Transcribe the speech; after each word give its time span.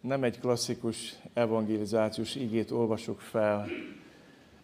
nem 0.00 0.24
egy 0.24 0.38
klasszikus 0.38 1.14
evangelizációs 1.32 2.34
igét 2.34 2.70
olvasok 2.70 3.20
fel. 3.20 3.68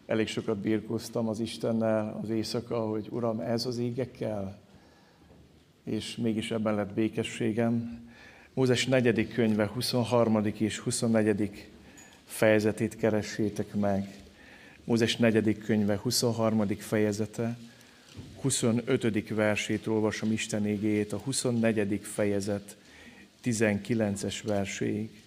Elég 0.07 0.27
sokat 0.27 0.59
birkóztam 0.59 1.29
az 1.29 1.41
Istennel 1.41 2.21
az 2.23 2.29
éjszaka, 2.29 2.89
hogy 2.89 3.07
Uram, 3.11 3.41
ez 3.41 3.67
az 3.67 3.79
égekkel, 3.79 4.59
és 5.85 6.17
mégis 6.17 6.51
ebben 6.51 6.75
lett 6.75 6.93
békességem. 6.93 8.03
Mózes 8.55 8.87
negyedik 8.87 9.33
könyve, 9.35 9.67
23. 9.67 10.45
és 10.59 10.79
24. 10.79 11.69
fejezetét 12.25 12.97
keressétek 12.97 13.75
meg. 13.75 14.23
Mózes 14.85 15.17
negyedik 15.17 15.65
könyve, 15.65 15.97
23. 15.97 16.67
fejezete, 16.67 17.59
25. 18.41 19.29
versét 19.29 19.87
olvasom 19.87 20.33
Isten 20.33 20.67
égéjét, 20.67 21.13
a 21.13 21.17
24. 21.17 22.01
fejezet 22.03 22.77
19-es 23.45 24.41
verséig. 24.45 25.24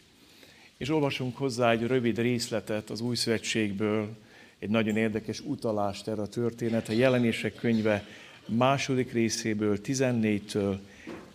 És 0.78 0.90
olvasunk 0.90 1.38
hozzá 1.38 1.72
egy 1.72 1.88
rövid 1.88 2.18
részletet 2.20 2.90
az 2.90 3.02
Új 3.02 3.16
Szövetségből, 3.16 4.16
egy 4.60 4.70
nagyon 4.70 4.98
érdekes 4.98 5.40
utalást 5.40 6.08
erre 6.08 6.22
a 6.22 6.28
történet, 6.28 6.90
a 6.90 6.94
jelenések 6.94 7.56
könyve 7.56 8.06
második 8.46 9.12
részéből, 9.12 9.78
14-től 9.84 10.78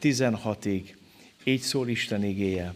16-ig. 0.03 0.83
Így 1.45 1.61
szól 1.61 1.89
Isten 1.89 2.25
igéje. 2.25 2.75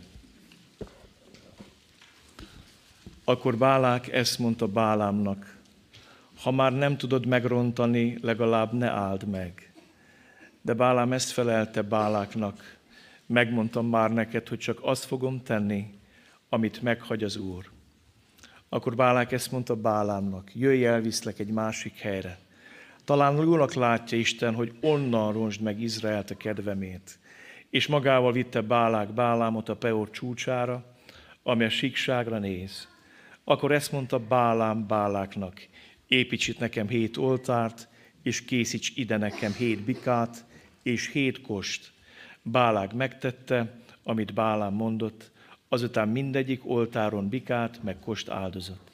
Akkor 3.24 3.56
Bálák 3.56 4.12
ezt 4.12 4.38
mondta 4.38 4.66
Bálámnak, 4.66 5.56
ha 6.40 6.50
már 6.50 6.72
nem 6.72 6.96
tudod 6.96 7.26
megrontani, 7.26 8.18
legalább 8.20 8.72
ne 8.72 8.90
áld 8.90 9.28
meg. 9.28 9.72
De 10.62 10.74
Bálám 10.74 11.12
ezt 11.12 11.30
felelte 11.30 11.82
Báláknak, 11.82 12.76
megmondtam 13.26 13.86
már 13.86 14.12
neked, 14.12 14.48
hogy 14.48 14.58
csak 14.58 14.78
azt 14.82 15.04
fogom 15.04 15.42
tenni, 15.42 15.94
amit 16.48 16.82
meghagy 16.82 17.24
az 17.24 17.36
Úr. 17.36 17.70
Akkor 18.68 18.96
Bálák 18.96 19.32
ezt 19.32 19.50
mondta 19.52 19.76
Bálámnak, 19.76 20.54
jöjj 20.54 20.84
elviszlek 20.86 21.38
egy 21.38 21.50
másik 21.50 21.98
helyre. 21.98 22.38
Talán 23.04 23.36
jónak 23.36 23.74
látja 23.74 24.18
Isten, 24.18 24.54
hogy 24.54 24.72
onnan 24.80 25.32
ronsd 25.32 25.60
meg 25.60 25.80
Izraelt 25.80 26.30
a 26.30 26.36
kedvemét. 26.36 27.18
És 27.70 27.86
magával 27.86 28.32
vitte 28.32 28.60
Bálák 28.60 29.12
Bálámot 29.12 29.68
a 29.68 29.76
Peor 29.76 30.10
csúcsára, 30.10 30.84
ami 31.42 31.64
a 31.64 31.68
síkságra 31.68 32.38
néz. 32.38 32.88
Akkor 33.44 33.72
ezt 33.72 33.92
mondta 33.92 34.18
Bálám 34.18 34.86
Báláknak, 34.86 35.66
építs 36.06 36.48
itt 36.48 36.58
nekem 36.58 36.88
hét 36.88 37.16
oltárt, 37.16 37.88
és 38.22 38.44
készíts 38.44 38.92
ide 38.94 39.16
nekem 39.16 39.52
hét 39.52 39.80
bikát, 39.80 40.44
és 40.82 41.10
hét 41.10 41.40
kost. 41.40 41.92
Bálák 42.42 42.92
megtette, 42.92 43.80
amit 44.02 44.34
Bálám 44.34 44.74
mondott, 44.74 45.30
azután 45.76 46.08
mindegyik 46.08 46.68
oltáron 46.70 47.28
bikát, 47.28 47.82
meg 47.82 47.98
kost 47.98 48.28
áldozott. 48.28 48.90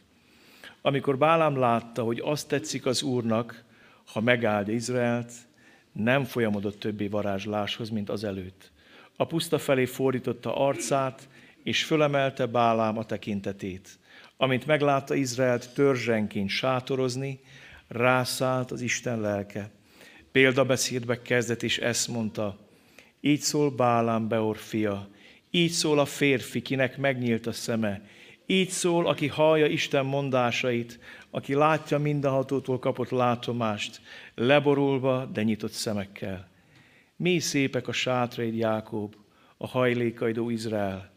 Amikor 0.81 1.19
Bálám 1.19 1.57
látta, 1.57 2.03
hogy 2.03 2.21
azt 2.25 2.49
tetszik 2.49 2.87
az 2.87 3.03
Úrnak, 3.03 3.65
ha 4.13 4.21
megáldja 4.21 4.75
Izraelt, 4.75 5.33
nem 5.93 6.25
folyamodott 6.25 6.79
többé 6.79 7.07
varázsláshoz, 7.07 7.91
mint 7.91 8.09
az 8.09 8.25
előtt. 8.25 8.71
A 9.17 9.25
puszta 9.27 9.59
felé 9.59 9.85
fordította 9.85 10.57
arcát, 10.57 11.29
és 11.63 11.85
fölemelte 11.85 12.47
Bálám 12.47 12.99
a 12.99 13.05
tekintetét. 13.05 13.89
Amint 14.37 14.67
meglátta 14.67 15.15
Izraelt 15.15 15.75
törzsenként 15.75 16.49
sátorozni, 16.49 17.41
rászállt 17.89 18.71
az 18.71 18.81
Isten 18.81 19.21
lelke. 19.21 19.71
Példabeszédbe 20.33 21.23
kezdett, 21.23 21.63
és 21.63 21.79
ezt 21.79 22.09
mondta, 22.09 22.59
így 23.21 23.41
szól 23.41 23.71
Bálám 23.71 24.29
Beor 24.29 24.57
fia, 24.57 25.09
így 25.55 25.71
szól 25.71 25.99
a 25.99 26.05
férfi, 26.05 26.63
kinek 26.63 26.99
megnyílt 26.99 27.47
a 27.47 27.53
szeme. 27.53 28.03
Így 28.47 28.71
szól, 28.71 29.07
aki 29.07 29.27
hallja 29.27 29.67
Isten 29.67 30.05
mondásait, 30.05 30.99
aki 31.31 31.55
látja 31.55 31.99
mindenhatótól 31.99 32.79
kapott 32.79 33.11
látomást, 33.11 34.01
leborulva, 34.35 35.25
de 35.25 35.43
nyitott 35.43 35.71
szemekkel. 35.71 36.51
Mi 37.17 37.39
szépek 37.39 37.89
a 37.89 37.93
sátraid, 37.93 38.57
Jákob, 38.57 39.15
a 39.57 39.67
hajlékaidó 39.67 40.51
Izrael, 40.51 41.13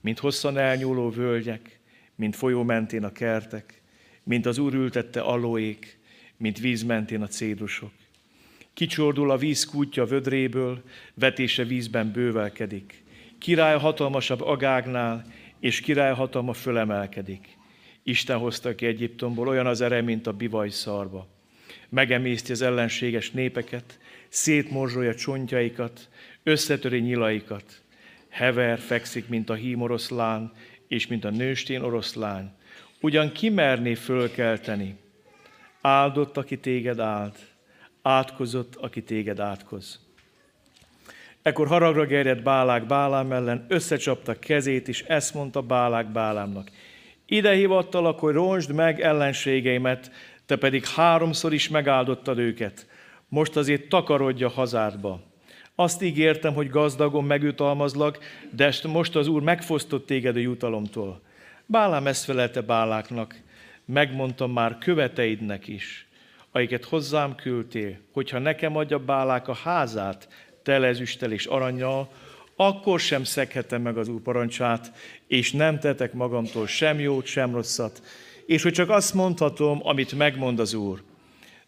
mint 0.00 0.18
hosszan 0.18 0.58
elnyúló 0.58 1.10
völgyek, 1.10 1.80
mint 2.14 2.36
folyó 2.36 2.62
mentén 2.62 3.04
a 3.04 3.12
kertek, 3.12 3.82
mint 4.22 4.46
az 4.46 4.58
Úr 4.58 4.74
ültette 4.74 5.20
alóék, 5.20 5.98
mint 6.36 6.58
víz 6.58 6.82
mentén 6.82 7.22
a 7.22 7.26
cédrusok. 7.26 7.92
Kicsordul 8.74 9.30
a 9.30 9.36
víz 9.36 9.64
kútja 9.64 10.04
vödréből, 10.04 10.82
vetése 11.14 11.64
vízben 11.64 12.12
bővelkedik. 12.12 13.06
Király 13.38 13.78
hatalmasabb 13.78 14.40
agágnál, 14.40 15.24
és 15.60 15.80
király 15.80 16.14
hatalma 16.14 16.52
fölemelkedik. 16.52 17.56
Isten 18.02 18.38
hozta 18.38 18.74
ki 18.74 18.86
Egyiptomból 18.86 19.48
olyan 19.48 19.66
az 19.66 19.80
ere, 19.80 20.00
mint 20.00 20.26
a 20.26 20.32
bivaj 20.32 20.68
szarba. 20.68 21.28
Megemészti 21.88 22.52
az 22.52 22.62
ellenséges 22.62 23.30
népeket, 23.30 23.98
szétmorzsolja 24.28 25.14
csontjaikat, 25.14 26.08
összetöri 26.42 26.98
nyilaikat. 26.98 27.82
Hever 28.28 28.78
fekszik, 28.78 29.28
mint 29.28 29.50
a 29.50 29.54
hím 29.54 29.80
oroszlán, 29.80 30.52
és 30.88 31.06
mint 31.06 31.24
a 31.24 31.30
nőstén 31.30 31.82
oroszlán. 31.82 32.56
Ugyan 33.00 33.32
kimerné 33.32 33.94
fölkelteni? 33.94 34.96
Áldott, 35.80 36.36
aki 36.36 36.58
téged 36.58 36.98
áld, 36.98 37.34
átkozott, 38.02 38.76
aki 38.76 39.02
téged 39.02 39.40
átkoz. 39.40 40.07
Ekkor 41.48 41.66
haragra 41.66 42.06
gerjedt 42.06 42.42
Bálák 42.42 42.86
Bálám 42.86 43.32
ellen, 43.32 43.64
összecsapta 43.68 44.38
kezét, 44.38 44.88
és 44.88 45.02
ezt 45.02 45.34
mondta 45.34 45.62
Bálák 45.62 46.12
Bálámnak. 46.12 46.70
Ide 47.26 47.52
hivattalak, 47.52 48.18
hogy 48.18 48.34
ronsd 48.34 48.72
meg 48.74 49.00
ellenségeimet, 49.00 50.10
te 50.46 50.56
pedig 50.56 50.86
háromszor 50.86 51.52
is 51.52 51.68
megáldottad 51.68 52.38
őket. 52.38 52.86
Most 53.28 53.56
azért 53.56 53.88
takarodja 53.88 54.48
hazádba. 54.48 55.20
Azt 55.74 56.02
ígértem, 56.02 56.54
hogy 56.54 56.70
gazdagon 56.70 57.24
megjutalmazlak, 57.24 58.18
de 58.50 58.72
most 58.88 59.16
az 59.16 59.26
Úr 59.26 59.42
megfosztott 59.42 60.06
téged 60.06 60.36
a 60.36 60.40
jutalomtól. 60.40 61.20
Bálám 61.66 62.06
ezt 62.06 62.24
felelte 62.24 62.60
Báláknak, 62.60 63.36
megmondtam 63.84 64.52
már 64.52 64.78
követeidnek 64.78 65.68
is, 65.68 66.06
akiket 66.52 66.84
hozzám 66.84 67.34
küldtél, 67.34 67.96
hogyha 68.12 68.38
nekem 68.38 68.76
adja 68.76 68.98
Bálák 68.98 69.48
a 69.48 69.54
házát, 69.54 70.28
tele 70.68 70.86
ezüsttel 70.86 71.32
és 71.32 71.46
aranyjal, 71.46 72.08
akkor 72.56 73.00
sem 73.00 73.24
szeghetem 73.24 73.82
meg 73.82 73.96
az 73.96 74.08
Úr 74.08 74.20
parancsát, 74.20 74.92
és 75.26 75.52
nem 75.52 75.78
tetek 75.78 76.12
magamtól 76.12 76.66
sem 76.66 77.00
jót, 77.00 77.26
sem 77.26 77.54
rosszat, 77.54 78.02
és 78.46 78.62
hogy 78.62 78.72
csak 78.72 78.90
azt 78.90 79.14
mondhatom, 79.14 79.80
amit 79.82 80.12
megmond 80.12 80.58
az 80.58 80.74
Úr. 80.74 81.02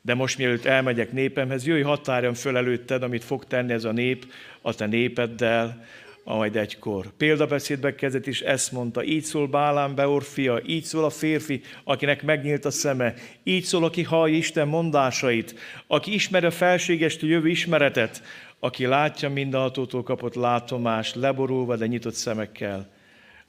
De 0.03 0.15
most 0.15 0.39
mielőtt 0.39 0.65
elmegyek 0.65 1.13
népemhez, 1.13 1.67
jöjj 1.67 1.83
határjam 1.83 2.35
föl 2.35 2.57
előtted, 2.57 3.03
amit 3.03 3.25
fog 3.25 3.45
tenni 3.45 3.73
ez 3.73 3.85
a 3.85 3.93
nép 3.93 4.27
a 4.63 4.75
te 4.75 4.87
népeddel, 4.87 5.85
majd 6.25 6.57
egykor. 6.57 7.07
Példabeszédbe 7.17 7.95
kezdett 7.95 8.27
is 8.27 8.41
ezt 8.41 8.73
mondta, 8.73 9.05
így 9.05 9.23
szól 9.23 9.47
Bálám 9.47 9.95
Beor 9.95 10.23
fia, 10.23 10.61
így 10.67 10.85
szól 10.85 11.05
a 11.05 11.11
férfi, 11.11 11.61
akinek 11.85 12.23
megnyílt 12.23 12.65
a 12.65 12.71
szeme, 12.71 13.15
így 13.43 13.65
szól, 13.65 13.85
aki 13.85 14.03
hallja 14.03 14.37
Isten 14.37 14.69
mondásait, 14.69 15.55
aki 15.87 16.15
ismeri 16.15 16.47
a 16.47 16.51
felségestő 16.51 17.27
jövő 17.27 17.49
ismeretet, 17.49 18.23
aki 18.61 18.87
látja 18.87 19.31
mindenhatótól 19.31 20.03
kapott 20.03 20.35
látomást, 20.35 21.15
leborulva, 21.15 21.77
de 21.77 21.87
nyitott 21.87 22.15
szemekkel. 22.15 22.89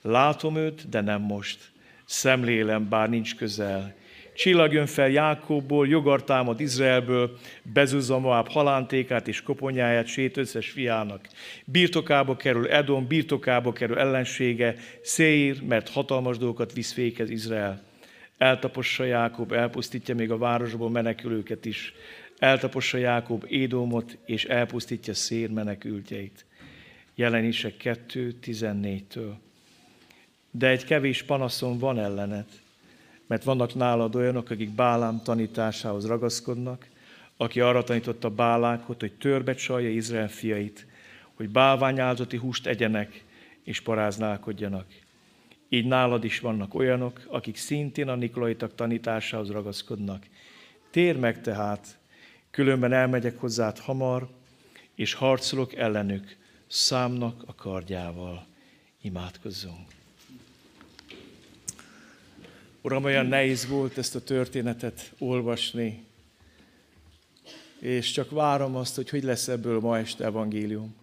Látom 0.02 0.56
őt, 0.56 0.90
de 0.90 1.02
nem 1.02 1.22
most. 1.22 1.72
Szemlélem, 2.06 2.90
bár 2.90 3.10
nincs 3.10 3.36
közel. 3.36 3.94
Csillag 4.34 4.74
jön 4.74 4.86
fel 4.86 5.10
Jákobból, 5.10 5.88
jogar 5.88 6.24
támad 6.24 6.60
Izraelből, 6.60 7.38
bezúzza 7.74 8.20
Moab 8.20 8.50
halántékát 8.50 9.28
és 9.28 9.42
koponyáját 9.42 10.06
sét 10.06 10.38
összes 10.38 10.70
fiának. 10.70 11.28
Birtokába 11.66 12.36
kerül 12.36 12.68
Edom, 12.68 13.08
birtokába 13.08 13.74
kerül 13.74 14.00
ellensége, 14.00 14.76
Széír, 15.02 15.64
mert 15.64 15.90
hatalmas 15.90 16.38
dolgokat 16.38 16.74
visz 16.74 16.94
fékez 16.94 17.30
Izrael. 17.30 17.82
Eltapossa 18.38 19.04
Jákob, 19.04 19.52
elpusztítja 19.52 20.16
még 20.16 20.32
a 20.32 20.38
városból 20.38 20.90
menekülőket 20.90 21.66
is 21.66 21.94
eltapossa 22.42 22.98
Jákob 22.98 23.46
Édomot, 23.48 24.18
és 24.26 24.46
elpusztítja 24.46 25.14
szér 25.14 25.50
menekültjeit. 25.50 26.46
Jelenések 27.16 27.74
2.14-től. 27.84 29.34
De 30.52 30.68
egy 30.68 30.86
kevés 30.86 31.24
panaszom 31.24 31.78
van 31.78 32.00
ellened, 32.00 32.46
mert 33.28 33.44
vannak 33.44 33.76
nálad 33.76 34.16
olyanok, 34.16 34.50
akik 34.50 34.70
Bálám 34.70 35.22
tanításához 35.24 36.06
ragaszkodnak, 36.08 36.88
aki 37.38 37.60
arra 37.60 37.84
tanította 37.84 38.30
Bálákot, 38.30 39.00
hogy 39.00 39.14
törbe 39.14 39.54
csalja 39.54 39.90
Izrael 39.90 40.30
fiait, 40.30 40.86
hogy 41.34 41.50
bálványáldozati 41.50 42.38
húst 42.38 42.68
egyenek 42.68 43.24
és 43.64 43.82
paráználkodjanak. 43.82 44.86
Így 45.70 45.86
nálad 45.86 46.24
is 46.24 46.40
vannak 46.40 46.74
olyanok, 46.74 47.22
akik 47.28 47.56
szintén 47.56 48.08
a 48.08 48.16
Nikolaitak 48.16 48.76
tanításához 48.76 49.52
ragaszkodnak. 49.52 50.26
Tér 50.92 51.18
meg 51.18 51.42
tehát, 51.42 52.00
Különben 52.52 52.94
elmegyek 52.94 53.40
hozzád 53.40 53.80
hamar, 53.80 54.30
és 54.96 55.14
harcolok 55.14 55.76
ellenük 55.76 56.38
számnak 56.68 57.44
a 57.46 57.56
kardjával. 57.56 58.46
Imádkozzunk. 59.02 59.90
Uram, 62.82 63.04
olyan 63.04 63.26
nehéz 63.26 63.68
volt 63.68 63.98
ezt 63.98 64.16
a 64.16 64.24
történetet 64.24 65.14
olvasni, 65.18 66.04
és 67.80 68.12
csak 68.12 68.32
várom 68.32 68.76
azt, 68.76 68.96
hogy 68.96 69.10
hogy 69.10 69.24
lesz 69.24 69.48
ebből 69.48 69.80
ma 69.80 69.98
este 69.98 70.24
evangélium. 70.24 70.96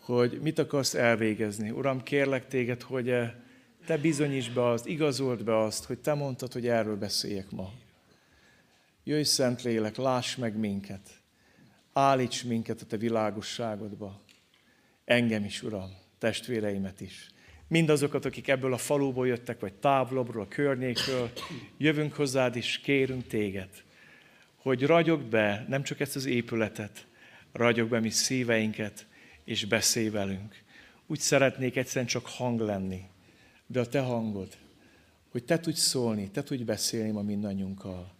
Hogy 0.00 0.38
mit 0.42 0.58
akarsz 0.58 0.94
elvégezni. 0.94 1.70
Uram, 1.70 2.02
kérlek 2.02 2.48
téged, 2.48 2.82
hogy 2.82 3.14
te 3.86 3.98
bizonyíts 3.98 4.50
be 4.50 4.68
azt, 4.68 4.86
igazold 4.86 5.44
be 5.44 5.58
azt, 5.58 5.84
hogy 5.84 5.98
te 5.98 6.14
mondtad, 6.14 6.52
hogy 6.52 6.66
erről 6.66 6.96
beszéljek 6.96 7.50
ma. 7.50 7.72
Jöjj, 9.06 9.22
Szent 9.22 9.62
láss 9.96 10.36
meg 10.36 10.56
minket. 10.56 11.10
Állíts 11.92 12.44
minket 12.44 12.80
a 12.80 12.84
te 12.86 12.96
világosságodba. 12.96 14.20
Engem 15.04 15.44
is, 15.44 15.62
Uram, 15.62 15.90
testvéreimet 16.18 17.00
is. 17.00 17.30
Mindazokat, 17.68 18.24
akik 18.24 18.48
ebből 18.48 18.72
a 18.72 18.76
faluból 18.76 19.26
jöttek, 19.26 19.60
vagy 19.60 19.72
távolabbról, 19.72 20.42
a 20.42 20.48
környékről, 20.48 21.30
jövünk 21.78 22.12
hozzád 22.12 22.56
és 22.56 22.78
kérünk 22.78 23.26
téged, 23.26 23.68
hogy 24.56 24.86
ragyog 24.86 25.22
be 25.22 25.64
nem 25.68 25.82
csak 25.82 26.00
ezt 26.00 26.16
az 26.16 26.24
épületet, 26.24 27.06
ragyog 27.52 27.88
be 27.88 28.00
mi 28.00 28.10
szíveinket, 28.10 29.06
és 29.44 29.64
beszélj 29.64 30.08
velünk. 30.08 30.62
Úgy 31.06 31.20
szeretnék 31.20 31.76
egyszerűen 31.76 32.06
csak 32.06 32.26
hang 32.26 32.60
lenni, 32.60 33.02
de 33.66 33.80
a 33.80 33.86
te 33.86 34.00
hangod, 34.00 34.56
hogy 35.30 35.44
te 35.44 35.60
tudj 35.60 35.78
szólni, 35.78 36.30
te 36.30 36.42
tudj 36.42 36.62
beszélni 36.62 37.10
ma 37.10 37.22
mindannyiunkkal. 37.22 38.13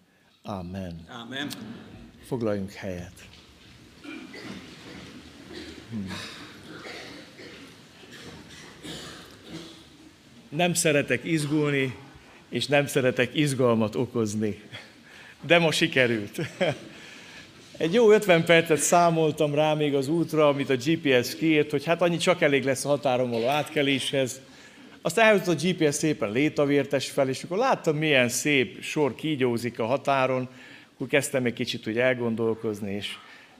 Amen. 0.46 1.06
Amen. 1.23 1.49
Foglaljunk 2.26 2.73
helyet. 2.73 3.12
Hmm. 5.91 6.06
Nem 10.49 10.75
szeretek 10.75 11.25
izgulni, 11.25 11.96
és 12.49 12.67
nem 12.67 12.87
szeretek 12.87 13.35
izgalmat 13.35 13.94
okozni. 13.94 14.62
De 15.46 15.58
ma 15.58 15.70
sikerült. 15.70 16.41
Egy 17.76 17.93
jó 17.93 18.11
50 18.11 18.44
percet 18.44 18.79
számoltam 18.79 19.55
rá 19.55 19.75
még 19.75 19.94
az 19.94 20.08
útra, 20.08 20.49
amit 20.49 20.70
a 20.70 20.76
GPS 20.76 21.37
kiírt, 21.37 21.70
hogy 21.70 21.85
hát 21.85 22.02
annyi 22.02 22.17
csak 22.17 22.43
elég 22.43 22.64
lesz 22.64 22.85
a 22.85 22.88
határon 22.88 23.31
való 23.31 23.47
átkeléshez. 23.47 24.40
Aztán 25.06 25.27
eljutott 25.27 25.55
a 25.55 25.67
GPS 25.67 25.95
szépen 25.95 26.31
létavértes 26.31 27.11
fel, 27.11 27.29
és 27.29 27.43
akkor 27.43 27.56
láttam, 27.56 27.97
milyen 27.97 28.29
szép 28.29 28.83
sor 28.83 29.15
kígyózik 29.15 29.79
a 29.79 29.87
határon, 29.87 30.49
akkor 30.95 31.06
kezdtem 31.06 31.45
egy 31.45 31.53
kicsit 31.53 31.87
úgy 31.87 31.99
elgondolkozni, 31.99 32.95
és 32.95 33.09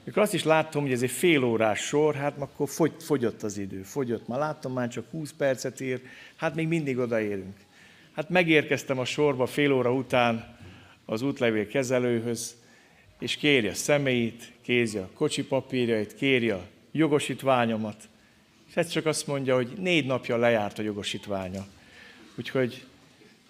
mikor 0.03 0.21
azt 0.21 0.33
is 0.33 0.43
láttam, 0.43 0.81
hogy 0.81 0.91
ez 0.91 1.01
egy 1.01 1.11
fél 1.11 1.43
órás 1.43 1.79
sor, 1.79 2.15
hát 2.15 2.33
akkor 2.39 2.69
fogy, 2.69 2.91
fogyott 2.99 3.43
az 3.43 3.57
idő, 3.57 3.81
fogyott. 3.81 4.27
Már 4.27 4.39
láttam, 4.39 4.73
már 4.73 4.87
csak 4.87 5.05
20 5.11 5.33
percet 5.37 5.79
ír, 5.79 6.01
hát 6.35 6.55
még 6.55 6.67
mindig 6.67 6.97
odaérünk. 6.97 7.55
Hát 8.15 8.29
megérkeztem 8.29 8.99
a 8.99 9.05
sorba 9.05 9.45
fél 9.45 9.71
óra 9.71 9.93
után 9.93 10.57
az 11.05 11.21
útlevél 11.21 11.67
kezelőhöz, 11.67 12.55
és 13.19 13.35
kéri 13.35 13.67
a 13.67 13.73
személyit, 13.73 14.51
kézi 14.61 14.97
a 14.97 15.09
kocsi 15.13 15.43
papírjait, 15.43 16.15
kéri 16.15 16.49
a 16.49 16.65
jogosítványomat, 16.91 18.07
és 18.75 18.81
ez 18.81 18.89
csak 18.89 19.05
azt 19.05 19.27
mondja, 19.27 19.55
hogy 19.55 19.73
négy 19.77 20.05
napja 20.05 20.37
lejárt 20.37 20.79
a 20.79 20.81
jogosítványa. 20.81 21.65
Úgyhogy 22.35 22.85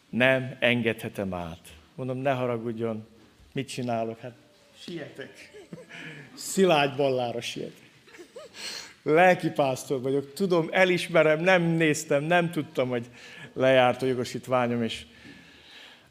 nem 0.10 0.56
engedhetem 0.60 1.33
át. 1.33 1.60
Mondom, 1.95 2.18
ne 2.18 2.31
haragudjon, 2.31 3.07
mit 3.54 3.68
csinálok? 3.68 4.19
Hát 4.19 4.36
sietek. 4.83 5.51
Szilágy 6.33 6.95
ballára 6.95 7.42
sietek. 7.42 7.89
Lelkipásztor 9.04 10.01
vagyok, 10.01 10.33
tudom, 10.33 10.69
elismerem, 10.72 11.39
nem 11.39 11.62
néztem, 11.63 12.24
nem 12.24 12.51
tudtam, 12.51 12.89
hogy 12.89 13.06
lejárt 13.54 14.01
a 14.01 14.06
jogosítványom, 14.06 14.83
és 14.83 15.06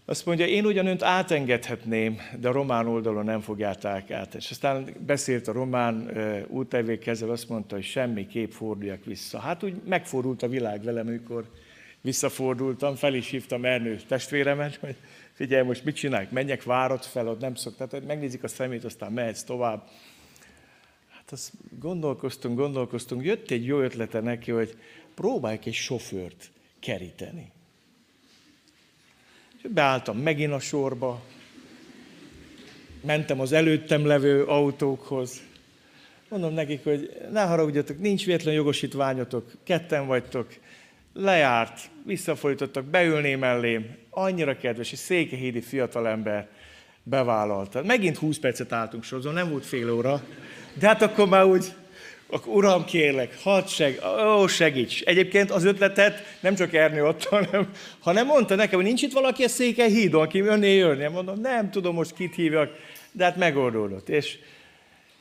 azt 0.06 0.26
mondja, 0.26 0.46
én 0.46 0.64
ugyan 0.64 0.86
önt 0.86 1.02
átengedhetném, 1.02 2.18
de 2.40 2.48
a 2.48 2.52
román 2.52 2.86
oldalon 2.86 3.24
nem 3.24 3.40
fogjátok 3.40 4.10
át. 4.10 4.34
És 4.34 4.50
aztán 4.50 4.94
beszélt 5.06 5.48
a 5.48 5.52
román 5.52 6.10
útlevékezzel, 6.48 7.30
azt 7.30 7.48
mondta, 7.48 7.74
hogy 7.74 7.84
semmi 7.84 8.26
kép 8.26 8.52
forduljak 8.52 9.04
vissza. 9.04 9.38
Hát 9.38 9.62
úgy 9.62 9.74
megfordult 9.86 10.42
a 10.42 10.48
világ 10.48 10.82
velem, 10.82 11.06
amikor 11.06 11.44
visszafordultam, 12.00 12.94
fel 12.94 13.14
is 13.14 13.28
hívtam 13.28 13.64
Ernő 13.64 14.00
testvéremet, 14.08 14.76
hogy 14.76 14.96
figyelj, 15.32 15.66
most 15.66 15.84
mit 15.84 15.94
csinálják, 15.94 16.30
menjek 16.30 16.62
várat 16.62 17.06
fel, 17.06 17.28
ott 17.28 17.40
nem 17.40 17.54
szok, 17.54 17.76
tehát 17.76 18.06
megnézik 18.06 18.42
a 18.42 18.48
szemét, 18.48 18.84
aztán 18.84 19.12
mehetsz 19.12 19.42
tovább. 19.42 19.88
Hát 21.08 21.32
azt 21.32 21.52
gondolkoztunk, 21.78 22.58
gondolkoztunk, 22.58 23.24
jött 23.24 23.50
egy 23.50 23.66
jó 23.66 23.80
ötlete 23.80 24.20
neki, 24.20 24.50
hogy 24.50 24.78
próbáljuk 25.14 25.66
egy 25.66 25.74
sofőrt 25.74 26.50
keríteni. 26.80 27.52
Beálltam 29.68 30.18
megint 30.18 30.52
a 30.52 30.58
sorba, 30.58 31.22
mentem 33.04 33.40
az 33.40 33.52
előttem 33.52 34.06
levő 34.06 34.44
autókhoz. 34.44 35.42
Mondom 36.28 36.52
nekik, 36.52 36.84
hogy 36.84 37.10
ne 37.32 37.42
haragudjatok, 37.42 37.98
nincs 37.98 38.24
véletlen 38.24 38.54
jogosítványotok, 38.54 39.52
ketten 39.64 40.06
vagytok, 40.06 40.54
lejárt, 41.12 41.80
visszafolytottak, 42.04 42.84
beülné 42.84 43.34
mellém, 43.34 43.96
annyira 44.10 44.56
kedves, 44.56 44.92
és 44.92 44.98
székehídi 44.98 45.60
fiatalember 45.60 46.48
bevállalta. 47.02 47.82
Megint 47.82 48.16
20 48.16 48.38
percet 48.38 48.72
álltunk 48.72 49.04
sorozon, 49.04 49.32
nem 49.32 49.50
volt 49.50 49.66
fél 49.66 49.90
óra, 49.90 50.22
de 50.78 50.86
hát 50.86 51.02
akkor 51.02 51.28
már 51.28 51.44
úgy 51.44 51.74
akkor 52.30 52.54
uram, 52.54 52.84
kérlek, 52.84 53.38
hadd 53.42 53.66
seg, 53.66 54.00
ó, 54.38 54.46
segíts. 54.46 55.02
Egyébként 55.02 55.50
az 55.50 55.64
ötletet 55.64 56.22
nem 56.40 56.54
csak 56.54 56.74
Ernő 56.74 57.04
adta, 57.04 57.28
hanem, 57.36 57.70
hanem 57.98 58.26
mondta 58.26 58.54
nekem, 58.54 58.74
hogy 58.74 58.88
nincs 58.88 59.02
itt 59.02 59.12
valaki 59.12 59.44
a 59.44 59.48
székely 59.48 59.90
hídon, 59.90 60.22
aki 60.22 60.40
önné 60.40 60.76
jönni. 60.76 61.08
Mondom, 61.08 61.40
nem 61.40 61.70
tudom 61.70 61.94
most 61.94 62.14
kit 62.14 62.34
hívjak, 62.34 62.70
de 63.12 63.24
hát 63.24 63.36
megoldódott. 63.36 64.08
És 64.08 64.38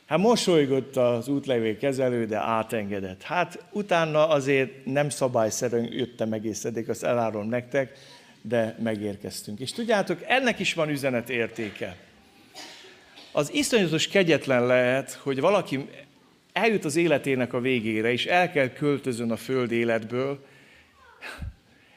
hát 0.07 0.19
mosolygott 0.19 0.97
az 0.97 1.27
útlevél 1.27 1.77
kezelő, 1.77 2.25
de 2.25 2.37
átengedett. 2.37 3.21
Hát 3.21 3.65
utána 3.71 4.27
azért 4.27 4.85
nem 4.85 5.09
szabályszerűen 5.09 5.87
jöttem 5.91 6.33
egész 6.33 6.65
eddig, 6.65 6.89
azt 6.89 7.03
elárulom 7.03 7.49
nektek, 7.49 7.97
de 8.41 8.75
megérkeztünk. 8.83 9.59
És 9.59 9.71
tudjátok, 9.71 10.19
ennek 10.27 10.59
is 10.59 10.73
van 10.73 10.89
üzenet 10.89 11.29
értéke. 11.29 11.95
Az 13.31 13.53
iszonyatos 13.53 14.07
kegyetlen 14.07 14.65
lehet, 14.65 15.11
hogy 15.11 15.39
valaki 15.39 15.87
eljut 16.53 16.85
az 16.85 16.95
életének 16.95 17.53
a 17.53 17.59
végére, 17.59 18.11
és 18.11 18.25
el 18.25 18.51
kell 18.51 18.69
költözön 18.69 19.31
a 19.31 19.35
föld 19.35 19.71
életből, 19.71 20.45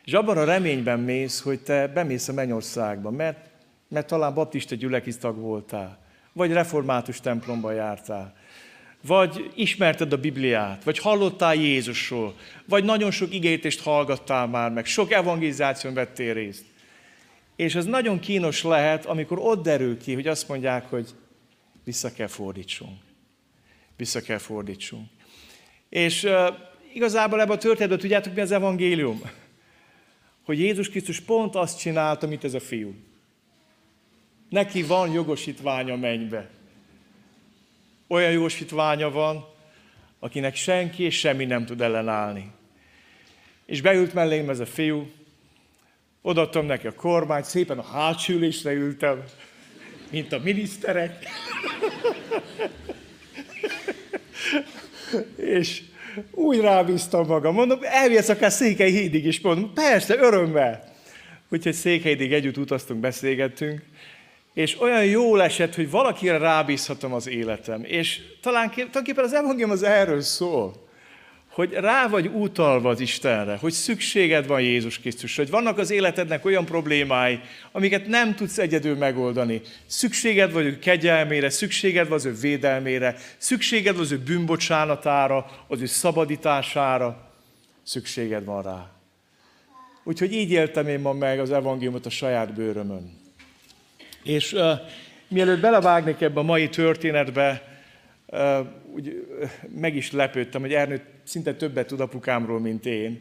és 0.04 0.12
abban 0.12 0.36
a 0.36 0.44
reményben 0.44 1.00
mész, 1.00 1.40
hogy 1.40 1.60
te 1.60 1.86
bemész 1.86 2.28
a 2.28 2.32
mennyországba, 2.32 3.10
mert, 3.10 3.50
mert 3.88 4.06
talán 4.06 4.34
baptista 4.34 4.74
gyülekeztag 4.74 5.38
voltál, 5.38 5.98
vagy 6.32 6.52
református 6.52 7.20
templomba 7.20 7.72
jártál, 7.72 8.34
vagy 9.06 9.50
ismerted 9.54 10.12
a 10.12 10.16
Bibliát, 10.16 10.84
vagy 10.84 10.98
hallottál 10.98 11.54
Jézusról, 11.54 12.34
vagy 12.64 12.84
nagyon 12.84 13.10
sok 13.10 13.34
igétést 13.34 13.82
hallgattál 13.82 14.46
már 14.46 14.70
meg, 14.70 14.86
sok 14.86 15.12
evangelizáción 15.12 15.94
vettél 15.94 16.34
részt. 16.34 16.64
És 17.56 17.74
ez 17.74 17.84
nagyon 17.84 18.18
kínos 18.18 18.62
lehet, 18.62 19.06
amikor 19.06 19.38
ott 19.38 19.62
derül 19.62 19.98
ki, 19.98 20.14
hogy 20.14 20.26
azt 20.26 20.48
mondják, 20.48 20.84
hogy 20.90 21.08
vissza 21.84 22.12
kell 22.12 22.26
fordítsunk 22.26 23.05
vissza 23.96 24.20
kell 24.20 24.38
fordítsunk. 24.38 25.08
És 25.88 26.22
uh, 26.22 26.48
igazából 26.92 27.40
ebben 27.40 27.56
a 27.56 27.58
történetben 27.58 27.98
tudjátok, 27.98 28.34
mi 28.34 28.40
az 28.40 28.50
evangélium? 28.50 29.20
Hogy 30.44 30.58
Jézus 30.58 30.88
Krisztus 30.88 31.20
pont 31.20 31.54
azt 31.54 31.78
csinálta, 31.78 32.26
mint 32.26 32.44
ez 32.44 32.54
a 32.54 32.60
fiú. 32.60 32.94
Neki 34.48 34.82
van 34.82 35.12
jogosítványa 35.12 35.96
mennybe. 35.96 36.50
Olyan 38.06 38.30
jogosítványa 38.30 39.10
van, 39.10 39.44
akinek 40.18 40.54
senki 40.54 41.02
és 41.02 41.18
semmi 41.18 41.44
nem 41.44 41.64
tud 41.64 41.80
ellenállni. 41.80 42.50
És 43.66 43.80
beült 43.80 44.14
mellém 44.14 44.50
ez 44.50 44.60
a 44.60 44.66
fiú, 44.66 45.10
odaadtam 46.22 46.66
neki 46.66 46.86
a 46.86 46.94
kormányt, 46.94 47.44
szépen 47.44 47.78
a 47.78 47.82
hátsülésre 47.82 48.72
ültem, 48.72 49.22
mint 50.10 50.32
a 50.32 50.38
miniszterek. 50.38 51.26
És 55.36 55.82
úgy 56.30 56.60
rábíztam 56.60 57.26
magam, 57.26 57.54
mondom, 57.54 57.78
elvisz 57.82 58.28
akár 58.28 58.52
Székely 58.52 58.90
hídig 58.90 59.26
is, 59.26 59.40
mondom, 59.40 59.72
persze, 59.74 60.16
örömmel. 60.16 60.94
Úgyhogy 61.48 61.72
Székelydig 61.72 62.32
együtt 62.32 62.56
utaztunk, 62.56 63.00
beszélgettünk, 63.00 63.82
és 64.54 64.80
olyan 64.80 65.04
jó 65.04 65.36
esett, 65.36 65.74
hogy 65.74 65.90
valakire 65.90 66.38
rábízhatom 66.38 67.12
az 67.12 67.28
életem. 67.28 67.84
És 67.84 68.20
talán 68.42 68.70
tulajdonképpen 68.70 69.24
az 69.24 69.32
evangélium 69.32 69.70
az 69.70 69.82
erről 69.82 70.20
szól 70.20 70.85
hogy 71.56 71.72
rá 71.72 72.08
vagy 72.08 72.26
utalva 72.26 72.88
az 72.88 73.00
Istenre, 73.00 73.56
hogy 73.56 73.72
szükséged 73.72 74.46
van 74.46 74.60
Jézus 74.60 74.98
Krisztusra, 74.98 75.42
hogy 75.42 75.52
vannak 75.52 75.78
az 75.78 75.90
életednek 75.90 76.44
olyan 76.44 76.64
problémái, 76.64 77.40
amiket 77.72 78.06
nem 78.06 78.34
tudsz 78.34 78.58
egyedül 78.58 78.96
megoldani. 78.96 79.60
Szükséged 79.86 80.52
vagy 80.52 80.64
ő 80.64 80.78
kegyelmére, 80.78 81.50
szükséged 81.50 82.08
van 82.08 82.16
az 82.16 82.24
ő 82.24 82.34
védelmére, 82.34 83.16
szükséged 83.36 83.94
van 83.94 84.02
az 84.02 84.12
ő 84.12 84.18
bűnbocsánatára, 84.18 85.64
az 85.68 85.80
ő 85.80 85.86
szabadítására, 85.86 87.30
szükséged 87.82 88.44
van 88.44 88.62
rá. 88.62 88.90
Úgyhogy 90.04 90.32
így 90.32 90.50
éltem 90.50 90.88
én 90.88 91.00
ma 91.00 91.12
meg 91.12 91.40
az 91.40 91.52
evangéliumot 91.52 92.06
a 92.06 92.10
saját 92.10 92.54
bőrömön. 92.54 93.18
És 94.22 94.52
uh, 94.52 94.70
mielőtt 95.28 95.60
belevágnék 95.60 96.20
ebbe 96.20 96.40
a 96.40 96.42
mai 96.42 96.68
történetbe, 96.68 97.78
uh, 98.26 98.58
úgy, 98.94 99.26
uh, 99.40 99.50
meg 99.80 99.96
is 99.96 100.12
lepődtem, 100.12 100.60
hogy 100.60 100.72
Ernő 100.72 101.14
szinte 101.26 101.54
többet 101.54 101.86
tud 101.86 102.00
apukámról, 102.00 102.60
mint 102.60 102.86
én. 102.86 103.20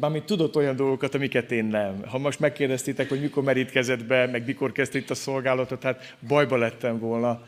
Mármint 0.00 0.24
tudott 0.24 0.56
olyan 0.56 0.76
dolgokat, 0.76 1.14
amiket 1.14 1.52
én 1.52 1.64
nem. 1.64 2.04
Ha 2.06 2.18
most 2.18 2.40
megkérdeztétek, 2.40 3.08
hogy 3.08 3.20
mikor 3.20 3.42
merítkezett 3.42 4.04
be, 4.04 4.26
meg 4.26 4.46
mikor 4.46 4.72
kezdte 4.72 4.98
itt 4.98 5.10
a 5.10 5.14
szolgálatot, 5.14 5.82
hát 5.82 6.16
bajba 6.28 6.56
lettem 6.56 6.98
volna. 6.98 7.42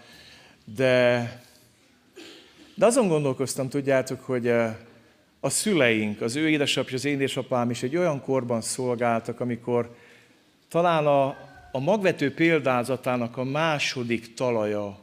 De, 0.76 1.42
de 2.75 2.87
azon 2.87 3.08
gondolkoztam, 3.08 3.68
tudjátok, 3.68 4.20
hogy 4.20 4.49
a 5.40 5.50
szüleink, 5.50 6.20
az 6.20 6.37
ő 6.37 6.49
édesapja 6.49 6.96
az 6.96 7.04
én 7.04 7.14
édesapám 7.14 7.70
is 7.70 7.82
egy 7.82 7.96
olyan 7.96 8.20
korban 8.20 8.61
szolgáltak, 8.61 9.40
amikor 9.40 9.96
talán 10.68 11.06
a, 11.06 11.26
a 11.73 11.78
magvető 11.78 12.34
példázatának 12.34 13.37
a 13.37 13.44
második 13.44 14.34
talaja 14.34 14.99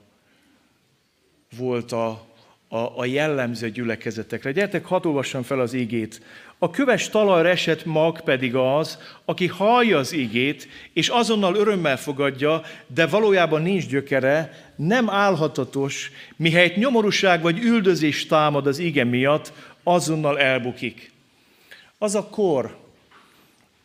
volt 1.58 1.92
a, 1.92 2.31
a, 2.74 3.00
a 3.00 3.06
jellemző 3.06 3.70
gyülekezetekre. 3.70 4.52
Gyertek, 4.52 4.86
hadd 4.86 5.06
olvassam 5.06 5.44
fel 5.44 5.60
az 5.60 5.74
igét. 5.74 6.22
A 6.58 6.70
köves 6.70 7.10
talajra 7.10 7.50
esett 7.50 7.86
mag 7.86 8.22
pedig 8.22 8.56
az, 8.56 8.98
aki 9.26 9.48
hallja 9.48 9.98
az 9.98 10.14
igét, 10.14 10.68
és 10.94 11.08
azonnal 11.08 11.56
örömmel 11.56 11.98
fogadja, 11.98 12.62
de 12.88 13.08
valójában 13.08 13.62
nincs 13.62 13.88
gyökere, 13.88 14.54
nem 14.76 15.10
állhatatos, 15.10 16.12
mihelyt 16.36 16.76
nyomorúság 16.76 17.42
vagy 17.42 17.60
üldözés 17.60 18.26
támad 18.26 18.68
az 18.68 18.80
ige 18.80 19.04
miatt, 19.04 19.54
azonnal 19.84 20.40
elbukik. 20.40 21.12
Az 21.98 22.16
a 22.16 22.26
kor, 22.26 22.78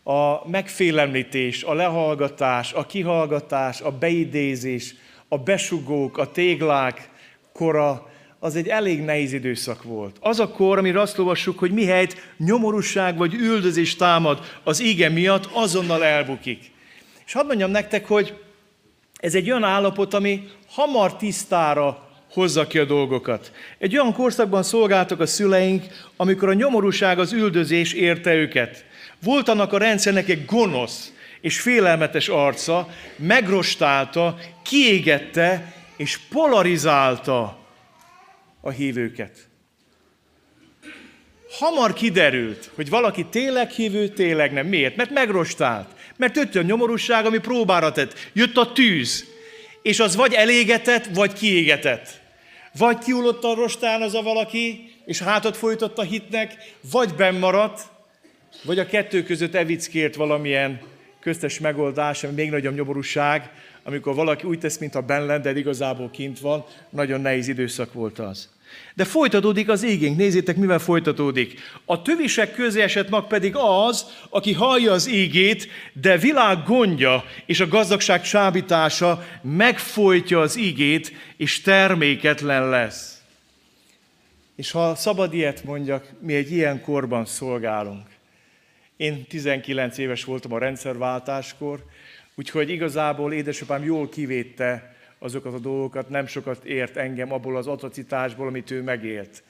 a 0.03 0.49
megfélemlítés, 0.49 1.63
a 1.63 1.75
lehallgatás, 1.75 2.73
a 2.73 2.87
kihallgatás, 2.87 3.81
a 3.81 3.91
beidézés, 3.91 4.95
a 5.29 5.39
besugók, 5.39 6.19
a 6.19 6.31
téglák 6.31 7.09
kora, 7.53 8.15
az 8.39 8.57
egy 8.57 8.69
elég 8.69 9.01
nehéz 9.01 9.33
időszak 9.33 9.83
volt. 9.83 10.17
Az 10.21 10.41
a 10.41 10.49
kor, 10.49 10.79
amire 10.79 11.01
azt 11.01 11.19
olvassuk, 11.19 11.59
hogy 11.59 11.71
mihelyt 11.71 12.33
nyomorúság 12.39 13.17
vagy 13.17 13.35
üldözés 13.35 13.97
támad 13.97 14.41
az 14.65 14.83
íge 14.83 15.09
miatt, 15.09 15.49
azonnal 15.53 16.05
elbukik. 16.05 16.71
És 17.27 17.33
hadd 17.33 17.47
mondjam 17.47 17.71
nektek, 17.71 18.07
hogy 18.07 18.35
ez 19.17 19.35
egy 19.35 19.51
olyan 19.51 19.65
állapot, 19.65 20.15
ami 20.15 20.49
hamar 20.69 21.17
tisztára 21.17 22.09
hozza 22.33 22.67
ki 22.67 22.79
a 22.79 22.85
dolgokat. 22.85 23.53
Egy 23.79 23.99
olyan 23.99 24.13
korszakban 24.13 24.63
szolgáltak 24.63 25.21
a 25.21 25.27
szüleink, 25.27 25.85
amikor 26.17 26.49
a 26.49 26.55
nyomorúság, 26.55 27.19
az 27.19 27.33
üldözés 27.33 27.93
érte 27.93 28.35
őket. 28.35 28.85
Volt 29.23 29.49
annak 29.49 29.73
a 29.73 29.79
rendszernek 29.79 30.29
egy 30.29 30.45
gonosz 30.45 31.13
és 31.41 31.61
félelmetes 31.61 32.29
arca, 32.29 32.89
megrostálta, 33.17 34.37
kiégette 34.63 35.75
és 35.97 36.19
polarizálta 36.19 37.66
a 38.67 38.71
hívőket. 38.71 39.49
Hamar 41.59 41.93
kiderült, 41.93 42.71
hogy 42.75 42.89
valaki 42.89 43.25
tényleg 43.25 43.71
hívő, 43.71 44.09
tényleg 44.09 44.53
nem. 44.53 44.67
Miért? 44.67 44.97
Mert 44.97 45.11
megrostált. 45.11 45.89
Mert 46.17 46.37
jött 46.37 46.67
nyomorúság, 46.67 47.27
ami 47.27 47.39
próbára 47.39 47.93
tett. 47.93 48.31
Jött 48.33 48.57
a 48.57 48.73
tűz. 48.73 49.25
És 49.83 50.01
az 50.01 50.17
vagy 50.17 50.33
elégetett, 50.33 51.07
vagy 51.15 51.33
kiégetett. 51.33 52.21
Vagy 52.79 52.99
kiullott 52.99 53.45
a 53.45 53.55
rostán 53.55 54.03
az 54.03 54.15
a 54.15 54.23
valaki, 54.23 54.95
és 55.05 55.19
hátat 55.19 55.57
folytott 55.57 55.99
a 55.99 56.03
hitnek, 56.03 56.57
vagy 56.91 57.15
bennmaradt, 57.15 57.81
vagy 58.65 58.79
a 58.79 58.87
kettő 58.87 59.23
között 59.23 59.55
evickért 59.55 60.15
valamilyen 60.15 60.81
köztes 61.21 61.59
megoldás, 61.59 62.25
ami 62.25 62.35
még 62.35 62.51
nagyobb 62.51 62.75
nyomorúság, 62.75 63.51
amikor 63.83 64.15
valaki 64.15 64.47
úgy 64.47 64.59
tesz, 64.59 64.79
mintha 64.79 65.01
benn 65.01 65.27
lenne, 65.27 65.53
de 65.53 65.59
igazából 65.59 66.11
kint 66.11 66.41
van, 66.41 66.65
nagyon 66.91 67.21
nehéz 67.21 67.49
időszak 67.49 67.93
volt 67.93 68.19
az. 68.19 68.56
De 68.95 69.05
folytatódik 69.05 69.69
az 69.69 69.85
ígénk, 69.85 70.17
nézzétek, 70.17 70.57
mivel 70.57 70.79
folytatódik. 70.79 71.61
A 71.85 72.03
tövisek 72.03 72.55
közé 72.55 72.83
esett 72.83 73.09
mag 73.09 73.27
pedig 73.27 73.57
az, 73.57 74.07
aki 74.31 74.53
hallja 74.53 74.93
az 74.93 75.09
ígét, 75.09 75.69
de 75.93 76.19
világ 76.19 76.63
gondja 76.65 77.25
és 77.47 77.61
a 77.61 77.69
gazdagság 77.69 78.23
csábítása 78.23 79.27
megfolytja 79.43 80.41
az 80.41 80.59
ígét, 80.59 81.13
és 81.37 81.61
terméketlen 81.61 82.69
lesz. 82.69 83.21
És 84.57 84.71
ha 84.71 84.95
szabad 84.95 85.35
ilyet 85.35 85.65
mondjak, 85.65 86.11
mi 86.21 86.35
egy 86.35 86.53
ilyen 86.53 86.81
korban 86.81 87.25
szolgálunk. 87.25 88.07
Én 88.97 89.27
19 89.27 89.99
éves 89.99 90.25
voltam 90.25 90.53
a 90.53 90.59
rendszerváltáskor, 90.59 91.85
úgyhogy 92.35 92.71
igazából 92.71 93.33
édesapám 93.33 93.85
jól 93.85 94.09
kivédte 94.09 94.96
azokat 95.27 95.55
a 95.55 95.59
dolgokat, 95.59 96.09
nem 96.09 96.27
sokat 96.27 96.65
ért 96.65 96.97
engem 96.97 97.33
abból 97.33 97.57
az 97.57 97.67
atrocitásból, 97.67 98.47
amit 98.47 98.71
ő 98.71 98.83
megélt. 98.83 99.43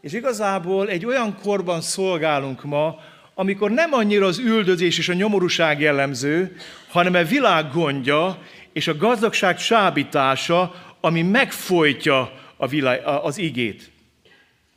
És 0.00 0.12
igazából 0.12 0.88
egy 0.88 1.06
olyan 1.06 1.36
korban 1.42 1.80
szolgálunk 1.80 2.64
ma, 2.64 2.98
amikor 3.34 3.70
nem 3.70 3.92
annyira 3.92 4.26
az 4.26 4.38
üldözés 4.38 4.98
és 4.98 5.08
a 5.08 5.12
nyomorúság 5.12 5.80
jellemző, 5.80 6.56
hanem 6.88 7.14
a 7.14 7.24
világ 7.24 7.70
gondja 7.72 8.38
és 8.72 8.88
a 8.88 8.96
gazdagság 8.96 9.58
sábítása, 9.58 10.74
ami 11.00 11.22
megfojtja 11.22 12.32
a 12.56 12.66
világ, 12.66 13.06
az 13.06 13.38
igét. 13.38 13.90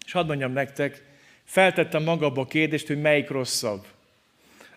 És 0.06 0.12
hadd 0.12 0.27
mondjam 0.27 0.51
nektek, 0.51 1.04
feltettem 1.44 2.04
magába 2.04 2.42
a 2.42 2.46
kérdést, 2.46 2.88
hogy 2.88 3.01
melyik 3.01 3.30
rosszabb. 3.30 3.86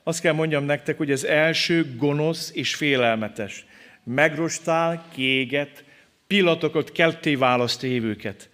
Azt 0.03 0.21
kell 0.21 0.33
mondjam 0.33 0.65
nektek, 0.65 0.97
hogy 0.97 1.11
az 1.11 1.25
első 1.25 1.95
gonosz 1.97 2.51
és 2.55 2.75
félelmetes 2.75 3.65
megrostál, 4.05 5.05
kiéget, 5.13 5.85
pillanatokat 6.27 6.93
ketté 6.93 7.35
választ 7.35 7.83
évőket. 7.83 8.49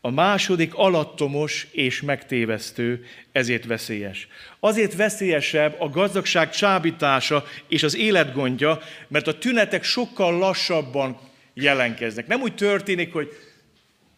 A 0.00 0.10
második 0.10 0.74
alattomos 0.74 1.66
és 1.72 2.02
megtévesztő, 2.02 3.04
ezért 3.32 3.64
veszélyes. 3.64 4.28
Azért 4.60 4.94
veszélyesebb 4.94 5.80
a 5.80 5.88
gazdagság 5.88 6.50
csábítása 6.50 7.44
és 7.68 7.82
az 7.82 7.96
életgondja, 7.96 8.78
mert 9.08 9.26
a 9.26 9.38
tünetek 9.38 9.84
sokkal 9.84 10.38
lassabban 10.38 11.18
jelenkeznek. 11.54 12.26
Nem 12.26 12.40
úgy 12.40 12.54
történik, 12.54 13.12
hogy 13.12 13.28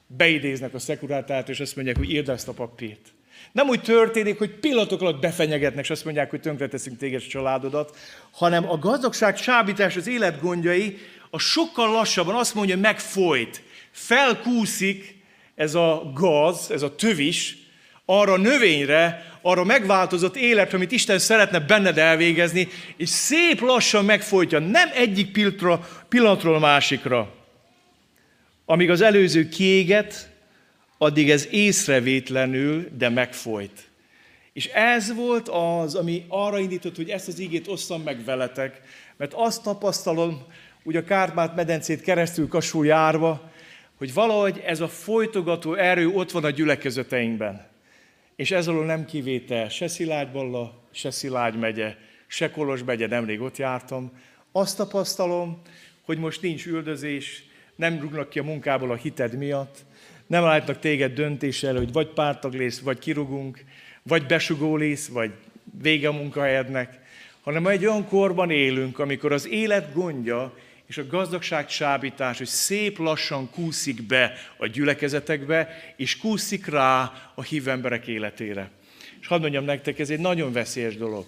beidéznek 0.06 0.74
a 0.74 0.78
szekurátát, 0.78 1.48
és 1.48 1.60
azt 1.60 1.76
mondják, 1.76 1.96
hogy 1.96 2.10
írd 2.10 2.28
ezt 2.28 2.48
a 2.48 2.52
papírt. 2.52 3.12
Nem 3.52 3.68
úgy 3.68 3.82
történik, 3.82 4.38
hogy 4.38 4.50
pillanatok 4.50 5.00
alatt 5.00 5.20
befenyegetnek, 5.20 5.84
és 5.84 5.90
azt 5.90 6.04
mondják, 6.04 6.30
hogy 6.30 6.40
tönkreteszünk 6.40 6.98
téged 6.98 7.26
családodat, 7.26 7.96
hanem 8.32 8.70
a 8.70 8.78
gazdagság 8.78 9.34
csábítás, 9.34 9.96
az 9.96 10.06
életgondjai 10.06 10.98
a 11.30 11.38
sokkal 11.38 11.90
lassabban 11.92 12.34
azt 12.34 12.54
mondja, 12.54 12.74
hogy 12.74 12.82
megfolyt, 12.82 13.62
felkúszik 13.90 15.16
ez 15.54 15.74
a 15.74 16.10
gaz, 16.14 16.70
ez 16.70 16.82
a 16.82 16.94
tövis, 16.94 17.56
arra 18.04 18.32
a 18.32 18.38
növényre, 18.38 19.32
arra 19.42 19.64
megváltozott 19.64 20.36
életre, 20.36 20.76
amit 20.76 20.92
Isten 20.92 21.18
szeretne 21.18 21.60
benned 21.60 21.98
elvégezni, 21.98 22.68
és 22.96 23.08
szép 23.08 23.60
lassan 23.60 24.04
megfolytja, 24.04 24.58
nem 24.58 24.90
egyik 24.94 25.38
pillanatról 26.08 26.54
a 26.54 26.58
másikra. 26.58 27.34
Amíg 28.64 28.90
az 28.90 29.00
előző 29.00 29.48
kiéget, 29.48 30.31
addig 31.02 31.30
ez 31.30 31.48
észrevétlenül, 31.50 32.88
de 32.98 33.08
megfolyt. 33.08 33.90
És 34.52 34.66
ez 34.66 35.14
volt 35.14 35.48
az, 35.48 35.94
ami 35.94 36.24
arra 36.28 36.58
indított, 36.58 36.96
hogy 36.96 37.10
ezt 37.10 37.28
az 37.28 37.38
ígét 37.38 37.68
osszam 37.68 38.02
meg 38.02 38.24
veletek, 38.24 38.80
mert 39.16 39.32
azt 39.34 39.62
tapasztalom, 39.62 40.42
úgy 40.82 40.96
a 40.96 41.04
Kárpát 41.04 41.54
medencét 41.54 42.00
keresztül 42.00 42.48
kasul 42.48 42.86
járva, 42.86 43.50
hogy 43.94 44.14
valahogy 44.14 44.62
ez 44.64 44.80
a 44.80 44.88
folytogató 44.88 45.74
erő 45.74 46.08
ott 46.08 46.30
van 46.30 46.44
a 46.44 46.50
gyülekezeteinkben. 46.50 47.66
És 48.36 48.50
ez 48.50 48.68
alól 48.68 48.84
nem 48.84 49.04
kivétel, 49.04 49.68
se 49.68 49.88
Szilágyballa, 49.88 50.82
se 50.92 51.10
Szilágy 51.10 51.58
megye, 51.58 51.96
se 52.26 52.50
Kolos 52.50 52.84
megye, 52.84 53.06
nemrég 53.06 53.40
ott 53.40 53.56
jártam. 53.56 54.12
Azt 54.52 54.76
tapasztalom, 54.76 55.60
hogy 56.02 56.18
most 56.18 56.42
nincs 56.42 56.66
üldözés, 56.66 57.44
nem 57.76 58.00
rúgnak 58.00 58.28
ki 58.28 58.38
a 58.38 58.42
munkából 58.42 58.90
a 58.90 58.94
hited 58.94 59.36
miatt, 59.36 59.84
nem 60.32 60.44
állítnak 60.44 60.78
téged 60.78 61.14
döntéssel, 61.14 61.76
hogy 61.76 61.92
vagy 61.92 62.06
pártag 62.06 62.54
lész, 62.54 62.80
vagy 62.80 62.98
kirugunk, 62.98 63.64
vagy 64.02 64.26
besugó 64.26 64.76
lész, 64.76 65.08
vagy 65.08 65.30
vége 65.82 66.08
a 66.08 66.12
munkahelyednek, 66.12 66.98
hanem 67.42 67.66
egy 67.66 67.86
olyan 67.86 68.08
korban 68.08 68.50
élünk, 68.50 68.98
amikor 68.98 69.32
az 69.32 69.48
élet 69.48 69.94
gondja 69.94 70.54
és 70.86 70.98
a 70.98 71.06
gazdagság 71.06 71.66
csábítás, 71.66 72.38
hogy 72.38 72.46
szép 72.46 72.98
lassan 72.98 73.50
kúszik 73.50 74.02
be 74.02 74.32
a 74.56 74.66
gyülekezetekbe, 74.66 75.68
és 75.96 76.18
kúszik 76.18 76.66
rá 76.66 77.12
a 77.34 77.42
hívemberek 77.42 78.06
életére. 78.06 78.70
És 79.20 79.26
hadd 79.26 79.40
mondjam 79.40 79.64
nektek, 79.64 79.98
ez 79.98 80.10
egy 80.10 80.20
nagyon 80.20 80.52
veszélyes 80.52 80.96
dolog. 80.96 81.26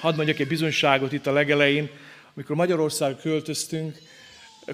Hadd 0.00 0.16
mondjak 0.16 0.38
egy 0.38 0.48
bizonyságot 0.48 1.12
itt 1.12 1.26
a 1.26 1.32
legelején, 1.32 1.88
amikor 2.34 2.56
Magyarország 2.56 3.16
költöztünk, 3.16 3.98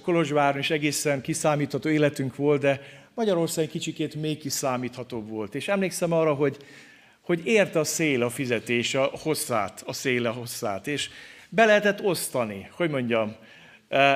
Kolozsváron 0.02 0.58
is 0.58 0.70
egészen 0.70 1.20
kiszámítható 1.20 1.88
életünk 1.88 2.36
volt, 2.36 2.60
de 2.60 2.80
Magyarország 3.20 3.68
kicsikét 3.68 4.14
még 4.14 4.38
kiszámíthatóbb 4.38 5.28
volt. 5.28 5.54
És 5.54 5.68
emlékszem 5.68 6.12
arra, 6.12 6.34
hogy 6.34 6.56
hogy 7.20 7.46
érte 7.46 7.78
a 7.78 7.84
szél 7.84 8.22
a 8.22 8.30
fizetés, 8.30 8.94
a 8.94 9.10
hosszát, 9.22 9.82
a 9.86 9.92
szél 9.92 10.26
a 10.26 10.30
hosszát, 10.30 10.86
és 10.86 11.10
be 11.48 11.64
lehetett 11.64 12.02
osztani, 12.02 12.68
hogy 12.72 12.90
mondjam, 12.90 13.36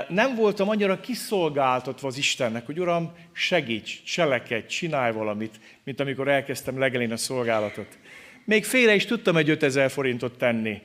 nem 0.09 0.35
voltam 0.37 0.69
annyira 0.69 1.01
kiszolgáltatva 1.01 2.09
az 2.09 2.19
Istennek, 2.19 2.67
hogy 2.67 2.81
Uram, 2.81 3.13
segíts, 3.33 4.03
cselekedj, 4.03 4.67
csinálj 4.67 5.13
valamit, 5.13 5.61
mint 5.85 6.01
amikor 6.01 6.29
elkezdtem 6.29 6.79
legelén 6.79 7.13
a 7.13 7.17
szolgálatot. 7.17 7.99
Még 8.45 8.65
félre 8.65 8.95
is 8.95 9.05
tudtam 9.05 9.37
egy 9.37 9.51
5000 9.51 9.91
forintot 9.91 10.39
tenni. 10.39 10.83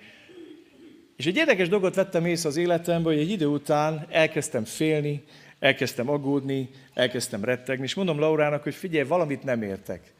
És 1.17 1.25
egy 1.25 1.37
érdekes 1.37 1.69
dolgot 1.69 1.95
vettem 1.95 2.25
észre 2.25 2.49
az 2.49 2.57
életemben, 2.57 3.13
hogy 3.13 3.21
egy 3.21 3.31
idő 3.31 3.45
után 3.45 4.07
elkezdtem 4.09 4.65
félni, 4.65 5.23
elkezdtem 5.59 6.09
aggódni, 6.09 6.69
elkezdtem 6.93 7.43
rettegni, 7.43 7.83
és 7.83 7.93
mondom 7.93 8.19
Laurának, 8.19 8.63
hogy 8.63 8.75
figyelj, 8.75 9.07
valamit 9.07 9.43
nem 9.43 9.61
értek. 9.61 10.13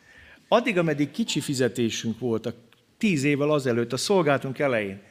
Addig, 0.48 0.78
ameddig 0.78 1.12
kicsi 1.12 1.40
fizetésünk 1.40 2.20
volt, 2.20 2.46
a 2.46 2.54
tíz 2.98 3.24
évvel 3.24 3.52
azelőtt, 3.52 3.94
a 3.94 3.98
szolgáltunk 3.98 4.60
elején, 4.60 5.02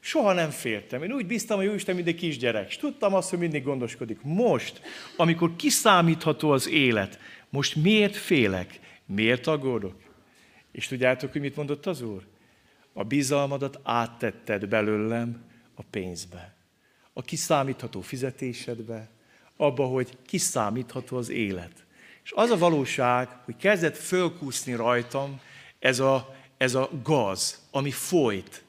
soha 0.00 0.32
nem 0.32 0.50
féltem. 0.50 1.02
Én 1.02 1.12
úgy 1.12 1.26
bíztam, 1.26 1.58
hogy 1.58 1.74
Isten 1.74 1.94
mindig 1.94 2.16
kisgyerek, 2.16 2.68
és 2.68 2.76
tudtam 2.76 3.14
azt, 3.14 3.30
hogy 3.30 3.38
mindig 3.38 3.62
gondoskodik. 3.62 4.18
Most, 4.22 4.80
amikor 5.16 5.56
kiszámítható 5.56 6.50
az 6.50 6.68
élet, 6.68 7.18
most 7.48 7.76
miért 7.76 8.16
félek? 8.16 8.80
Miért 9.06 9.46
aggódok? 9.46 9.94
És 10.72 10.86
tudjátok, 10.86 11.32
hogy 11.32 11.40
mit 11.40 11.56
mondott 11.56 11.86
az 11.86 12.02
Úr? 12.02 12.26
A 12.92 13.04
bizalmadat 13.04 13.80
áttetted 13.82 14.68
belőlem 14.68 15.44
a 15.74 15.82
pénzbe. 15.90 16.54
A 17.12 17.22
kiszámítható 17.22 18.00
fizetésedbe, 18.00 19.10
abba, 19.60 19.84
hogy 19.84 20.16
kiszámítható 20.26 21.16
az 21.16 21.28
élet. 21.28 21.84
És 22.24 22.32
az 22.34 22.50
a 22.50 22.58
valóság, 22.58 23.28
hogy 23.44 23.56
kezdett 23.56 23.96
fölkúszni 23.96 24.74
rajtam 24.74 25.40
ez 25.78 25.98
a, 25.98 26.34
ez 26.56 26.74
a 26.74 26.90
gaz, 27.02 27.66
ami 27.70 27.90
folyt. 27.90 28.64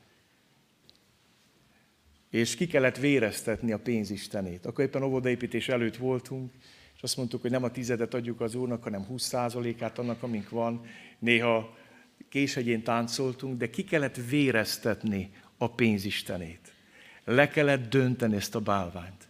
És 2.30 2.56
ki 2.56 2.68
kellett 2.68 2.98
véreztetni 2.98 3.72
a 3.72 3.80
pénzistenét. 3.80 4.66
Akkor 4.66 4.84
éppen 4.84 5.04
óvodaépítés 5.04 5.70
előtt 5.70 5.96
voltunk, 5.96 6.52
és 6.96 7.02
azt 7.02 7.18
mondtuk, 7.18 7.42
hogy 7.42 7.52
nem 7.52 7.64
a 7.64 7.72
tizedet 7.72 8.14
adjuk 8.14 8.42
az 8.42 8.56
Úrnak, 8.56 8.84
hanem 8.84 9.08
20%-át 9.12 9.98
annak, 9.98 10.24
amink 10.24 10.50
van. 10.50 10.86
Néha 11.20 11.78
késhegyén 12.30 12.84
táncoltunk, 12.84 13.58
de 13.58 13.70
ki 13.70 13.84
kellett 13.84 14.16
véreztetni 14.30 15.32
a 15.58 15.70
pénzistenét. 15.70 16.74
Le 17.26 17.48
kellett 17.48 17.90
dönteni 17.90 18.36
ezt 18.36 18.56
a 18.56 18.60
bálványt. 18.60 19.30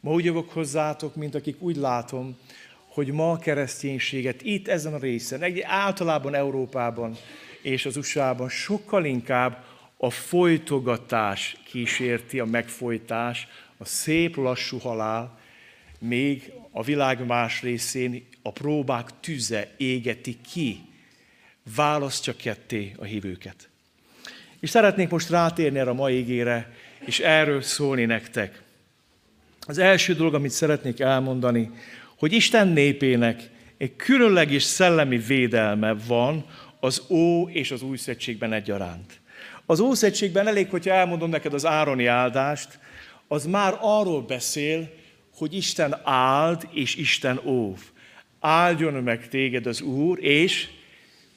Ma 0.00 0.10
úgy 0.10 0.24
jövök 0.24 0.50
hozzátok, 0.50 1.14
mint 1.14 1.34
akik 1.34 1.62
úgy 1.62 1.76
látom, 1.76 2.36
hogy 2.88 3.12
ma 3.12 3.30
a 3.30 3.38
kereszténységet 3.38 4.42
itt 4.42 4.68
ezen 4.68 4.94
a 4.94 4.98
részen, 4.98 5.42
egy 5.42 5.60
általában 5.60 6.34
Európában 6.34 7.16
és 7.62 7.86
az 7.86 7.96
USA-ban 7.96 8.48
sokkal 8.48 9.04
inkább 9.04 9.64
a 9.96 10.10
folytogatás 10.10 11.56
kísérti, 11.64 12.40
a 12.40 12.44
megfojtás, 12.44 13.48
a 13.76 13.84
szép 13.84 14.36
lassú 14.36 14.78
halál, 14.78 15.38
még 15.98 16.52
a 16.70 16.82
világ 16.82 17.26
más 17.26 17.62
részén 17.62 18.26
a 18.42 18.52
próbák 18.52 19.08
tüze 19.20 19.74
égeti 19.76 20.38
ki, 20.50 20.80
választja 21.74 22.34
ketté 22.36 22.94
a 22.98 23.04
hívőket. 23.04 23.68
És 24.60 24.70
szeretnék 24.70 25.08
most 25.08 25.30
rátérni 25.30 25.78
erre 25.78 25.90
a 25.90 25.94
mai 25.94 26.18
ígére, 26.18 26.74
és 27.04 27.20
erről 27.20 27.62
szólni 27.62 28.04
nektek. 28.04 28.62
Az 29.68 29.78
első 29.78 30.14
dolog, 30.14 30.34
amit 30.34 30.50
szeretnék 30.50 31.00
elmondani, 31.00 31.70
hogy 32.18 32.32
Isten 32.32 32.68
népének 32.68 33.50
egy 33.78 33.96
különleges 33.96 34.62
szellemi 34.62 35.18
védelme 35.18 35.94
van 36.06 36.44
az 36.80 37.02
Ó 37.08 37.48
és 37.48 37.70
az 37.70 37.82
Új 37.82 37.96
Szegységben 37.96 38.52
egyaránt. 38.52 39.20
Az 39.66 39.80
Ószegységben 39.80 40.46
elég, 40.46 40.70
hogyha 40.70 40.94
elmondom 40.94 41.30
neked 41.30 41.54
az 41.54 41.66
Ároni 41.66 42.06
áldást, 42.06 42.78
az 43.26 43.46
már 43.46 43.78
arról 43.80 44.22
beszél, 44.22 44.90
hogy 45.34 45.54
Isten 45.54 46.00
áld 46.02 46.68
és 46.72 46.96
Isten 46.96 47.40
óv. 47.44 47.78
Áldjon 48.40 48.92
meg 48.92 49.28
téged 49.28 49.66
az 49.66 49.80
Úr, 49.80 50.24
és 50.24 50.68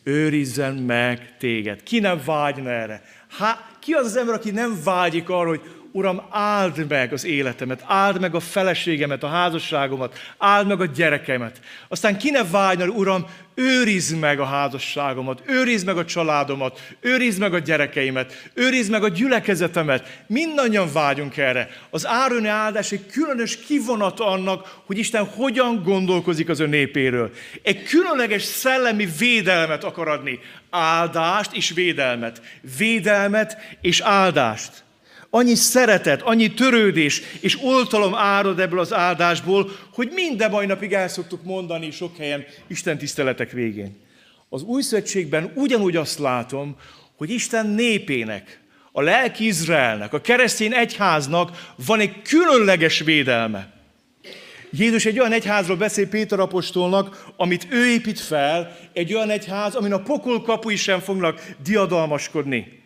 őrizzen 0.04 0.76
meg 0.76 1.38
téged. 1.38 1.84
Ki 1.84 2.00
nem 2.00 2.22
vágyna 2.26 2.70
erre? 2.70 3.04
Há, 3.30 3.70
ki 3.80 3.94
az 3.94 4.06
az 4.06 4.16
ember, 4.16 4.36
aki 4.36 4.52
nem 4.52 4.82
vágyik 4.84 5.30
arra, 5.30 5.50
hogy 5.50 5.81
Uram, 5.94 6.22
áld 6.30 6.88
meg 6.88 7.14
az 7.14 7.26
életemet, 7.26 7.84
áld 7.86 8.20
meg 8.20 8.36
a 8.36 8.40
feleségemet, 8.40 9.24
a 9.24 9.28
házasságomat, 9.28 10.20
áld 10.38 10.68
meg 10.68 10.82
a 10.82 10.86
gyerekemet. 10.86 11.60
Aztán 11.88 12.18
ki 12.18 12.30
ne 12.30 12.44
vágyna, 12.44 12.86
Uram, 12.86 13.26
őrizd 13.54 14.20
meg 14.20 14.40
a 14.40 14.46
házasságomat, 14.46 15.42
őrizd 15.46 15.86
meg 15.86 15.98
a 15.98 16.06
családomat, 16.06 16.80
őrizd 17.00 17.40
meg 17.40 17.54
a 17.54 17.60
gyerekeimet, 17.60 18.50
őrizd 18.54 18.92
meg 18.92 19.04
a 19.04 19.10
gyülekezetemet. 19.10 20.24
Mindannyian 20.28 20.94
vágyunk 20.94 21.38
erre. 21.38 21.70
Az 21.90 22.08
árőni 22.08 22.48
áldás 22.48 22.92
egy 22.92 23.06
különös 23.06 23.58
kivonat 23.58 24.20
annak, 24.20 24.82
hogy 24.86 24.98
Isten 24.98 25.26
hogyan 25.26 25.84
gondolkozik 25.84 26.50
az 26.50 26.60
ő 26.60 26.68
népéről. 26.68 27.32
Egy 27.62 27.84
különleges 27.84 28.44
szellemi 28.44 29.08
védelmet 29.20 29.84
akar 29.84 30.08
adni. 30.08 30.40
Áldást 30.70 31.56
és 31.56 31.70
védelmet. 31.70 32.42
Védelmet 32.78 33.58
és 33.82 34.00
áldást 34.00 34.84
annyi 35.34 35.56
szeretet, 35.56 36.22
annyi 36.22 36.54
törődés 36.54 37.22
és 37.40 37.58
oltalom 37.64 38.16
árad 38.16 38.60
ebből 38.60 38.80
az 38.80 38.94
áldásból, 38.94 39.72
hogy 39.94 40.10
minden 40.14 40.52
mai 40.52 40.66
napig 40.66 40.94
el 40.94 41.08
szoktuk 41.08 41.44
mondani 41.44 41.92
sok 41.92 42.18
helyen 42.18 42.46
Isten 42.68 42.98
tiszteletek 42.98 43.52
végén. 43.52 43.98
Az 44.50 44.64
új 44.64 44.82
szövetségben 44.82 45.52
ugyanúgy 45.56 45.96
azt 45.96 46.20
látom, 46.20 46.76
hogy 47.18 47.30
Isten 47.30 47.68
népének, 47.68 48.60
a 48.92 49.02
lelki 49.02 49.46
Izraelnek, 49.46 50.14
a 50.14 50.22
keresztény 50.22 50.74
egyháznak 50.74 51.74
van 51.86 52.00
egy 52.00 52.22
különleges 52.22 53.00
védelme. 53.00 53.74
Jézus 54.72 55.06
egy 55.06 55.20
olyan 55.20 55.32
egyházról 55.32 55.78
beszél 55.78 56.08
Péter 56.08 56.40
apostolnak, 56.40 57.26
amit 57.38 57.68
ő 57.70 57.86
épít 57.88 58.20
fel, 58.20 58.78
egy 58.94 59.14
olyan 59.14 59.30
egyház, 59.30 59.76
amin 59.76 59.94
a 59.94 60.02
pokol 60.02 60.42
kapui 60.42 60.76
sem 60.76 61.00
fognak 61.00 61.56
diadalmaskodni. 61.64 62.84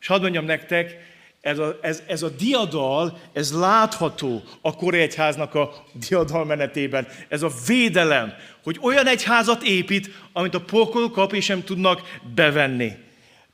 És 0.00 0.06
hadd 0.06 0.20
mondjam 0.20 0.44
nektek, 0.44 0.96
ez 1.44 1.58
a, 1.58 1.78
ez, 1.80 2.02
ez 2.06 2.22
a 2.22 2.28
diadal, 2.28 3.18
ez 3.32 3.52
látható 3.52 4.42
a 4.60 4.76
Korai 4.76 5.00
Egyháznak 5.00 5.54
a 5.54 5.84
diadal 6.08 6.44
menetében. 6.44 7.06
Ez 7.28 7.42
a 7.42 7.50
védelem, 7.66 8.32
hogy 8.62 8.78
olyan 8.82 9.06
egyházat 9.06 9.62
épít, 9.62 10.10
amit 10.32 10.54
a 10.54 10.60
pokol 10.60 11.10
kap 11.10 11.32
és 11.32 11.44
sem 11.44 11.64
tudnak 11.64 12.00
bevenni. 12.34 12.92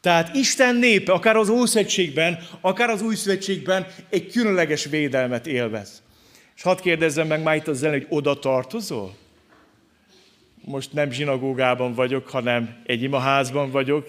Tehát 0.00 0.34
Isten 0.34 0.76
népe, 0.76 1.12
akár 1.12 1.36
az 1.36 1.48
Ószegységben, 1.48 2.38
akár 2.60 2.90
az 2.90 3.02
Új 3.02 3.16
egy 4.10 4.26
különleges 4.32 4.84
védelmet 4.84 5.46
élvez. 5.46 6.02
És 6.56 6.62
hadd 6.62 6.80
kérdezzem 6.80 7.26
meg 7.26 7.42
már 7.42 7.56
itt 7.56 7.68
az 7.68 7.82
ellen, 7.82 7.98
hogy 7.98 8.06
oda 8.08 8.38
tartozol? 8.38 9.14
Most 10.64 10.92
nem 10.92 11.10
zsinagógában 11.10 11.94
vagyok, 11.94 12.28
hanem 12.28 12.82
egy 12.86 13.02
imaházban 13.02 13.70
vagyok, 13.70 14.08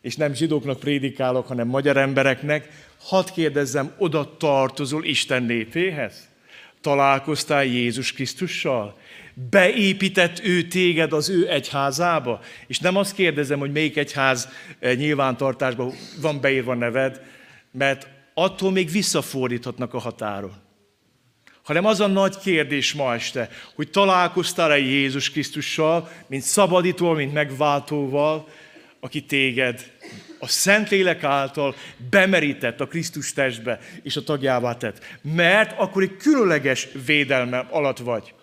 és 0.00 0.16
nem 0.16 0.34
zsidóknak 0.34 0.78
prédikálok, 0.80 1.46
hanem 1.46 1.68
magyar 1.68 1.96
embereknek, 1.96 2.88
hadd 3.00 3.32
kérdezzem, 3.34 3.92
oda 3.98 4.36
tartozol 4.36 5.04
Isten 5.04 5.42
népéhez? 5.42 6.28
Találkoztál 6.80 7.64
Jézus 7.64 8.12
Krisztussal? 8.12 8.98
Beépített 9.50 10.40
ő 10.44 10.62
téged 10.62 11.12
az 11.12 11.28
ő 11.28 11.50
egyházába? 11.50 12.40
És 12.66 12.78
nem 12.78 12.96
azt 12.96 13.14
kérdezem, 13.14 13.58
hogy 13.58 13.72
melyik 13.72 13.96
egyház 13.96 14.48
eh, 14.78 14.96
nyilvántartásban 14.96 15.92
van 16.20 16.40
beírva 16.40 16.74
neved, 16.74 17.20
mert 17.72 18.08
attól 18.34 18.70
még 18.70 18.90
visszafordíthatnak 18.90 19.94
a 19.94 19.98
határon. 19.98 20.52
Hanem 21.62 21.84
az 21.84 22.00
a 22.00 22.06
nagy 22.06 22.38
kérdés 22.38 22.92
ma 22.92 23.14
este, 23.14 23.48
hogy 23.74 23.90
találkoztál-e 23.90 24.78
Jézus 24.78 25.30
Krisztussal, 25.30 26.10
mint 26.26 26.42
szabadítóval, 26.42 27.14
mint 27.14 27.32
megváltóval, 27.32 28.48
aki 29.00 29.24
téged 29.24 29.92
a 30.40 30.48
Szentlélek 30.48 31.24
által 31.24 31.74
bemerített 32.10 32.80
a 32.80 32.86
Krisztus 32.86 33.32
testbe, 33.32 33.78
és 34.02 34.16
a 34.16 34.22
tagjává 34.22 34.76
tett. 34.76 35.04
Mert 35.22 35.78
akkor 35.78 36.02
egy 36.02 36.16
különleges 36.16 36.88
védelme 37.06 37.66
alatt 37.70 37.98
vagy. 37.98 38.34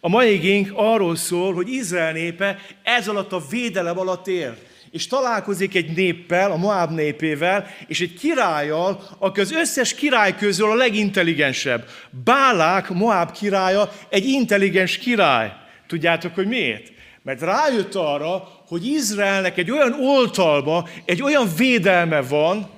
A 0.00 0.08
mai 0.08 0.32
igénk 0.32 0.70
arról 0.74 1.16
szól, 1.16 1.54
hogy 1.54 1.68
Izrael 1.68 2.12
népe 2.12 2.58
ez 2.82 3.08
alatt 3.08 3.32
a 3.32 3.46
védelem 3.50 3.98
alatt 3.98 4.26
él. 4.26 4.56
És 4.90 5.06
találkozik 5.06 5.74
egy 5.74 5.96
néppel, 5.96 6.50
a 6.50 6.56
Moab 6.56 6.90
népével, 6.90 7.66
és 7.86 8.00
egy 8.00 8.14
királlyal, 8.14 9.02
aki 9.18 9.40
az 9.40 9.52
összes 9.52 9.94
király 9.94 10.36
közül 10.36 10.70
a 10.70 10.74
legintelligensebb. 10.74 11.88
Bálák, 12.24 12.88
Moab 12.88 13.32
királya, 13.32 13.92
egy 14.08 14.24
intelligens 14.24 14.98
király. 14.98 15.52
Tudjátok, 15.86 16.34
hogy 16.34 16.46
miért? 16.46 16.92
Mert 17.26 17.40
rájött 17.40 17.94
arra, 17.94 18.48
hogy 18.68 18.86
Izraelnek 18.86 19.58
egy 19.58 19.70
olyan 19.70 19.92
oltalma, 20.00 20.84
egy 21.04 21.22
olyan 21.22 21.48
védelme 21.56 22.22
van, 22.22 22.70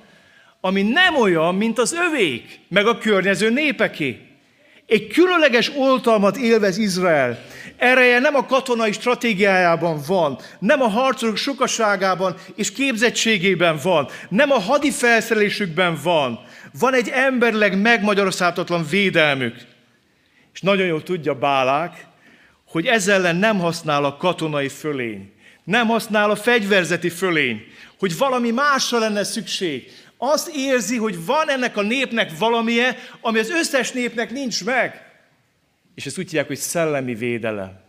ami 0.61 0.81
nem 0.81 1.15
olyan, 1.15 1.55
mint 1.55 1.79
az 1.79 1.93
övék, 1.93 2.59
meg 2.67 2.87
a 2.87 2.97
környező 2.97 3.49
népeké. 3.49 4.19
Egy 4.85 5.07
különleges 5.07 5.71
oltalmat 5.75 6.37
élvez 6.37 6.77
Izrael. 6.77 7.39
Ereje 7.77 8.19
nem 8.19 8.35
a 8.35 8.45
katonai 8.45 8.91
stratégiájában 8.91 10.01
van, 10.07 10.39
nem 10.59 10.81
a 10.81 10.87
harcok 10.87 11.37
sokaságában 11.37 12.35
és 12.55 12.71
képzettségében 12.71 13.79
van, 13.83 14.07
nem 14.29 14.51
a 14.51 14.59
hadi 14.59 14.91
felszerelésükben 14.91 15.99
van. 16.03 16.39
Van 16.79 16.93
egy 16.93 17.09
emberleg 17.09 17.81
megmagyarázhatatlan 17.81 18.85
védelmük. 18.89 19.55
És 20.53 20.61
nagyon 20.61 20.85
jól 20.85 21.03
tudja 21.03 21.33
Bálák, 21.33 22.07
hogy 22.69 22.85
ezzel 22.85 23.15
ellen 23.15 23.35
nem 23.35 23.59
használ 23.59 24.05
a 24.05 24.17
katonai 24.17 24.69
fölény, 24.69 25.31
nem 25.63 25.87
használ 25.87 26.29
a 26.29 26.35
fegyverzeti 26.35 27.09
fölény, 27.09 27.61
hogy 27.99 28.17
valami 28.17 28.51
másra 28.51 28.99
lenne 28.99 29.23
szükség. 29.23 29.91
Azt 30.17 30.51
érzi, 30.55 30.97
hogy 30.97 31.25
van 31.25 31.49
ennek 31.49 31.77
a 31.77 31.81
népnek 31.81 32.37
valamie, 32.37 32.97
ami 33.21 33.39
az 33.39 33.49
összes 33.49 33.91
népnek 33.91 34.31
nincs 34.31 34.65
meg. 34.65 35.07
És 35.95 36.05
ezt 36.05 36.17
úgy 36.17 36.25
hívják, 36.25 36.47
hogy 36.47 36.57
szellemi 36.57 37.15
védelem. 37.15 37.79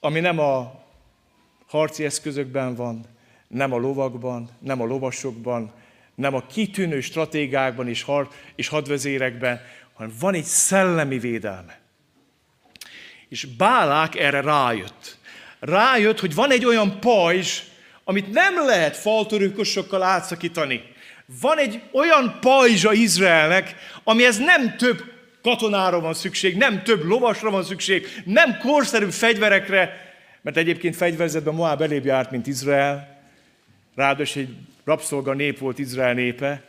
Ami 0.00 0.20
nem 0.20 0.38
a 0.38 0.84
harci 1.66 2.04
eszközökben 2.04 2.74
van, 2.74 3.04
nem 3.48 3.72
a 3.72 3.76
lovakban, 3.76 4.50
nem 4.58 4.80
a 4.80 4.84
lovasokban, 4.84 5.72
nem 6.14 6.34
a 6.34 6.46
kitűnő 6.46 7.00
stratégákban 7.00 7.88
és, 7.88 8.02
har- 8.02 8.34
és 8.54 8.68
hadvezérekben, 8.68 9.60
hanem 9.94 10.12
van 10.20 10.34
egy 10.34 10.44
szellemi 10.44 11.18
védelme. 11.18 11.80
És 13.28 13.44
Bálák 13.44 14.16
erre 14.16 14.40
rájött. 14.40 15.16
Rájött, 15.60 16.20
hogy 16.20 16.34
van 16.34 16.50
egy 16.50 16.64
olyan 16.64 17.00
pajzs, 17.00 17.60
amit 18.04 18.32
nem 18.32 18.66
lehet 18.66 18.96
faltörőkosokkal 18.96 20.02
átszakítani. 20.02 20.82
Van 21.40 21.58
egy 21.58 21.80
olyan 21.92 22.38
pajzsa 22.40 22.92
Izraelnek, 22.92 23.74
amihez 24.04 24.38
nem 24.38 24.76
több 24.76 25.12
katonára 25.42 26.00
van 26.00 26.14
szükség, 26.14 26.56
nem 26.56 26.82
több 26.82 27.04
lovasra 27.04 27.50
van 27.50 27.64
szükség, 27.64 28.22
nem 28.24 28.58
korszerű 28.58 29.06
fegyverekre, 29.10 30.12
mert 30.42 30.56
egyébként 30.56 30.96
fegyverzetben 30.96 31.54
Moab 31.54 31.82
elébb 31.82 32.04
járt, 32.04 32.30
mint 32.30 32.46
Izrael. 32.46 33.22
Ráadásul 33.94 34.42
egy 34.42 34.54
rabszolga 34.84 35.32
nép 35.32 35.58
volt 35.58 35.78
Izrael 35.78 36.14
népe, 36.14 36.62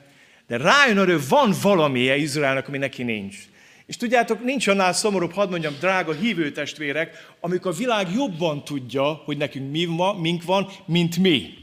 de 0.48 0.58
rájön 0.58 0.98
hogy 0.98 1.28
van 1.28 1.54
valamije 1.62 2.15
Izraelnek, 2.15 2.67
ami 2.67 2.78
neki 2.78 3.04
nincs. 3.04 3.38
És 3.89 3.97
tudjátok, 3.97 4.43
nincs 4.43 4.67
annál 4.67 4.93
szomorúbb, 4.93 5.34
hadd 5.34 5.49
mondjam, 5.49 5.75
drága 5.80 6.13
hívő 6.13 6.52
testvérek, 6.52 7.34
amikor 7.39 7.71
a 7.71 7.75
világ 7.75 8.08
jobban 8.13 8.63
tudja, 8.63 9.04
hogy 9.04 9.38
nekünk 9.38 9.71
mi 9.71 9.86
van, 9.86 10.15
mink 10.15 10.43
van, 10.43 10.69
mint 10.86 11.17
mi. 11.17 11.54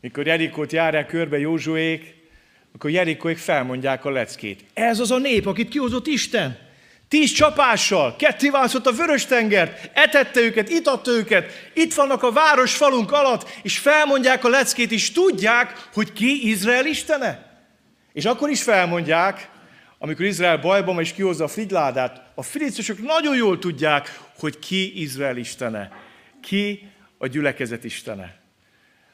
Mikor 0.00 0.26
Jerikót 0.26 0.72
járják 0.72 1.06
körbe 1.06 1.38
Józsuék, 1.38 2.14
akkor 2.74 2.90
Jerikóik 2.90 3.38
felmondják 3.38 4.04
a 4.04 4.10
leckét. 4.10 4.64
Ez 4.74 5.00
az 5.00 5.10
a 5.10 5.18
nép, 5.18 5.46
akit 5.46 5.68
kihozott 5.68 6.06
Isten. 6.06 6.58
Tíz 7.08 7.32
csapással, 7.32 8.16
kettiválszott 8.16 8.86
a 8.86 8.92
vörös 8.92 9.26
tengert, 9.26 9.90
etette 9.94 10.40
őket, 10.40 10.68
itatta 10.68 11.10
őket, 11.10 11.70
itt 11.74 11.94
vannak 11.94 12.22
a 12.22 12.32
város 12.32 12.74
falunk 12.74 13.12
alatt, 13.12 13.48
és 13.62 13.78
felmondják 13.78 14.44
a 14.44 14.48
leckét, 14.48 14.92
és 14.92 15.12
tudják, 15.12 15.88
hogy 15.92 16.12
ki 16.12 16.48
Izrael 16.48 16.86
istene. 16.86 17.49
És 18.12 18.24
akkor 18.24 18.50
is 18.50 18.62
felmondják, 18.62 19.50
amikor 19.98 20.24
Izrael 20.24 20.58
bajban 20.58 20.94
van 20.94 21.04
és 21.04 21.12
kihozza 21.12 21.44
a 21.44 21.48
figyládát, 21.48 22.30
a 22.34 22.42
filicusok 22.42 23.02
nagyon 23.02 23.36
jól 23.36 23.58
tudják, 23.58 24.20
hogy 24.38 24.58
ki 24.58 25.00
Izrael 25.00 25.36
istene, 25.36 25.92
ki 26.42 26.88
a 27.18 27.26
gyülekezet 27.26 27.84
istene. 27.84 28.38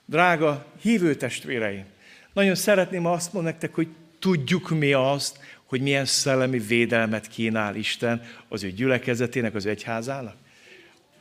Drága 0.04 0.66
hívő 0.80 1.14
testvéreim, 1.14 1.84
nagyon 2.32 2.54
szeretném 2.54 3.06
azt 3.06 3.32
mondani 3.32 3.52
nektek, 3.52 3.74
hogy 3.74 3.88
tudjuk 4.18 4.68
mi 4.68 4.92
azt, 4.92 5.38
hogy 5.64 5.80
milyen 5.80 6.04
szellemi 6.04 6.58
védelmet 6.58 7.28
kínál 7.28 7.76
Isten 7.76 8.22
az 8.48 8.64
ő 8.64 8.70
gyülekezetének, 8.70 9.54
az 9.54 9.66
egyházának. 9.66 10.36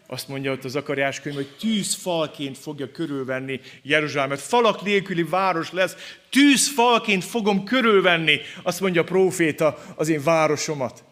Azt 0.07 0.27
mondja 0.27 0.51
ott 0.51 0.63
az 0.63 0.75
akariás 0.75 1.19
könyv, 1.19 1.35
hogy 1.35 1.55
tűzfalként 1.59 2.57
fogja 2.57 2.91
körülvenni 2.91 3.59
Jeruzsálemet. 3.81 4.39
Falak 4.39 4.81
nélküli 4.81 5.23
város 5.23 5.71
lesz, 5.71 5.95
tűzfalként 6.29 7.23
fogom 7.23 7.63
körülvenni, 7.63 8.39
azt 8.63 8.81
mondja 8.81 9.01
a 9.01 9.05
próféta, 9.05 9.77
az 9.95 10.09
én 10.09 10.23
városomat. 10.23 11.03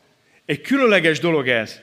Egy 0.46 0.62
különleges 0.62 1.20
dolog 1.20 1.48
ez. 1.48 1.80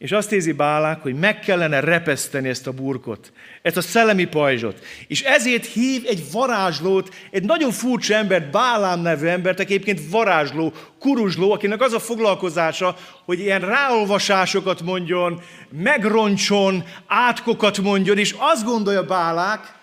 És 0.00 0.12
azt 0.12 0.32
érzi 0.32 0.52
Bálák, 0.52 1.02
hogy 1.02 1.14
meg 1.14 1.40
kellene 1.40 1.80
repeszteni 1.80 2.48
ezt 2.48 2.66
a 2.66 2.72
burkot, 2.72 3.32
ezt 3.62 3.76
a 3.76 3.80
szellemi 3.80 4.24
pajzsot. 4.24 4.84
És 5.06 5.22
ezért 5.22 5.64
hív 5.64 6.04
egy 6.06 6.30
varázslót, 6.32 7.14
egy 7.30 7.44
nagyon 7.44 7.70
furcsa 7.70 8.14
embert, 8.14 8.50
Bálám 8.50 9.00
nevű 9.00 9.26
embert, 9.26 9.60
egyébként 9.60 10.10
varázsló, 10.10 10.72
kuruzsló, 10.98 11.52
akinek 11.52 11.80
az 11.80 11.92
a 11.92 11.98
foglalkozása, 11.98 12.96
hogy 13.24 13.38
ilyen 13.38 13.60
ráolvasásokat 13.60 14.82
mondjon, 14.82 15.42
megroncson, 15.70 16.84
átkokat 17.06 17.78
mondjon, 17.78 18.18
és 18.18 18.34
azt 18.38 18.64
gondolja 18.64 19.04
Bálák, 19.04 19.74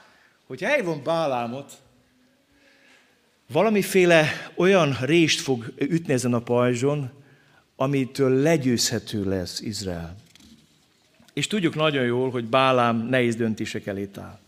hogy 0.48 0.66
van 0.84 1.02
Bálámot, 1.04 1.72
valamiféle 3.52 4.52
olyan 4.56 4.98
rést 5.02 5.42
fog 5.42 5.74
ütni 5.76 6.14
ezen 6.14 6.34
a 6.34 6.40
pajzson, 6.40 7.17
amitől 7.80 8.42
legyőzhető 8.42 9.30
lesz 9.30 9.62
Izrael. 9.62 10.16
És 11.34 11.48
tudjuk 11.48 11.76
nagyon 11.76 12.06
jól, 12.06 12.30
hogy 12.30 12.46
Bálám 12.46 13.08
nehéz 13.10 13.36
döntések 13.36 13.86
elé 13.86 14.10
áll. 14.20 14.40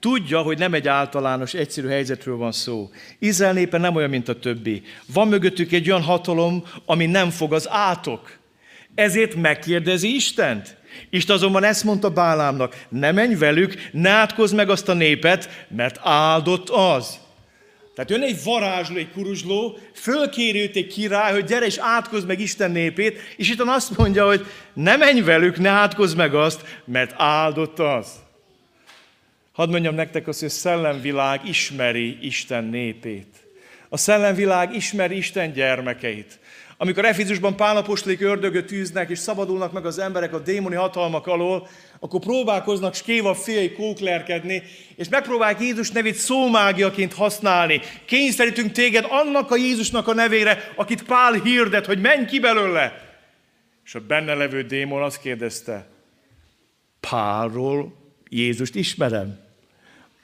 Tudja, 0.00 0.40
hogy 0.40 0.58
nem 0.58 0.74
egy 0.74 0.88
általános, 0.88 1.54
egyszerű 1.54 1.88
helyzetről 1.88 2.36
van 2.36 2.52
szó. 2.52 2.90
Izrael 3.18 3.52
népe 3.52 3.78
nem 3.78 3.94
olyan, 3.94 4.10
mint 4.10 4.28
a 4.28 4.38
többi. 4.38 4.82
Van 5.06 5.28
mögöttük 5.28 5.72
egy 5.72 5.90
olyan 5.90 6.02
hatalom, 6.02 6.64
ami 6.84 7.06
nem 7.06 7.30
fog 7.30 7.52
az 7.52 7.68
átok. 7.70 8.38
Ezért 8.94 9.34
megkérdezi 9.34 10.14
Istent. 10.14 10.76
Isten 11.10 11.36
azonban 11.36 11.64
ezt 11.64 11.84
mondta 11.84 12.10
Bálámnak, 12.10 12.86
ne 12.88 13.12
menj 13.12 13.34
velük, 13.34 13.74
ne 13.92 14.10
átkozz 14.10 14.52
meg 14.52 14.70
azt 14.70 14.88
a 14.88 14.94
népet, 14.94 15.66
mert 15.68 16.00
áldott 16.02 16.68
az. 16.68 17.18
Tehát 17.94 18.10
jön 18.10 18.22
egy 18.22 18.44
varázsló, 18.44 18.96
egy 18.96 19.10
kuruzsló, 19.10 19.78
fölkéri 19.94 20.70
egy 20.74 20.86
király, 20.86 21.32
hogy 21.32 21.44
gyere 21.44 21.66
és 21.66 21.76
átkozz 21.76 22.24
meg 22.24 22.40
Isten 22.40 22.70
népét, 22.70 23.20
és 23.36 23.50
itt 23.50 23.60
azt 23.60 23.96
mondja, 23.96 24.26
hogy 24.26 24.46
ne 24.72 24.96
menj 24.96 25.20
velük, 25.20 25.58
ne 25.58 25.68
átkozz 25.68 26.14
meg 26.14 26.34
azt, 26.34 26.80
mert 26.84 27.14
áldott 27.16 27.78
az. 27.78 28.08
Hadd 29.52 29.68
mondjam 29.68 29.94
nektek 29.94 30.28
azt, 30.28 30.40
hogy 30.40 30.48
a 30.48 30.52
szellemvilág 30.52 31.48
ismeri 31.48 32.18
Isten 32.20 32.64
népét. 32.64 33.26
A 33.88 33.96
szellemvilág 33.96 34.74
ismeri 34.74 35.16
Isten 35.16 35.52
gyermekeit. 35.52 36.38
Amikor 36.82 37.04
Efizusban 37.04 37.56
pálapostlék 37.56 38.20
ördögöt 38.20 38.66
tűznek, 38.66 39.10
és 39.10 39.18
szabadulnak 39.18 39.72
meg 39.72 39.86
az 39.86 39.98
emberek 39.98 40.34
a 40.34 40.38
démoni 40.38 40.74
hatalmak 40.74 41.26
alól, 41.26 41.68
akkor 42.00 42.20
próbálkoznak 42.20 42.94
skéva 42.94 43.34
fiai 43.34 43.72
kóklerkedni, 43.72 44.62
és 44.96 45.08
megpróbálják 45.08 45.60
Jézus 45.60 45.90
nevét 45.90 46.14
szómágiaként 46.14 47.12
használni. 47.12 47.80
Kényszerítünk 48.04 48.72
téged 48.72 49.06
annak 49.08 49.50
a 49.50 49.56
Jézusnak 49.56 50.08
a 50.08 50.14
nevére, 50.14 50.72
akit 50.76 51.02
Pál 51.02 51.32
hirdet, 51.32 51.86
hogy 51.86 52.00
menj 52.00 52.24
ki 52.24 52.40
belőle. 52.40 52.92
És 53.84 53.94
a 53.94 54.00
benne 54.00 54.34
levő 54.34 54.62
démon 54.62 55.02
azt 55.02 55.20
kérdezte, 55.20 55.86
Pálról 57.10 57.94
Jézust 58.28 58.74
ismerem. 58.74 59.38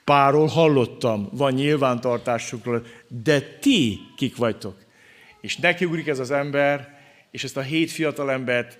Pálról 0.03 0.47
hallottam, 0.47 1.29
van 1.31 1.53
nyilvántartásukról, 1.53 2.85
de 3.23 3.41
ti 3.41 3.99
kik 4.15 4.35
vagytok? 4.35 4.87
És 5.41 5.57
nekiugrik 5.57 6.07
ez 6.07 6.19
az 6.19 6.31
ember, 6.31 6.99
és 7.31 7.43
ezt 7.43 7.57
a 7.57 7.61
hét 7.61 7.91
fiatal 7.91 8.31
embert 8.31 8.77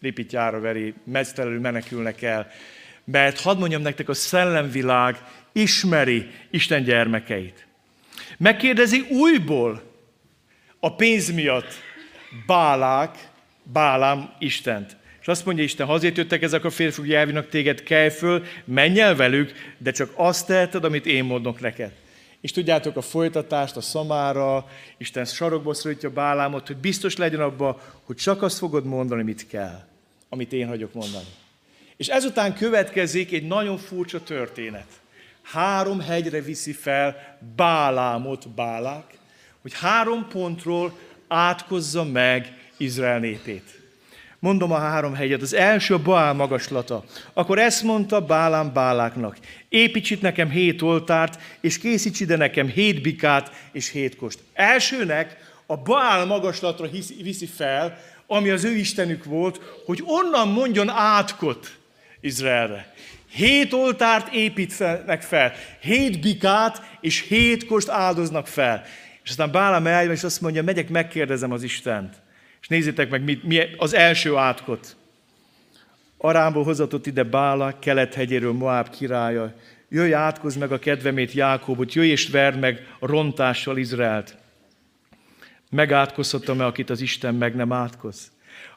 ripitjára 0.00 0.60
veri, 0.60 0.94
meztelenül 1.04 1.60
menekülnek 1.60 2.22
el. 2.22 2.50
Mert 3.04 3.40
hadd 3.40 3.58
mondjam 3.58 3.82
nektek, 3.82 4.08
a 4.08 4.14
szellemvilág 4.14 5.16
ismeri 5.52 6.30
Isten 6.50 6.82
gyermekeit. 6.82 7.66
Megkérdezi 8.36 9.00
újból 9.00 9.82
a 10.80 10.94
pénz 10.94 11.32
miatt 11.32 11.72
Bálák, 12.46 13.28
Bálám 13.62 14.34
Istent. 14.38 14.96
És 15.20 15.28
azt 15.28 15.44
mondja 15.44 15.64
Isten, 15.64 15.86
ha 15.86 15.92
azért 15.92 16.16
jöttek 16.16 16.42
ezek 16.42 16.64
a 16.64 16.70
férfiak, 16.70 17.06
jelvinak 17.06 17.48
téged, 17.48 17.82
kelj 17.82 18.10
föl, 18.10 18.44
menj 18.64 19.00
el 19.00 19.16
velük, 19.16 19.52
de 19.78 19.90
csak 19.90 20.10
azt 20.14 20.46
teheted, 20.46 20.84
amit 20.84 21.06
én 21.06 21.24
mondok 21.24 21.60
neked. 21.60 21.92
És 22.44 22.52
tudjátok 22.52 22.96
a 22.96 23.00
folytatást, 23.00 23.76
a 23.76 23.80
szamára, 23.80 24.68
Isten 24.96 25.24
sarokba 25.24 25.74
szorítja 25.74 26.10
Bálámot, 26.10 26.66
hogy 26.66 26.76
biztos 26.76 27.16
legyen 27.16 27.40
abba, 27.40 27.80
hogy 28.02 28.16
csak 28.16 28.42
azt 28.42 28.58
fogod 28.58 28.84
mondani, 28.84 29.22
mit 29.22 29.46
kell, 29.46 29.84
amit 30.28 30.52
én 30.52 30.66
hagyok 30.66 30.94
mondani. 30.94 31.26
És 31.96 32.08
ezután 32.08 32.54
következik 32.54 33.32
egy 33.32 33.46
nagyon 33.46 33.76
furcsa 33.78 34.22
történet. 34.22 34.86
Három 35.42 36.00
hegyre 36.00 36.40
viszi 36.40 36.72
fel 36.72 37.38
Bálámot 37.56 38.48
Bálák, 38.48 39.18
hogy 39.62 39.72
három 39.74 40.28
pontról 40.28 40.98
átkozza 41.28 42.04
meg 42.04 42.52
Izrael 42.76 43.18
népét. 43.18 43.80
Mondom 44.44 44.72
a 44.72 44.78
három 44.78 45.14
hegyet. 45.14 45.42
Az 45.42 45.54
első 45.54 45.94
a 45.94 46.02
Baál 46.02 46.32
magaslata. 46.32 47.04
Akkor 47.32 47.58
ezt 47.58 47.82
mondta 47.82 48.20
Bálám 48.20 48.72
Báláknak. 48.72 49.36
Építs 49.68 50.10
itt 50.10 50.20
nekem 50.20 50.50
hét 50.50 50.82
oltárt, 50.82 51.40
és 51.60 51.78
készíts 51.78 52.20
ide 52.20 52.36
nekem 52.36 52.66
hét 52.66 53.02
bikát 53.02 53.50
és 53.72 53.90
hét 53.90 54.16
kost. 54.16 54.38
Elsőnek 54.52 55.36
a 55.66 55.76
Baál 55.76 56.24
magaslatra 56.24 56.88
viszi 57.22 57.46
fel, 57.46 57.98
ami 58.26 58.50
az 58.50 58.64
ő 58.64 58.70
istenük 58.70 59.24
volt, 59.24 59.60
hogy 59.86 60.02
onnan 60.04 60.48
mondjon 60.48 60.88
átkot 60.88 61.76
Izraelre. 62.20 62.92
Hét 63.30 63.72
oltárt 63.72 64.34
építenek 64.34 65.22
fel, 65.22 65.52
hét 65.80 66.20
bikát 66.20 66.82
és 67.00 67.20
hét 67.20 67.66
kost 67.66 67.88
áldoznak 67.88 68.46
fel. 68.46 68.84
És 69.22 69.30
aztán 69.30 69.50
Bálám 69.50 69.86
eljön, 69.86 70.12
és 70.12 70.24
azt 70.24 70.40
mondja, 70.40 70.62
megyek, 70.62 70.88
megkérdezem 70.88 71.52
az 71.52 71.62
Istent. 71.62 72.22
És 72.64 72.70
nézzétek 72.70 73.10
meg, 73.10 73.24
mi, 73.24 73.40
mi 73.42 73.60
az 73.76 73.94
első 73.94 74.36
átkot. 74.36 74.96
Arámból 76.16 76.64
hozatott 76.64 77.06
ide 77.06 77.22
Bála, 77.22 77.78
kelethegyéről 77.78 78.52
Moab 78.52 78.90
királya. 78.90 79.54
Jöjj, 79.88 80.12
átkozz 80.12 80.56
meg 80.56 80.72
a 80.72 80.78
kedvemét 80.78 81.32
Jákobot, 81.32 81.94
jöjj 81.94 82.10
és 82.10 82.28
verd 82.28 82.58
meg 82.58 82.96
rontással 83.00 83.76
Izraelt. 83.76 84.36
Megátkozhatom-e, 85.70 86.64
akit 86.64 86.90
az 86.90 87.00
Isten 87.00 87.34
meg 87.34 87.54
nem 87.54 87.72
átkoz? 87.72 88.32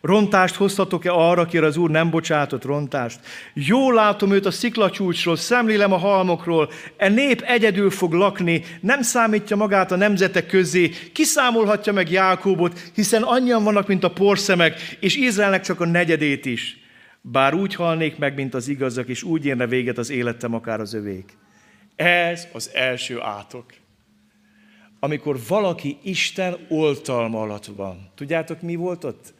Rontást 0.07 0.55
hozhatok-e 0.55 1.11
arra, 1.11 1.41
akire 1.41 1.65
az 1.65 1.77
Úr 1.77 1.89
nem 1.89 2.09
bocsátott 2.09 2.65
rontást? 2.65 3.19
Jól 3.53 3.93
látom 3.93 4.31
őt 4.31 4.45
a 4.45 4.51
sziklacsúcsról, 4.51 5.35
szemlélem 5.35 5.91
a 5.91 5.97
halmokról, 5.97 6.69
e 6.97 7.09
nép 7.09 7.41
egyedül 7.41 7.89
fog 7.89 8.13
lakni, 8.13 8.63
nem 8.81 9.01
számítja 9.01 9.55
magát 9.55 9.91
a 9.91 9.95
nemzetek 9.95 10.47
közé, 10.47 10.91
kiszámolhatja 11.13 11.93
meg 11.93 12.11
Jákóbot, 12.11 12.79
hiszen 12.93 13.23
annyian 13.23 13.63
vannak, 13.63 13.87
mint 13.87 14.03
a 14.03 14.11
porszemek, 14.11 14.97
és 14.99 15.15
Izraelnek 15.15 15.61
csak 15.61 15.79
a 15.79 15.85
negyedét 15.85 16.45
is. 16.45 16.77
Bár 17.21 17.53
úgy 17.53 17.75
halnék 17.75 18.17
meg, 18.17 18.35
mint 18.35 18.53
az 18.53 18.67
igazak, 18.67 19.07
és 19.07 19.23
úgy 19.23 19.45
érne 19.45 19.67
véget 19.67 19.97
az 19.97 20.09
életem, 20.09 20.53
akár 20.53 20.79
az 20.79 20.93
övék. 20.93 21.37
Ez 21.95 22.47
az 22.53 22.69
első 22.73 23.21
átok. 23.21 23.65
Amikor 24.99 25.37
valaki 25.47 25.97
Isten 26.03 26.57
oltalma 26.69 27.41
alatt 27.41 27.65
van. 27.65 28.11
Tudjátok, 28.15 28.61
mi 28.61 28.75
volt 28.75 29.03
ott? 29.03 29.35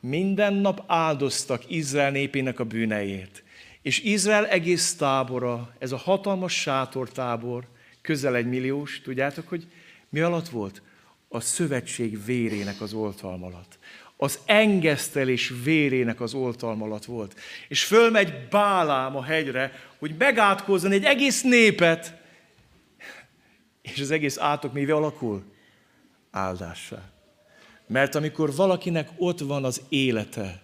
Minden 0.00 0.54
nap 0.54 0.84
áldoztak 0.86 1.70
Izrael 1.70 2.10
népének 2.10 2.60
a 2.60 2.64
bűneért. 2.64 3.42
És 3.82 4.00
Izrael 4.00 4.46
egész 4.46 4.96
tábora, 4.96 5.74
ez 5.78 5.92
a 5.92 5.96
hatalmas 5.96 6.60
sátortábor, 6.60 7.64
közel 8.00 8.36
egy 8.36 8.46
milliós, 8.46 9.00
tudjátok, 9.00 9.48
hogy 9.48 9.66
mi 10.08 10.20
alatt 10.20 10.48
volt? 10.48 10.82
A 11.28 11.40
szövetség 11.40 12.24
vérének 12.24 12.80
az 12.80 12.92
oltalma 12.92 13.46
alatt. 13.46 13.78
Az 14.16 14.38
engesztelés 14.44 15.52
vérének 15.64 16.20
az 16.20 16.34
oltalma 16.34 16.84
alatt 16.84 17.04
volt. 17.04 17.40
És 17.68 17.84
fölmegy 17.84 18.48
Bálám 18.50 19.16
a 19.16 19.22
hegyre, 19.22 19.72
hogy 19.98 20.14
megátkozzon 20.18 20.92
egy 20.92 21.04
egész 21.04 21.42
népet, 21.42 22.16
és 23.82 24.00
az 24.00 24.10
egész 24.10 24.38
átok 24.38 24.72
mivel 24.72 24.96
alakul? 24.96 25.44
Áldássá. 26.30 27.17
Mert 27.88 28.14
amikor 28.14 28.54
valakinek 28.54 29.08
ott 29.16 29.38
van 29.38 29.64
az 29.64 29.82
élete, 29.88 30.62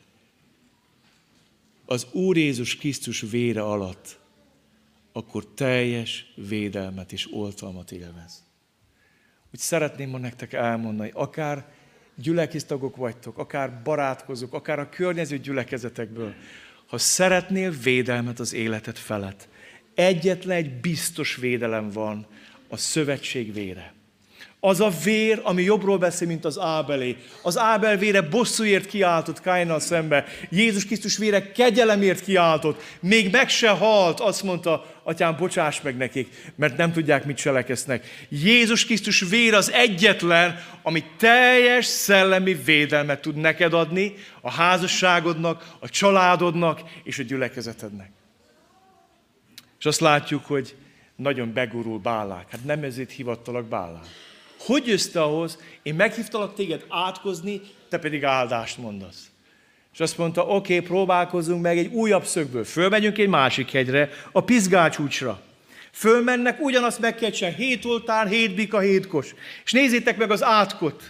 az 1.86 2.06
Úr 2.12 2.36
Jézus 2.36 2.76
Krisztus 2.76 3.20
vére 3.20 3.62
alatt, 3.62 4.18
akkor 5.12 5.46
teljes 5.46 6.32
védelmet 6.34 7.12
és 7.12 7.28
oltalmat 7.32 7.92
élvez. 7.92 8.44
Úgy 9.52 9.60
szeretném 9.60 10.10
ma 10.10 10.18
nektek 10.18 10.52
elmondani, 10.52 11.10
akár 11.14 11.72
gyülekeztagok 12.14 12.96
vagytok, 12.96 13.38
akár 13.38 13.82
barátkozók, 13.82 14.52
akár 14.52 14.78
a 14.78 14.88
környező 14.88 15.38
gyülekezetekből, 15.38 16.34
ha 16.86 16.98
szeretnél 16.98 17.70
védelmet 17.70 18.40
az 18.40 18.52
életed 18.52 18.96
felett, 18.96 19.48
egyetlen 19.94 20.56
egy 20.56 20.80
biztos 20.80 21.36
védelem 21.36 21.90
van, 21.90 22.26
a 22.68 22.76
szövetség 22.76 23.52
vére. 23.52 23.93
Az 24.66 24.80
a 24.80 24.90
vér, 25.04 25.40
ami 25.42 25.62
jobbról 25.62 25.98
beszél, 25.98 26.28
mint 26.28 26.44
az 26.44 26.58
Ábelé. 26.58 27.16
Az 27.42 27.58
Ábel 27.58 27.96
vére 27.96 28.20
bosszúért 28.20 28.86
kiáltott 28.86 29.40
Kájnal 29.40 29.80
szembe. 29.80 30.24
Jézus 30.50 30.86
Krisztus 30.86 31.16
vére 31.16 31.52
kegyelemért 31.52 32.20
kiáltott. 32.20 32.82
Még 33.00 33.30
meg 33.30 33.48
se 33.48 33.68
halt, 33.68 34.20
azt 34.20 34.42
mondta, 34.42 34.86
atyám, 35.02 35.36
bocsáss 35.36 35.80
meg 35.80 35.96
nekik, 35.96 36.52
mert 36.56 36.76
nem 36.76 36.92
tudják, 36.92 37.24
mit 37.24 37.36
cselekesznek. 37.36 38.26
Jézus 38.28 38.84
Krisztus 38.84 39.20
vér 39.20 39.54
az 39.54 39.72
egyetlen, 39.72 40.58
ami 40.82 41.04
teljes 41.18 41.86
szellemi 41.86 42.54
védelmet 42.54 43.20
tud 43.20 43.36
neked 43.36 43.72
adni, 43.72 44.14
a 44.40 44.50
házasságodnak, 44.50 45.74
a 45.78 45.88
családodnak 45.88 46.80
és 47.02 47.18
a 47.18 47.22
gyülekezetednek. 47.22 48.10
És 49.78 49.84
azt 49.84 50.00
látjuk, 50.00 50.44
hogy 50.44 50.76
nagyon 51.16 51.52
begurul 51.52 51.98
Bálák. 51.98 52.50
Hát 52.50 52.64
nem 52.64 52.82
ezért 52.82 53.10
hivattalak 53.10 53.64
Bálák. 53.64 54.06
Hogy 54.64 54.86
jössz 54.86 55.14
ahhoz, 55.14 55.58
én 55.82 55.94
meghívtalak 55.94 56.54
téged 56.54 56.84
átkozni, 56.88 57.60
te 57.88 57.98
pedig 57.98 58.24
áldást 58.24 58.78
mondasz. 58.78 59.26
És 59.92 60.00
azt 60.00 60.18
mondta, 60.18 60.46
oké, 60.46 60.74
okay, 60.76 60.86
próbálkozunk 60.86 61.62
meg 61.62 61.78
egy 61.78 61.92
újabb 61.92 62.24
szögből. 62.24 62.64
Fölmegyünk 62.64 63.18
egy 63.18 63.28
másik 63.28 63.70
hegyre, 63.70 64.10
a 64.32 64.40
Pizgácsúcsra. 64.40 65.40
Fölmennek, 65.92 66.60
ugyanazt 66.60 67.00
meg 67.00 67.14
kell 67.14 67.30
csinálni, 67.30 67.64
hét 67.64 67.84
oltár, 67.84 68.26
hét 68.26 68.54
bika, 68.54 68.78
hét. 68.78 69.08
És 69.64 69.72
nézzétek 69.72 70.16
meg 70.16 70.30
az 70.30 70.42
átkot. 70.42 71.02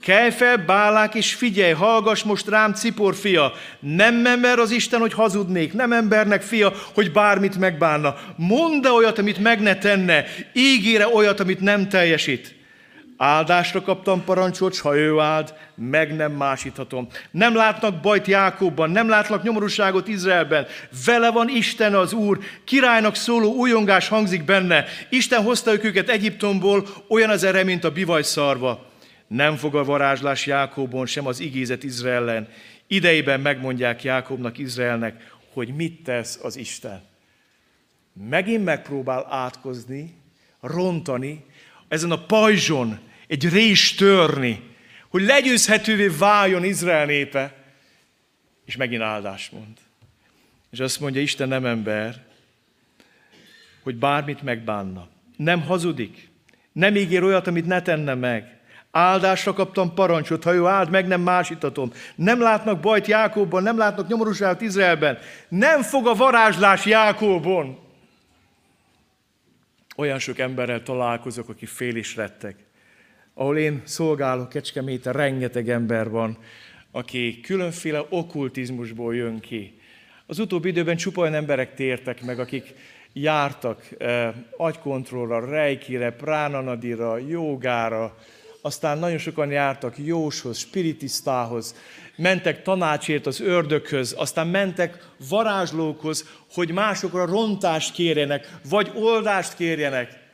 Kelj 0.00 0.30
fel, 0.30 0.56
bálák, 0.56 1.14
és 1.14 1.34
figyelj, 1.34 1.72
hallgass 1.72 2.22
most 2.22 2.48
rám, 2.48 2.72
cipor 2.72 3.14
fia. 3.14 3.52
Nem 3.80 4.26
ember 4.26 4.58
az 4.58 4.70
Isten, 4.70 5.00
hogy 5.00 5.12
hazudnék, 5.12 5.72
nem 5.72 5.92
embernek 5.92 6.42
fia, 6.42 6.72
hogy 6.94 7.12
bármit 7.12 7.58
megbánna. 7.58 8.16
Mondd 8.36 8.86
olyat, 8.86 9.18
amit 9.18 9.38
meg 9.38 9.60
ne 9.60 9.78
tenne, 9.78 10.24
ígére 10.52 11.08
olyat, 11.08 11.40
amit 11.40 11.60
nem 11.60 11.88
teljesít. 11.88 12.55
Áldásra 13.16 13.82
kaptam 13.82 14.24
parancsot, 14.24 14.74
s 14.74 14.80
ha 14.80 14.96
ő 14.96 15.18
áld, 15.18 15.54
meg 15.74 16.16
nem 16.16 16.32
másíthatom. 16.32 17.08
Nem 17.30 17.54
látnak 17.54 18.00
bajt 18.00 18.26
Jákobban, 18.26 18.90
nem 18.90 19.08
látnak 19.08 19.42
nyomorúságot 19.42 20.08
Izraelben. 20.08 20.66
Vele 21.06 21.30
van 21.30 21.48
Isten 21.48 21.94
az 21.94 22.12
Úr, 22.12 22.38
királynak 22.64 23.14
szóló 23.14 23.54
újongás 23.54 24.08
hangzik 24.08 24.44
benne. 24.44 24.84
Isten 25.08 25.42
hozta 25.42 25.72
őket 25.72 26.08
Egyiptomból, 26.08 26.86
olyan 27.08 27.30
az 27.30 27.44
ere, 27.44 27.64
mint 27.64 27.84
a 27.84 27.90
bivaj 27.92 28.22
szarva. 28.22 28.86
Nem 29.26 29.56
fog 29.56 29.74
a 29.74 29.84
varázslás 29.84 30.46
Jákobon, 30.46 31.06
sem 31.06 31.26
az 31.26 31.40
igézet 31.40 31.84
Izraelen. 31.84 32.48
Idejében 32.86 33.40
megmondják 33.40 34.02
Jákobnak, 34.02 34.58
Izraelnek, 34.58 35.34
hogy 35.52 35.74
mit 35.74 36.02
tesz 36.02 36.38
az 36.42 36.56
Isten. 36.56 37.02
Megint 38.28 38.64
megpróbál 38.64 39.26
átkozni, 39.30 40.14
rontani, 40.60 41.44
ezen 41.88 42.10
a 42.10 42.24
pajzson 42.26 42.98
egy 43.26 43.48
rés 43.48 43.94
törni, 43.94 44.74
hogy 45.08 45.22
legyőzhetővé 45.22 46.06
váljon 46.06 46.64
Izrael 46.64 47.06
népe, 47.06 47.54
és 48.64 48.76
megint 48.76 49.02
áldást 49.02 49.52
mond. 49.52 49.76
És 50.70 50.80
azt 50.80 51.00
mondja, 51.00 51.20
Isten 51.20 51.48
nem 51.48 51.66
ember, 51.66 52.24
hogy 53.82 53.96
bármit 53.96 54.42
megbánna. 54.42 55.08
Nem 55.36 55.62
hazudik. 55.62 56.28
Nem 56.72 56.96
ígér 56.96 57.22
olyat, 57.22 57.46
amit 57.46 57.66
ne 57.66 57.82
tenne 57.82 58.14
meg. 58.14 58.58
Áldásra 58.90 59.52
kaptam 59.52 59.94
parancsot, 59.94 60.44
ha 60.44 60.54
ő 60.54 60.66
áld 60.66 60.90
meg, 60.90 61.06
nem 61.06 61.20
másítatom. 61.20 61.92
Nem 62.14 62.40
látnak 62.40 62.80
bajt 62.80 63.06
Jákóbban, 63.06 63.62
nem 63.62 63.78
látnak 63.78 64.08
nyomorúságot 64.08 64.60
Izraelben. 64.60 65.18
Nem 65.48 65.82
fog 65.82 66.06
a 66.06 66.14
varázslás 66.14 66.84
Jákóbon. 66.84 67.78
Olyan 69.96 70.18
sok 70.18 70.38
emberrel 70.38 70.82
találkozok, 70.82 71.48
aki 71.48 71.66
fél 71.66 71.96
is 71.96 72.16
rettek. 72.16 72.65
Ahol 73.38 73.58
én 73.58 73.82
szolgálok 73.84 74.48
Kecskeméten, 74.48 75.12
rengeteg 75.12 75.68
ember 75.68 76.10
van, 76.10 76.38
aki 76.90 77.40
különféle 77.40 78.06
okkultizmusból 78.08 79.14
jön 79.14 79.40
ki. 79.40 79.78
Az 80.26 80.38
utóbbi 80.38 80.68
időben 80.68 80.96
csupa 80.96 81.20
olyan 81.20 81.34
emberek 81.34 81.74
tértek 81.74 82.22
meg, 82.22 82.38
akik 82.38 82.74
jártak 83.12 83.88
eh, 83.98 84.34
agykontrollra, 84.56 85.50
rejkire, 85.50 86.10
pránanadira, 86.10 87.18
jogára, 87.18 88.16
aztán 88.62 88.98
nagyon 88.98 89.18
sokan 89.18 89.50
jártak 89.50 89.94
jóshoz, 89.98 90.58
spiritisztához, 90.58 91.74
mentek 92.16 92.62
tanácsért 92.62 93.26
az 93.26 93.40
ördökhöz, 93.40 94.14
aztán 94.18 94.46
mentek 94.46 95.08
varázslókhoz, 95.28 96.28
hogy 96.52 96.72
másokra 96.72 97.26
rontást 97.26 97.92
kérjenek, 97.92 98.58
vagy 98.68 98.90
oldást 98.94 99.54
kérjenek. 99.54 100.24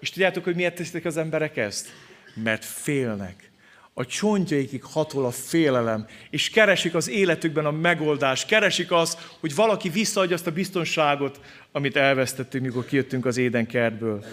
És 0.00 0.10
tudjátok, 0.10 0.44
hogy 0.44 0.54
miért 0.54 0.74
teszik 0.74 1.04
az 1.04 1.16
emberek 1.16 1.56
ezt? 1.56 2.03
Mert 2.34 2.64
félnek. 2.64 3.50
A 3.92 4.06
csontjaikig 4.06 4.82
hatol 4.82 5.24
a 5.24 5.30
félelem, 5.30 6.06
és 6.30 6.50
keresik 6.50 6.94
az 6.94 7.08
életükben 7.08 7.66
a 7.66 7.70
megoldást, 7.70 8.46
keresik 8.46 8.92
azt, 8.92 9.36
hogy 9.40 9.54
valaki 9.54 9.88
visszaadja 9.88 10.34
azt 10.34 10.46
a 10.46 10.52
biztonságot, 10.52 11.40
amit 11.72 11.96
elvesztettünk, 11.96 12.64
mikor 12.64 12.84
kijöttünk 12.84 13.26
az 13.26 13.36
édenkertből. 13.36 14.24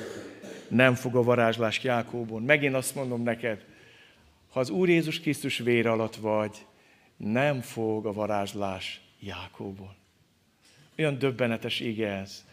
Nem 0.67 0.95
fog 0.95 1.15
a 1.15 1.23
varázslás 1.23 1.83
Jákóbon. 1.83 2.41
Megint 2.41 2.75
azt 2.75 2.95
mondom 2.95 3.23
neked, 3.23 3.65
ha 4.51 4.59
az 4.59 4.69
Úr 4.69 4.89
Jézus 4.89 5.19
Krisztus 5.19 5.57
vére 5.57 5.91
alatt 5.91 6.15
vagy, 6.15 6.65
nem 7.17 7.61
fog 7.61 8.05
a 8.05 8.13
varázslás 8.13 9.01
Jákóból. 9.19 9.95
Olyan 10.97 11.17
döbbenetes 11.17 11.79
ége 11.79 12.07
ez. 12.07 12.45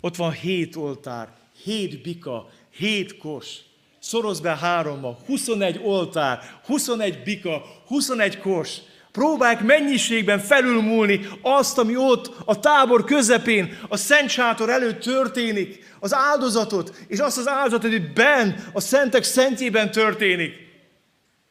Ott 0.00 0.16
van 0.16 0.32
hét 0.32 0.76
oltár, 0.76 1.28
hét 1.62 2.02
bika, 2.02 2.50
hét 2.70 3.16
kos. 3.16 3.56
Szoroz 4.02 4.40
be 4.40 4.56
hárommal, 4.56 5.18
21 5.26 5.80
oltár, 5.82 6.60
21 6.64 7.22
bika, 7.22 7.62
21 7.86 8.38
kos. 8.38 8.76
Próbálják 9.12 9.62
mennyiségben 9.62 10.38
felülmúlni 10.38 11.28
azt, 11.42 11.78
ami 11.78 11.96
ott 11.96 12.34
a 12.44 12.60
tábor 12.60 13.04
közepén, 13.04 13.78
a 13.88 13.96
Szent 13.96 14.28
Sátor 14.28 14.70
előtt 14.70 15.00
történik, 15.00 15.94
az 16.00 16.14
áldozatot, 16.14 17.04
és 17.08 17.18
azt 17.18 17.38
az 17.38 17.48
áldozatot, 17.48 17.90
hogy 17.90 18.12
ben, 18.12 18.64
a 18.72 18.80
szentek 18.80 19.22
szentjében 19.22 19.90
történik. 19.90 20.54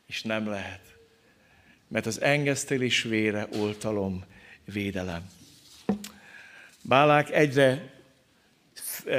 És 0.08 0.22
nem 0.22 0.48
lehet. 0.48 0.82
Mert 1.88 2.06
az 2.06 2.22
engesztelés 2.22 3.04
vére 3.04 3.48
oltalom, 3.60 4.24
védelem. 4.66 5.22
Bálák 6.82 7.32
egyre 7.32 7.94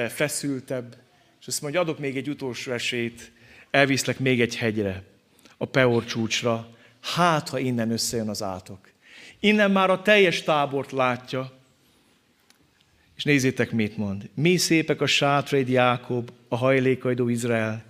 feszültebb, 0.08 1.01
és 1.42 1.48
azt 1.48 1.62
mondja, 1.62 1.80
adok 1.80 1.98
még 1.98 2.16
egy 2.16 2.28
utolsó 2.28 2.72
esélyt, 2.72 3.32
elviszlek 3.70 4.18
még 4.18 4.40
egy 4.40 4.56
hegyre, 4.56 5.02
a 5.56 5.64
Peor 5.64 6.04
csúcsra, 6.04 6.68
hát 7.00 7.48
ha 7.48 7.58
innen 7.58 7.90
összejön 7.90 8.28
az 8.28 8.42
átok. 8.42 8.78
Innen 9.40 9.70
már 9.70 9.90
a 9.90 10.02
teljes 10.02 10.42
tábort 10.42 10.92
látja, 10.92 11.52
és 13.16 13.24
nézzétek, 13.24 13.70
mit 13.70 13.96
mond. 13.96 14.28
Mi 14.34 14.56
szépek 14.56 15.00
a 15.00 15.06
sátraid, 15.06 15.68
Jákob, 15.68 16.30
a 16.48 16.56
hajlékaidó 16.56 17.28
Izrael, 17.28 17.84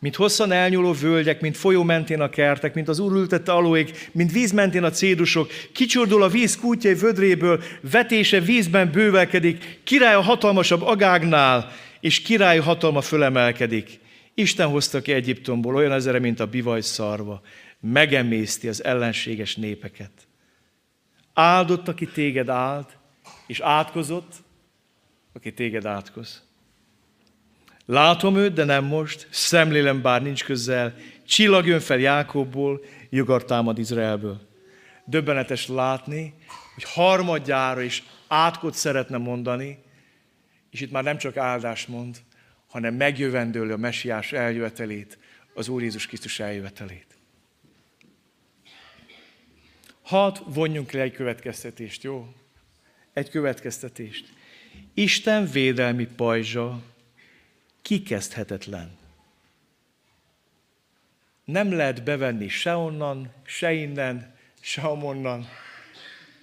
mint 0.00 0.16
hosszan 0.16 0.52
elnyúló 0.52 0.92
völgyek, 0.92 1.40
mint 1.40 1.56
folyó 1.56 1.82
mentén 1.82 2.20
a 2.20 2.30
kertek, 2.30 2.74
mint 2.74 2.88
az 2.88 2.98
urültette 2.98 3.52
alóék, 3.52 4.10
mint 4.12 4.32
víz 4.32 4.52
mentén 4.52 4.84
a 4.84 4.90
cédusok, 4.90 5.50
kicsordul 5.72 6.22
a 6.22 6.28
víz 6.28 6.56
kútjai 6.56 6.94
vödréből, 6.94 7.62
vetése 7.80 8.40
vízben 8.40 8.90
bővelkedik, 8.90 9.80
király 9.84 10.14
a 10.14 10.20
hatalmasabb 10.20 10.82
agágnál, 10.82 11.72
és 12.00 12.22
király 12.22 12.58
hatalma 12.58 13.00
fölemelkedik. 13.00 14.00
Isten 14.34 14.68
hozta 14.68 15.00
ki 15.00 15.12
Egyiptomból 15.12 15.74
olyan 15.74 15.92
ezere, 15.92 16.18
mint 16.18 16.40
a 16.40 16.46
bivaj 16.46 16.80
szarva, 16.80 17.40
megemészti 17.80 18.68
az 18.68 18.84
ellenséges 18.84 19.56
népeket. 19.56 20.10
Áldott, 21.34 21.88
aki 21.88 22.06
téged 22.06 22.48
áld, 22.48 22.86
és 23.46 23.60
átkozott, 23.60 24.32
aki 25.32 25.52
téged 25.52 25.86
átkoz. 25.86 26.42
Látom 27.86 28.36
őt, 28.36 28.52
de 28.52 28.64
nem 28.64 28.84
most, 28.84 29.26
szemlélem, 29.30 30.02
bár 30.02 30.22
nincs 30.22 30.44
közel, 30.44 30.94
csillag 31.26 31.66
jön 31.66 31.80
fel 31.80 31.98
Jákobból, 31.98 32.80
nyugat 33.10 33.46
támad 33.46 33.78
Izraelből. 33.78 34.40
Döbbenetes 35.04 35.68
látni, 35.68 36.34
hogy 36.74 36.84
harmadjára 36.84 37.80
is 37.80 38.02
átkot 38.28 38.74
szeretne 38.74 39.16
mondani, 39.16 39.78
és 40.70 40.80
itt 40.80 40.90
már 40.90 41.04
nem 41.04 41.18
csak 41.18 41.36
áldást 41.36 41.88
mond, 41.88 42.16
hanem 42.66 42.94
megjövendőli 42.94 43.72
a 43.72 43.76
mesiás 43.76 44.32
eljövetelét, 44.32 45.18
az 45.54 45.68
Úr 45.68 45.82
Jézus 45.82 46.06
Krisztus 46.06 46.40
eljövetelét. 46.40 47.06
Hadd 50.02 50.38
vonjunk 50.46 50.90
le 50.92 51.00
egy 51.00 51.12
következtetést, 51.12 52.02
jó? 52.02 52.34
Egy 53.12 53.30
következtetést. 53.30 54.32
Isten 54.94 55.46
védelmi 55.46 56.06
pajzsa 56.06 56.82
kikezdhetetlen. 57.82 58.96
Nem 61.44 61.72
lehet 61.72 62.04
bevenni 62.04 62.48
se 62.48 62.76
onnan, 62.76 63.32
se 63.44 63.72
innen, 63.72 64.36
se 64.60 64.82
amonnan. 64.82 65.48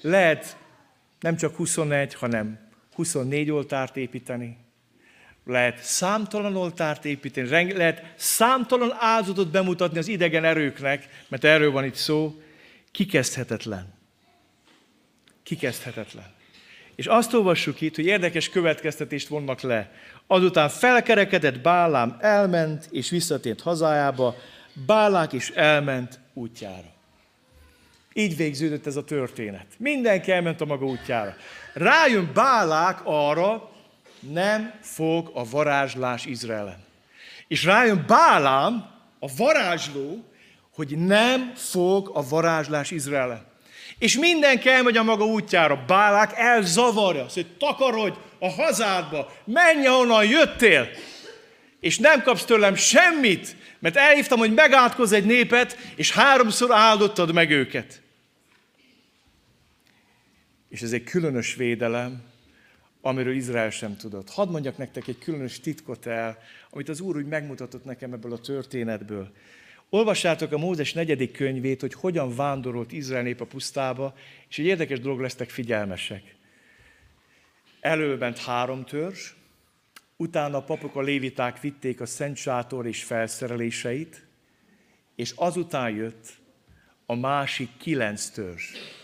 Lehet 0.01 0.57
nem 1.19 1.35
csak 1.35 1.55
21, 1.55 2.13
hanem 2.13 2.64
24 2.95 3.51
oltárt 3.51 3.97
építeni. 3.97 4.57
Lehet 5.45 5.83
számtalan 5.83 6.55
oltárt 6.55 7.05
építeni, 7.05 7.73
lehet 7.73 8.13
számtalan 8.15 8.95
áldozatot 8.99 9.51
bemutatni 9.51 9.97
az 9.97 10.07
idegen 10.07 10.43
erőknek, 10.43 11.09
mert 11.27 11.43
erről 11.43 11.71
van 11.71 11.83
itt 11.83 11.95
szó, 11.95 12.41
kikezdhetetlen. 12.91 13.93
Kikezdhetetlen. 15.43 16.33
És 16.95 17.05
azt 17.05 17.33
olvassuk 17.33 17.81
itt, 17.81 17.95
hogy 17.95 18.05
érdekes 18.05 18.49
következtetést 18.49 19.27
vonnak 19.27 19.61
le. 19.61 19.91
Azután 20.27 20.69
felkerekedett 20.69 21.61
Bálám, 21.61 22.17
elment 22.19 22.87
és 22.91 23.09
visszatért 23.09 23.61
hazájába, 23.61 24.35
Bálák 24.85 25.33
is 25.33 25.49
elment 25.49 26.19
útjára. 26.33 26.94
Így 28.17 28.35
végződött 28.35 28.85
ez 28.85 28.95
a 28.95 29.03
történet. 29.03 29.65
Mindenki 29.77 30.31
elment 30.31 30.61
a 30.61 30.65
maga 30.65 30.85
útjára. 30.85 31.35
Rájön 31.73 32.31
Bálák 32.33 32.99
arra, 33.03 33.71
nem 34.19 34.73
fog 34.81 35.31
a 35.33 35.49
varázslás 35.49 36.25
Izraelen. 36.25 36.83
És 37.47 37.63
rájön 37.63 38.03
Bálám, 38.07 38.89
a 39.19 39.27
varázsló, 39.37 40.23
hogy 40.73 40.97
nem 40.97 41.51
fog 41.55 42.11
a 42.13 42.27
varázslás 42.27 42.91
Izraelen. 42.91 43.45
És 43.99 44.17
mindenki 44.17 44.69
elmegy 44.69 44.97
a 44.97 45.03
maga 45.03 45.25
útjára. 45.25 45.83
Bálák 45.87 46.31
elzavarja, 46.35 47.23
azt 47.23 47.33
hogy 47.33 47.57
takarodj 47.57 48.17
a 48.39 48.49
hazádba, 48.49 49.31
menj, 49.45 49.85
ahonnan 49.85 50.25
jöttél, 50.25 50.89
és 51.79 51.97
nem 51.97 52.21
kapsz 52.21 52.45
tőlem 52.45 52.75
semmit, 52.75 53.55
mert 53.79 53.95
elhívtam, 53.95 54.39
hogy 54.39 54.53
megátkozz 54.53 55.11
egy 55.11 55.25
népet, 55.25 55.77
és 55.95 56.11
háromszor 56.11 56.71
áldottad 56.71 57.33
meg 57.33 57.51
őket. 57.51 58.03
És 60.75 60.81
ez 60.81 60.91
egy 60.91 61.03
különös 61.03 61.55
védelem, 61.55 62.23
amiről 63.01 63.33
Izrael 63.33 63.69
sem 63.69 63.97
tudott. 63.97 64.29
Hadd 64.29 64.49
mondjak 64.49 64.77
nektek 64.77 65.07
egy 65.07 65.17
különös 65.17 65.59
titkot 65.59 66.05
el, 66.05 66.37
amit 66.69 66.89
az 66.89 66.99
Úr 66.99 67.15
úgy 67.15 67.25
megmutatott 67.25 67.85
nekem 67.85 68.13
ebből 68.13 68.33
a 68.33 68.39
történetből. 68.39 69.31
Olvassátok 69.89 70.51
a 70.51 70.57
Mózes 70.57 70.93
negyedik 70.93 71.31
könyvét, 71.31 71.81
hogy 71.81 71.93
hogyan 71.93 72.35
vándorolt 72.35 72.91
Izrael 72.91 73.23
nép 73.23 73.41
a 73.41 73.45
pusztába, 73.45 74.15
és 74.49 74.59
egy 74.59 74.65
érdekes 74.65 74.99
dolog 74.99 75.19
lesztek 75.19 75.49
figyelmesek. 75.49 76.35
Előbent 77.79 78.37
három 78.37 78.85
törzs, 78.85 79.31
utána 80.15 80.57
a 80.57 80.63
papok, 80.63 80.95
a 80.95 81.01
léviták 81.01 81.61
vitték 81.61 82.01
a 82.01 82.05
szent 82.05 82.37
sátor 82.37 82.87
és 82.87 83.03
felszereléseit, 83.03 84.25
és 85.15 85.33
azután 85.35 85.89
jött 85.89 86.33
a 87.05 87.15
másik 87.15 87.69
kilenc 87.77 88.25
törzs. 88.25 88.94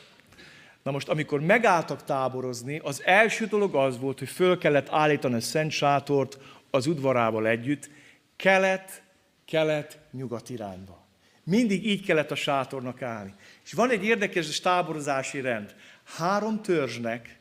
Na 0.83 0.91
most, 0.91 1.09
amikor 1.09 1.41
megálltak 1.41 2.03
táborozni, 2.03 2.79
az 2.83 3.01
első 3.05 3.45
dolog 3.45 3.75
az 3.75 3.99
volt, 3.99 4.19
hogy 4.19 4.29
föl 4.29 4.57
kellett 4.57 4.89
állítani 4.89 5.35
a 5.35 5.41
szent 5.41 5.71
sátort 5.71 6.37
az 6.69 6.87
udvarával 6.87 7.47
együtt, 7.47 7.89
kelet, 8.35 9.03
kelet, 9.45 9.99
nyugat 10.11 10.49
irányba. 10.49 11.07
Mindig 11.43 11.87
így 11.87 12.05
kellett 12.05 12.31
a 12.31 12.35
sátornak 12.35 13.01
állni. 13.01 13.33
És 13.63 13.73
van 13.73 13.89
egy 13.89 14.03
érdekes 14.03 14.59
táborozási 14.59 15.41
rend. 15.41 15.75
Három 16.03 16.61
törzsnek 16.61 17.39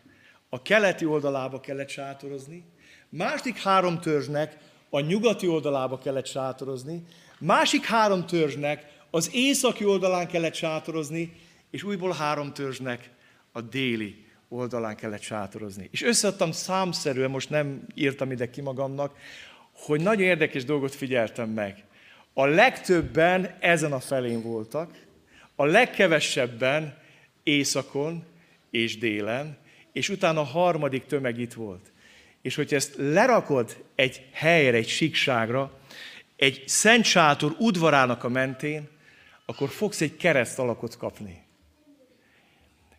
a 0.48 0.62
keleti 0.62 1.04
oldalába 1.04 1.60
kellett 1.60 1.88
sátorozni, 1.88 2.64
másik 3.08 3.62
három 3.62 4.00
törzsnek 4.00 4.56
a 4.90 5.00
nyugati 5.00 5.48
oldalába 5.48 5.98
kellett 5.98 6.26
sátorozni, 6.26 7.04
másik 7.38 7.84
három 7.84 8.26
törzsnek 8.26 8.84
az 9.10 9.30
északi 9.32 9.84
oldalán 9.84 10.26
kellett 10.26 10.54
sátorozni, 10.54 11.32
és 11.70 11.82
újból 11.82 12.12
három 12.12 12.52
törzsnek 12.52 13.10
a 13.52 13.60
déli 13.60 14.24
oldalán 14.48 14.96
kellett 14.96 15.22
sátorozni. 15.22 15.88
És 15.92 16.02
összeadtam 16.02 16.52
számszerűen, 16.52 17.30
most 17.30 17.50
nem 17.50 17.86
írtam 17.94 18.30
ide 18.30 18.50
ki 18.50 18.60
magamnak, 18.60 19.16
hogy 19.72 20.00
nagyon 20.00 20.24
érdekes 20.24 20.64
dolgot 20.64 20.94
figyeltem 20.94 21.48
meg. 21.48 21.84
A 22.32 22.46
legtöbben 22.46 23.56
ezen 23.60 23.92
a 23.92 24.00
felén 24.00 24.42
voltak, 24.42 25.06
a 25.54 25.64
legkevesebben 25.64 26.98
északon 27.42 28.24
és 28.70 28.98
délen, 28.98 29.56
és 29.92 30.08
utána 30.08 30.40
a 30.40 30.44
harmadik 30.44 31.06
tömeg 31.06 31.38
itt 31.38 31.52
volt. 31.52 31.92
És 32.42 32.54
hogyha 32.54 32.76
ezt 32.76 32.94
lerakod 32.96 33.84
egy 33.94 34.26
helyre, 34.32 34.76
egy 34.76 34.88
síkságra, 34.88 35.78
egy 36.36 36.62
szent 36.66 37.04
sátor 37.04 37.54
udvarának 37.58 38.24
a 38.24 38.28
mentén, 38.28 38.88
akkor 39.46 39.68
fogsz 39.68 40.00
egy 40.00 40.16
kereszt 40.16 40.58
alakot 40.58 40.96
kapni. 40.96 41.42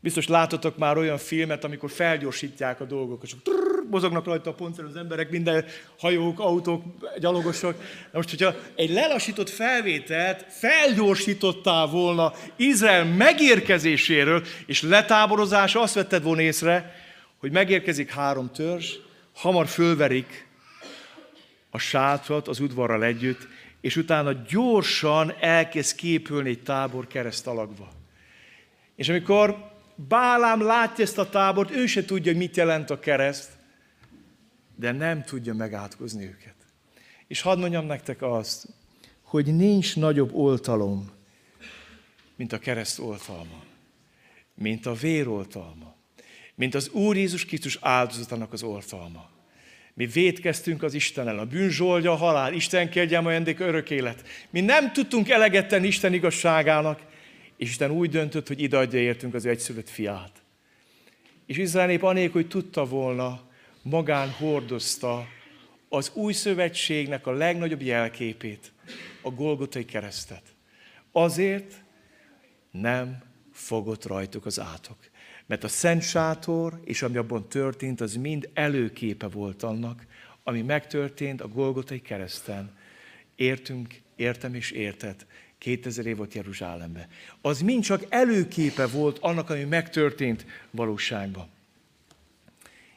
Biztos 0.01 0.27
látotok 0.27 0.77
már 0.77 0.97
olyan 0.97 1.17
filmet, 1.17 1.63
amikor 1.63 1.91
felgyorsítják 1.91 2.81
a 2.81 2.85
dolgokat, 2.85 3.23
és 3.23 3.35
trrr, 3.43 3.89
mozognak 3.89 4.25
rajta 4.25 4.49
a 4.49 4.53
pontszerű 4.53 4.87
az 4.87 4.95
emberek, 4.95 5.29
minden 5.29 5.65
hajók, 5.99 6.39
autók, 6.39 6.83
gyalogosok. 7.19 7.77
Na 7.81 8.17
most, 8.17 8.29
hogyha 8.29 8.55
egy 8.75 8.89
lelassított 8.89 9.49
felvételt 9.49 10.45
felgyorsítottál 10.49 11.87
volna 11.87 12.33
Izrael 12.55 13.05
megérkezéséről 13.05 14.43
és 14.65 14.81
letáborozása, 14.81 15.81
azt 15.81 15.93
vetted 15.93 16.23
volna 16.23 16.41
észre, 16.41 16.95
hogy 17.37 17.51
megérkezik 17.51 18.11
három 18.11 18.51
törzs, 18.51 18.95
hamar 19.33 19.67
fölverik 19.67 20.47
a 21.69 21.77
sátrat 21.77 22.47
az 22.47 22.59
udvarral 22.59 23.03
együtt, 23.03 23.47
és 23.81 23.95
utána 23.95 24.31
gyorsan 24.49 25.33
elkezd 25.39 25.95
képülni 25.95 26.49
egy 26.49 26.63
tábor 26.63 27.07
kereszt 27.07 27.47
alakba. 27.47 27.91
És 28.95 29.09
amikor 29.09 29.70
Bálám 30.07 30.61
látja 30.61 31.03
ezt 31.03 31.17
a 31.17 31.29
tábort, 31.29 31.71
ő 31.71 31.85
se 31.85 32.05
tudja, 32.05 32.35
mit 32.37 32.55
jelent 32.55 32.89
a 32.89 32.99
kereszt, 32.99 33.49
de 34.75 34.91
nem 34.91 35.23
tudja 35.23 35.53
megátkozni 35.53 36.23
őket. 36.23 36.55
És 37.27 37.41
hadd 37.41 37.59
mondjam 37.59 37.85
nektek 37.85 38.21
azt, 38.21 38.67
hogy 39.21 39.55
nincs 39.55 39.95
nagyobb 39.95 40.33
oltalom, 40.33 41.11
mint 42.35 42.53
a 42.53 42.59
kereszt 42.59 42.99
oltalma, 42.99 43.63
mint 44.53 44.85
a 44.85 44.93
véroltalma, 44.93 45.95
mint 46.55 46.75
az 46.75 46.89
Úr 46.89 47.15
Jézus 47.15 47.45
Krisztus 47.45 47.77
áldozatának 47.81 48.53
az 48.53 48.63
oltalma. 48.63 49.29
Mi 49.93 50.05
védkeztünk 50.05 50.83
az 50.83 50.93
Istennel, 50.93 51.39
a 51.39 51.45
bűn 51.45 51.69
zsoldja 51.69 52.11
a 52.11 52.15
halál, 52.15 52.53
Isten 52.53 52.89
kérjem 52.89 53.25
ajándék 53.25 53.59
örök 53.59 53.89
élet. 53.89 54.27
Mi 54.49 54.61
nem 54.61 54.93
tudtunk 54.93 55.29
eleget 55.29 55.67
tenni 55.67 55.87
Isten 55.87 56.13
igazságának, 56.13 56.99
és 57.61 57.69
Isten 57.69 57.91
úgy 57.91 58.09
döntött, 58.09 58.47
hogy 58.47 58.61
ideadja 58.61 58.99
értünk 58.99 59.33
az 59.33 59.45
egyszülött 59.45 59.89
fiát. 59.89 60.31
És 61.45 61.57
Izrael 61.57 61.87
nép 61.87 62.03
anélkül, 62.03 62.41
hogy 62.41 62.49
tudta 62.49 62.85
volna, 62.85 63.41
magán 63.81 64.29
hordozta 64.29 65.27
az 65.89 66.11
új 66.13 66.33
szövetségnek 66.33 67.27
a 67.27 67.31
legnagyobb 67.31 67.81
jelképét, 67.81 68.71
a 69.21 69.29
Golgotai 69.29 69.85
keresztet. 69.85 70.43
Azért 71.11 71.83
nem 72.71 73.23
fogott 73.51 74.05
rajtuk 74.05 74.45
az 74.45 74.59
átok. 74.59 74.97
Mert 75.45 75.63
a 75.63 75.67
Szent 75.67 76.01
Sátor 76.03 76.81
és 76.83 77.01
ami 77.01 77.17
abban 77.17 77.49
történt, 77.49 78.01
az 78.01 78.15
mind 78.15 78.49
előképe 78.53 79.27
volt 79.27 79.63
annak, 79.63 80.05
ami 80.43 80.61
megtörtént 80.61 81.41
a 81.41 81.47
Golgotai 81.47 82.01
kereszten. 82.01 82.77
Értünk, 83.35 84.01
értem 84.15 84.53
és 84.53 84.71
érted, 84.71 85.25
2000 85.61 86.05
év 86.05 86.17
volt 86.17 86.33
Jeruzsálembe. 86.33 87.07
Az 87.41 87.61
mind 87.61 87.83
csak 87.83 88.05
előképe 88.09 88.87
volt 88.87 89.17
annak, 89.19 89.49
ami 89.49 89.63
megtörtént 89.63 90.45
valóságban. 90.71 91.47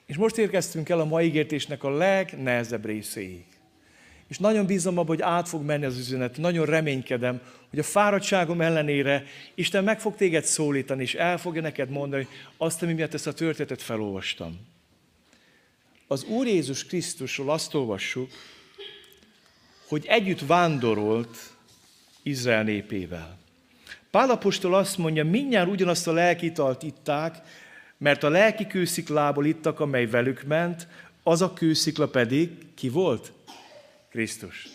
És 0.07 0.17
most 0.17 0.39
érkeztünk 0.39 0.89
el 0.89 1.01
a 1.01 1.05
mai 1.05 1.27
ígértésnek 1.27 1.83
a 1.83 1.91
legnehezebb 1.91 2.85
részéig. 2.85 3.45
És 4.29 4.39
nagyon 4.39 4.67
bízom 4.67 4.99
abban, 4.99 5.17
hogy 5.17 5.23
át 5.23 5.49
fog 5.49 5.65
menni 5.65 5.85
az 5.85 5.99
üzenet. 5.99 6.37
Nagyon 6.37 6.67
reménykedem, 6.67 7.41
hogy 7.71 7.79
a 7.79 7.83
fáradtságom 7.83 8.61
ellenére 8.61 9.25
Isten 9.55 9.85
meg 9.85 10.01
fog 10.01 10.17
téged 10.17 10.45
szólítani, 10.45 11.03
és 11.03 11.15
el 11.15 11.39
fogja 11.39 11.61
neked 11.61 11.91
mondani 11.91 12.27
azt, 12.57 12.83
ami 12.83 12.93
miatt 12.93 13.15
ezt 13.15 13.27
a 13.27 13.33
történetet 13.33 13.83
felolvastam. 13.83 14.61
Az 16.07 16.25
Úr 16.25 16.47
Jézus 16.47 16.87
Krisztusról 16.87 17.51
azt 17.51 17.75
olvassuk, 17.75 18.31
hogy 19.89 20.07
együtt 20.07 20.47
vándorolt 20.47 21.54
Izrael 22.27 22.63
népével. 22.63 23.39
Pálapostól 24.11 24.75
azt 24.75 24.99
mondja, 24.99 25.25
mindjárt 25.25 25.69
ugyanazt 25.69 26.09
a 26.09 26.13
lelkitalt 26.13 26.83
itták, 26.83 27.37
mert 27.99 28.23
a 28.23 28.29
lelki 28.29 28.67
kősziklából 28.67 29.47
ittak, 29.47 29.81
amely 29.81 30.07
velük 30.07 30.43
ment, 30.47 30.89
az 31.23 31.43
a 31.43 31.53
kőszikla 31.53 32.09
pedig 32.09 32.51
ki 32.75 32.89
volt? 32.89 33.33
Krisztus. 34.11 34.69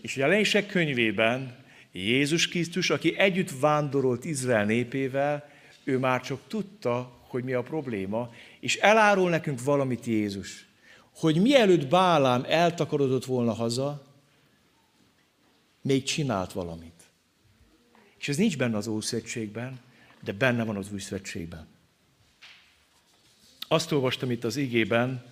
És 0.00 0.16
a 0.16 0.20
jelenések 0.20 0.66
könyvében 0.66 1.56
Jézus 1.92 2.48
Krisztus, 2.48 2.90
aki 2.90 3.18
együtt 3.18 3.50
vándorolt 3.60 4.24
Izrael 4.24 4.64
népével, 4.64 5.50
ő 5.84 5.98
már 5.98 6.20
csak 6.20 6.40
tudta, 6.48 7.16
hogy 7.28 7.44
mi 7.44 7.52
a 7.52 7.62
probléma, 7.62 8.30
és 8.60 8.76
elárul 8.76 9.30
nekünk 9.30 9.64
valamit 9.64 10.04
Jézus, 10.04 10.66
hogy 11.14 11.40
mielőtt 11.40 11.88
Bálám 11.88 12.44
eltakarodott 12.48 13.24
volna 13.24 13.52
haza, 13.52 14.05
még 15.86 16.02
csinált 16.02 16.52
valamit. 16.52 17.02
És 18.18 18.28
ez 18.28 18.36
nincs 18.36 18.56
benne 18.56 18.76
az 18.76 18.86
Ószövetségben, 18.86 19.80
de 20.20 20.32
benne 20.32 20.64
van 20.64 20.76
az 20.76 20.92
Új 20.92 20.98
Szövetségben. 20.98 21.66
Azt 23.68 23.92
olvastam 23.92 24.30
itt 24.30 24.44
az 24.44 24.56
igében, 24.56 25.24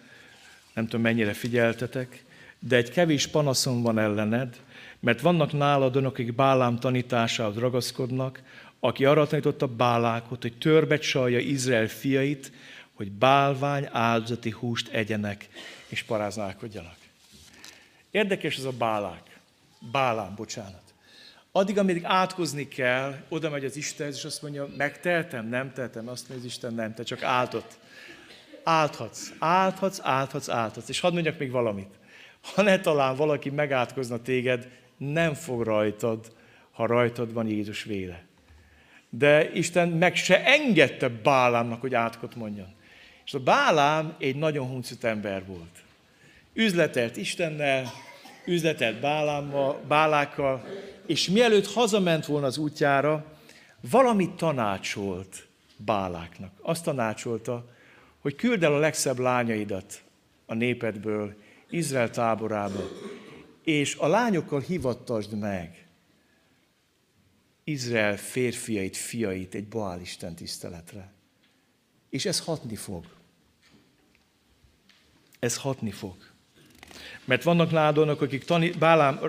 nem 0.75 0.85
tudom 0.85 1.01
mennyire 1.01 1.33
figyeltetek, 1.33 2.25
de 2.59 2.77
egy 2.77 2.91
kevés 2.91 3.27
panaszom 3.27 3.83
van 3.83 3.99
ellened, 3.99 4.61
mert 5.01 5.21
vannak 5.21 5.53
nálad 5.53 5.97
önök, 5.97 6.11
akik 6.11 6.35
Bálám 6.35 6.79
tanításához 6.79 7.57
ragaszkodnak, 7.57 8.43
aki 8.81 9.05
arra 9.05 9.27
tanította 9.27 9.67
Bálákot, 9.67 10.43
hogy 10.43 10.59
törbe 10.59 10.99
csalja 10.99 11.39
Izrael 11.39 11.89
fiait, 11.89 12.53
hogy 12.93 13.13
bálvány 13.13 13.89
áldozati 13.91 14.51
húst 14.51 14.89
egyenek 14.89 15.49
és 15.89 16.03
paráználkodjanak. 16.03 16.97
Érdekes 18.11 18.57
ez 18.57 18.65
a 18.65 18.73
Bálák. 18.73 19.34
Bálám, 19.91 20.35
bocsánat. 20.35 20.83
Addig, 21.53 21.79
amíg 21.79 22.01
átkozni 22.05 22.69
kell, 22.69 23.15
oda 23.29 23.51
megy 23.51 23.65
az 23.65 23.77
Istenhez, 23.77 24.17
és 24.17 24.25
azt 24.25 24.43
mondja, 24.43 24.69
megteltem, 24.77 25.49
nem 25.49 25.73
teltem, 25.73 26.09
azt 26.09 26.29
mondja 26.29 26.47
az 26.47 26.53
Isten, 26.53 26.75
nem, 26.75 26.95
te 26.95 27.03
csak 27.03 27.23
áltott. 27.23 27.79
Álthatsz, 28.65 29.33
álthatsz, 29.39 30.01
álthatsz, 30.03 30.49
álthatsz. 30.49 30.89
És 30.89 31.01
hadd 31.01 31.13
mondjak 31.13 31.39
még 31.39 31.51
valamit. 31.51 31.95
Ha 32.55 32.63
ne 32.63 32.81
talán 32.81 33.17
valaki 33.17 33.51
megátkozna 33.51 34.23
téged, 34.23 34.69
nem 34.97 35.35
fog 35.35 35.63
rajtad, 35.63 36.33
ha 36.71 36.87
rajtad 36.87 37.33
van 37.33 37.47
Jézus 37.47 37.83
vére. 37.85 38.25
De 39.09 39.53
Isten 39.53 39.89
meg 39.89 40.17
se 40.17 40.45
engedte 40.45 41.09
Bálámnak, 41.09 41.81
hogy 41.81 41.95
átkot 41.95 42.35
mondjon. 42.35 42.75
És 43.25 43.35
a 43.35 43.39
Bálám 43.39 44.17
egy 44.19 44.37
nagyon 44.37 44.67
huncut 44.67 45.05
ember 45.05 45.47
volt. 45.47 45.83
Üzletelt 46.53 47.17
Istennel, 47.17 47.93
üzletelt 48.47 49.01
Bálámmal, 49.01 49.81
Bálákkal, 49.89 50.65
és 51.07 51.29
mielőtt 51.29 51.73
hazament 51.73 52.27
volna 52.27 52.47
az 52.47 52.59
útjára, 52.59 53.39
valamit 53.91 54.31
tanácsolt 54.31 55.47
Báláknak. 55.77 56.53
Azt 56.61 56.85
tanácsolta, 56.85 57.73
hogy 58.19 58.35
küld 58.35 58.63
el 58.63 58.75
a 58.75 58.79
legszebb 58.79 59.19
lányaidat 59.19 60.03
a 60.47 60.55
népedből, 60.55 61.35
Izrael 61.71 62.11
táborába, 62.11 62.89
és 63.63 63.97
a 63.97 64.07
lányokkal 64.07 64.61
hivattasd 64.61 65.39
meg 65.39 65.87
Izrael 67.65 68.17
férfiait, 68.17 68.97
fiait 68.97 69.55
egy 69.55 69.69
Baál 69.69 70.01
Isten 70.01 70.35
tiszteletre. 70.35 71.13
És 72.09 72.25
ez 72.25 72.41
hatni 72.41 72.77
fog. 72.77 73.07
Ez 75.39 75.57
hatni 75.57 75.91
fog. 75.91 76.34
Mert 77.25 77.43
vannak 77.43 77.71
nádonok, 77.71 78.21
akik 78.21 78.45
tani, 78.45 78.71
bálám, 78.71 79.21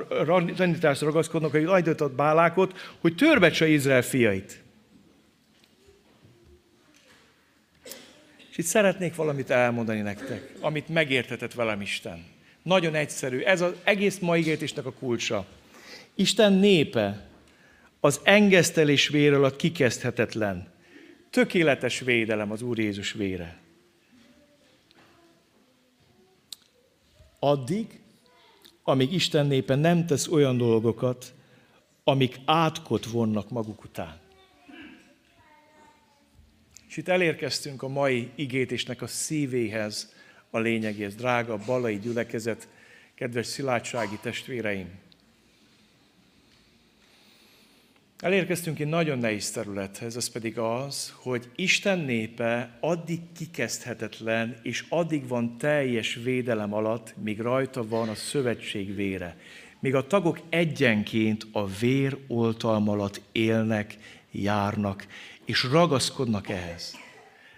tanításra 0.55 1.07
ragaszkodnak, 1.07 1.53
akik 1.53 1.67
ajdatott 1.67 2.13
bálákot, 2.13 2.95
hogy 3.01 3.15
törbecse 3.15 3.67
Izrael 3.67 4.01
fiait. 4.01 4.63
És 8.51 8.57
itt 8.57 8.65
szeretnék 8.65 9.15
valamit 9.15 9.49
elmondani 9.49 10.01
nektek, 10.01 10.53
amit 10.59 10.89
megértetett 10.89 11.53
velem 11.53 11.81
Isten. 11.81 12.25
Nagyon 12.63 12.95
egyszerű. 12.95 13.39
Ez 13.39 13.61
az 13.61 13.73
egész 13.83 14.19
mai 14.19 14.39
ígéretésnek 14.39 14.85
a 14.85 14.91
kulcsa. 14.91 15.45
Isten 16.15 16.53
népe 16.53 17.27
az 17.99 18.19
engesztelés 18.23 19.07
vére 19.07 19.35
alatt 19.35 19.55
kikezdhetetlen. 19.55 20.67
Tökéletes 21.29 21.99
védelem 21.99 22.51
az 22.51 22.61
Úr 22.61 22.79
Jézus 22.79 23.11
vére. 23.11 23.57
Addig, 27.39 27.99
amíg 28.83 29.13
Isten 29.13 29.45
népe 29.45 29.75
nem 29.75 30.05
tesz 30.05 30.27
olyan 30.27 30.57
dolgokat, 30.57 31.33
amik 32.03 32.39
átkot 32.45 33.05
vonnak 33.05 33.49
maguk 33.49 33.83
után. 33.83 34.19
És 36.87 36.97
itt 36.97 37.07
elérkeztünk 37.07 37.83
a 37.83 37.87
mai 37.87 38.31
igétésnek 38.35 39.01
a 39.01 39.07
szívéhez, 39.07 40.13
a 40.49 40.59
lényegéhez. 40.59 41.15
Drága 41.15 41.57
balai 41.65 41.99
gyülekezet, 41.99 42.67
kedves 43.15 43.45
szilárdsági 43.45 44.17
testvéreim! 44.21 45.04
Elérkeztünk 48.19 48.79
egy 48.79 48.87
nagyon 48.87 49.17
nehéz 49.17 49.51
területhez, 49.51 50.15
az 50.15 50.29
pedig 50.29 50.57
az, 50.57 51.13
hogy 51.15 51.49
Isten 51.55 51.99
népe 51.99 52.77
addig 52.79 53.19
kikezdhetetlen, 53.37 54.59
és 54.63 54.85
addig 54.89 55.27
van 55.27 55.57
teljes 55.57 56.13
védelem 56.23 56.73
alatt, 56.73 57.13
míg 57.23 57.39
rajta 57.39 57.87
van 57.87 58.09
a 58.09 58.15
szövetség 58.15 58.95
vére. 58.95 59.37
Míg 59.79 59.95
a 59.95 60.07
tagok 60.07 60.39
egyenként 60.49 61.47
a 61.51 61.67
vér 61.67 62.17
oltalma 62.27 62.91
alatt 62.91 63.21
élnek, 63.31 63.97
járnak, 64.31 65.07
és 65.45 65.63
ragaszkodnak 65.63 66.49
ehhez. 66.49 66.97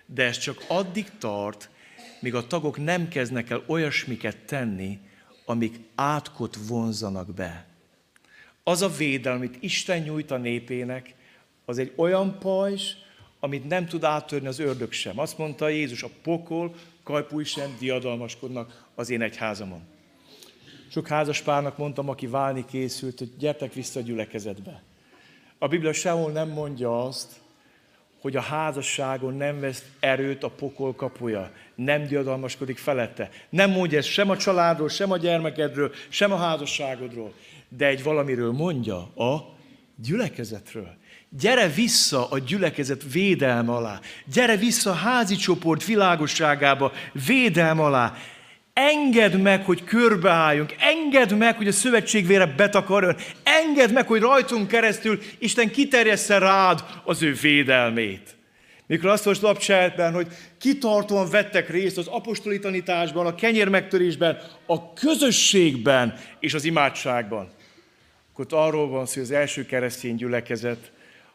De 0.05 0.23
ez 0.23 0.37
csak 0.37 0.65
addig 0.67 1.05
tart, 1.17 1.69
míg 2.19 2.35
a 2.35 2.47
tagok 2.47 2.83
nem 2.83 3.07
kezdnek 3.07 3.49
el 3.49 3.63
olyasmiket 3.67 4.37
tenni, 4.37 4.99
amik 5.45 5.79
átkot 5.95 6.57
vonzanak 6.67 7.33
be. 7.33 7.66
Az 8.67 8.81
a 8.81 8.89
védelem, 8.89 9.37
amit 9.37 9.57
Isten 9.59 10.01
nyújt 10.01 10.31
a 10.31 10.37
népének, 10.37 11.15
az 11.65 11.77
egy 11.77 11.93
olyan 11.95 12.39
pajzs, 12.39 12.93
amit 13.39 13.67
nem 13.67 13.85
tud 13.85 14.03
áttörni 14.03 14.47
az 14.47 14.59
ördög 14.59 14.91
sem. 14.91 15.19
Azt 15.19 15.37
mondta 15.37 15.67
Jézus, 15.67 16.03
a 16.03 16.09
pokol, 16.23 16.75
kajpúj 17.03 17.43
sem 17.43 17.75
diadalmaskodnak 17.79 18.85
az 18.95 19.09
én 19.09 19.21
egyházamon. 19.21 19.81
Sok 20.91 21.07
házas 21.07 21.41
párnak 21.41 21.77
mondtam, 21.77 22.09
aki 22.09 22.27
válni 22.27 22.65
készült, 22.65 23.19
hogy 23.19 23.31
gyertek 23.37 23.73
vissza 23.73 23.99
a 23.99 24.03
gyülekezetbe. 24.03 24.83
A 25.57 25.67
Biblia 25.67 25.93
sehol 25.93 26.31
nem 26.31 26.49
mondja 26.49 27.05
azt, 27.05 27.39
hogy 28.21 28.35
a 28.35 28.41
házasságon 28.41 29.33
nem 29.33 29.59
vesz 29.59 29.85
erőt 29.99 30.43
a 30.43 30.49
pokol 30.49 30.95
kapuja, 30.95 31.51
nem 31.75 32.07
diadalmaskodik 32.07 32.77
felette. 32.77 33.29
Nem 33.49 33.71
mondja 33.71 33.97
ezt 33.97 34.07
sem 34.07 34.29
a 34.29 34.37
családról, 34.37 34.89
sem 34.89 35.11
a 35.11 35.17
gyermekedről, 35.17 35.91
sem 36.09 36.31
a 36.31 36.37
házasságodról. 36.37 37.33
De 37.69 37.85
egy 37.85 38.03
valamiről 38.03 38.51
mondja, 38.51 38.97
a 39.15 39.55
gyülekezetről. 39.95 40.95
Gyere 41.29 41.67
vissza 41.67 42.29
a 42.29 42.39
gyülekezet 42.39 43.11
védelme 43.11 43.71
alá. 43.71 43.99
Gyere 44.33 44.55
vissza 44.55 44.89
a 44.89 44.93
házi 44.93 45.35
csoport 45.35 45.85
világosságába, 45.85 46.91
védelme 47.25 47.81
alá. 47.83 48.13
Engedd 48.73 49.37
meg, 49.37 49.65
hogy 49.65 49.83
körbeálljunk. 49.83 50.75
Engedd 50.79 51.33
meg, 51.33 51.57
hogy 51.57 51.67
a 51.67 51.71
szövetségvére 51.71 52.45
betakarjon. 52.45 53.15
Engedd 53.43 53.93
meg, 53.93 54.07
hogy 54.07 54.21
rajtunk 54.21 54.67
keresztül 54.67 55.19
Isten 55.39 55.71
kiterjessze 55.71 56.37
rád 56.37 56.83
az 57.03 57.21
ő 57.21 57.33
védelmét. 57.33 58.35
Mikor 58.87 59.09
azt 59.09 59.25
most 59.25 59.41
lapcseltben, 59.41 60.13
hogy 60.13 60.27
kitartóan 60.59 61.29
vettek 61.29 61.69
részt 61.69 61.97
az 61.97 62.07
apostoli 62.07 62.59
tanításban, 62.59 63.25
a 63.25 63.35
kenyérmegtörésben, 63.35 64.37
a 64.65 64.93
közösségben 64.93 66.13
és 66.39 66.53
az 66.53 66.63
imádságban. 66.63 67.49
Akkor 68.39 68.59
arról 68.59 68.87
van 68.87 69.05
szó, 69.05 69.13
hogy 69.13 69.23
az 69.23 69.31
első 69.31 69.65
keresztény 69.65 70.15
gyülekezet 70.15 70.91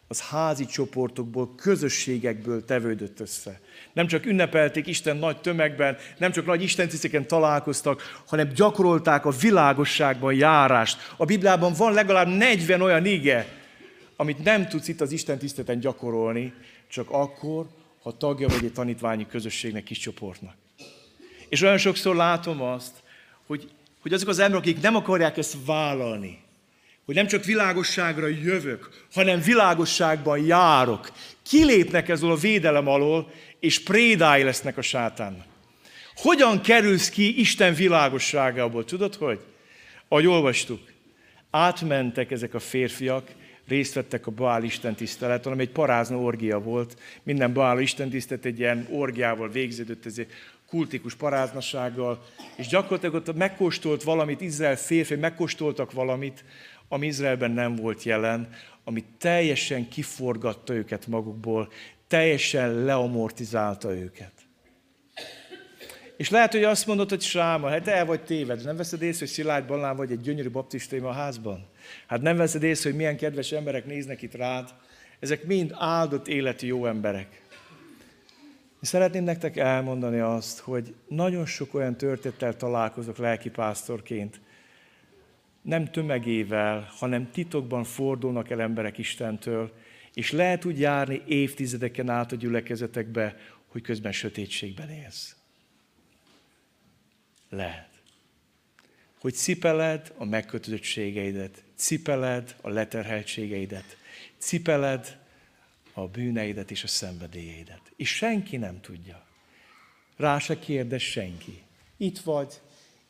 az 0.08 0.20
házi 0.20 0.66
csoportokból, 0.66 1.54
közösségekből 1.54 2.64
tevődött 2.64 3.20
össze. 3.20 3.60
Nem 3.92 4.06
csak 4.06 4.26
ünnepelték 4.26 4.86
Isten 4.86 5.16
nagy 5.16 5.40
tömegben, 5.40 5.96
nem 6.18 6.32
csak 6.32 6.46
nagy 6.46 6.62
istentiszteken 6.62 7.26
találkoztak, 7.26 8.22
hanem 8.26 8.48
gyakorolták 8.48 9.24
a 9.24 9.30
világosságban 9.30 10.34
járást. 10.34 11.14
A 11.16 11.24
Bibliában 11.24 11.72
van 11.72 11.92
legalább 11.92 12.28
40 12.28 12.80
olyan 12.80 13.06
ige, 13.06 13.46
amit 14.16 14.44
nem 14.44 14.68
tudsz 14.68 14.88
itt 14.88 15.00
az 15.00 15.12
Isten 15.12 15.38
tiszteten 15.38 15.80
gyakorolni, 15.80 16.52
csak 16.88 17.10
akkor, 17.10 17.66
ha 18.02 18.16
tagja 18.16 18.48
vagy 18.48 18.64
egy 18.64 18.72
tanítványi 18.72 19.26
közösségnek, 19.26 19.84
kis 19.84 19.98
csoportnak. 19.98 20.54
És 21.48 21.62
olyan 21.62 21.78
sokszor 21.78 22.16
látom 22.16 22.62
azt, 22.62 23.02
hogy, 23.46 23.70
hogy 24.00 24.12
azok 24.12 24.28
az 24.28 24.38
emberek, 24.38 24.64
akik 24.64 24.80
nem 24.80 24.96
akarják 24.96 25.36
ezt 25.36 25.56
vállalni, 25.66 26.50
hogy 27.04 27.14
nem 27.14 27.26
csak 27.26 27.44
világosságra 27.44 28.26
jövök, 28.26 28.88
hanem 29.14 29.40
világosságban 29.40 30.44
járok. 30.44 31.12
Kilépnek 31.42 32.08
ezzel 32.08 32.30
a 32.30 32.36
védelem 32.36 32.88
alól, 32.88 33.30
és 33.60 33.82
prédái 33.82 34.42
lesznek 34.42 34.76
a 34.76 34.82
sátánnak. 34.82 35.46
Hogyan 36.14 36.60
kerülsz 36.60 37.08
ki 37.08 37.40
Isten 37.40 37.74
világosságából? 37.74 38.84
Tudod, 38.84 39.14
hogy? 39.14 39.40
Ahogy 40.08 40.26
olvastuk, 40.26 40.80
átmentek 41.50 42.30
ezek 42.30 42.54
a 42.54 42.58
férfiak, 42.58 43.30
részt 43.68 43.94
vettek 43.94 44.26
a 44.26 44.30
Baál 44.30 44.64
Isten 44.64 44.94
tiszteleten, 44.94 45.52
ami 45.52 45.62
egy 45.62 45.70
parázna 45.70 46.16
orgia 46.16 46.58
volt. 46.58 46.96
Minden 47.22 47.52
Baál 47.52 47.80
Isten 47.80 48.10
tisztelet 48.10 48.44
egy 48.44 48.58
ilyen 48.58 48.88
orgiával 48.90 49.48
végződött, 49.48 50.06
ez 50.06 50.20
kultikus 50.68 51.14
paráznasággal, 51.14 52.24
és 52.56 52.66
gyakorlatilag 52.66 53.14
ott 53.14 53.36
megkóstolt 53.36 54.02
valamit, 54.02 54.40
Izrael 54.40 54.76
férfi, 54.76 55.14
megkóstoltak 55.14 55.92
valamit, 55.92 56.44
ami 56.92 57.06
Izraelben 57.06 57.50
nem 57.50 57.74
volt 57.74 58.02
jelen, 58.02 58.48
ami 58.84 59.04
teljesen 59.18 59.88
kiforgatta 59.88 60.74
őket 60.74 61.06
magukból, 61.06 61.72
teljesen 62.06 62.84
leamortizálta 62.84 63.94
őket. 63.94 64.32
És 66.16 66.30
lehet, 66.30 66.52
hogy 66.52 66.64
azt 66.64 66.86
mondod, 66.86 67.08
hogy 67.08 67.20
Sáma, 67.20 67.68
hát 67.68 67.88
el 67.88 68.04
vagy 68.04 68.24
téved, 68.24 68.64
nem 68.64 68.76
veszed 68.76 69.02
észre, 69.02 69.18
hogy 69.18 69.34
Szilágy 69.34 69.64
Balán 69.64 69.96
vagy 69.96 70.10
egy 70.10 70.20
gyönyörű 70.20 70.50
baptista 70.50 70.96
a 70.96 71.12
házban? 71.12 71.66
Hát 72.06 72.22
nem 72.22 72.36
veszed 72.36 72.62
észre, 72.62 72.88
hogy 72.88 72.98
milyen 72.98 73.16
kedves 73.16 73.52
emberek 73.52 73.86
néznek 73.86 74.22
itt 74.22 74.34
rád? 74.34 74.68
Ezek 75.20 75.44
mind 75.44 75.74
áldott 75.78 76.28
életű 76.28 76.66
jó 76.66 76.86
emberek. 76.86 77.42
És 78.80 78.88
szeretném 78.88 79.24
nektek 79.24 79.56
elmondani 79.56 80.18
azt, 80.18 80.58
hogy 80.58 80.94
nagyon 81.08 81.46
sok 81.46 81.74
olyan 81.74 81.96
történettel 81.96 82.56
találkozok 82.56 83.16
lelkipásztorként, 83.18 84.40
nem 85.62 85.90
tömegével, 85.90 86.92
hanem 86.96 87.30
titokban 87.30 87.84
fordulnak 87.84 88.50
el 88.50 88.60
emberek 88.60 88.98
Istentől, 88.98 89.72
és 90.14 90.30
lehet 90.30 90.64
úgy 90.64 90.78
járni 90.78 91.22
évtizedeken 91.26 92.08
át 92.08 92.32
a 92.32 92.36
gyülekezetekbe, 92.36 93.36
hogy 93.66 93.82
közben 93.82 94.12
sötétségben 94.12 94.90
élsz. 94.90 95.36
Lehet. 97.48 97.90
Hogy 99.20 99.34
cipeled 99.34 100.12
a 100.16 100.24
megkötözöttségeidet, 100.24 101.64
cipeled 101.74 102.56
a 102.60 102.68
leterheltségeidet, 102.68 103.96
cipeled 104.38 105.20
a 105.92 106.08
bűneidet 106.08 106.70
és 106.70 106.84
a 106.84 106.86
szenvedélyeidet. 106.86 107.92
És 107.96 108.16
senki 108.16 108.56
nem 108.56 108.80
tudja. 108.80 109.26
Rá 110.16 110.38
se 110.38 110.58
kérdez 110.58 111.02
senki. 111.02 111.62
Itt 111.96 112.18
vagy, 112.18 112.60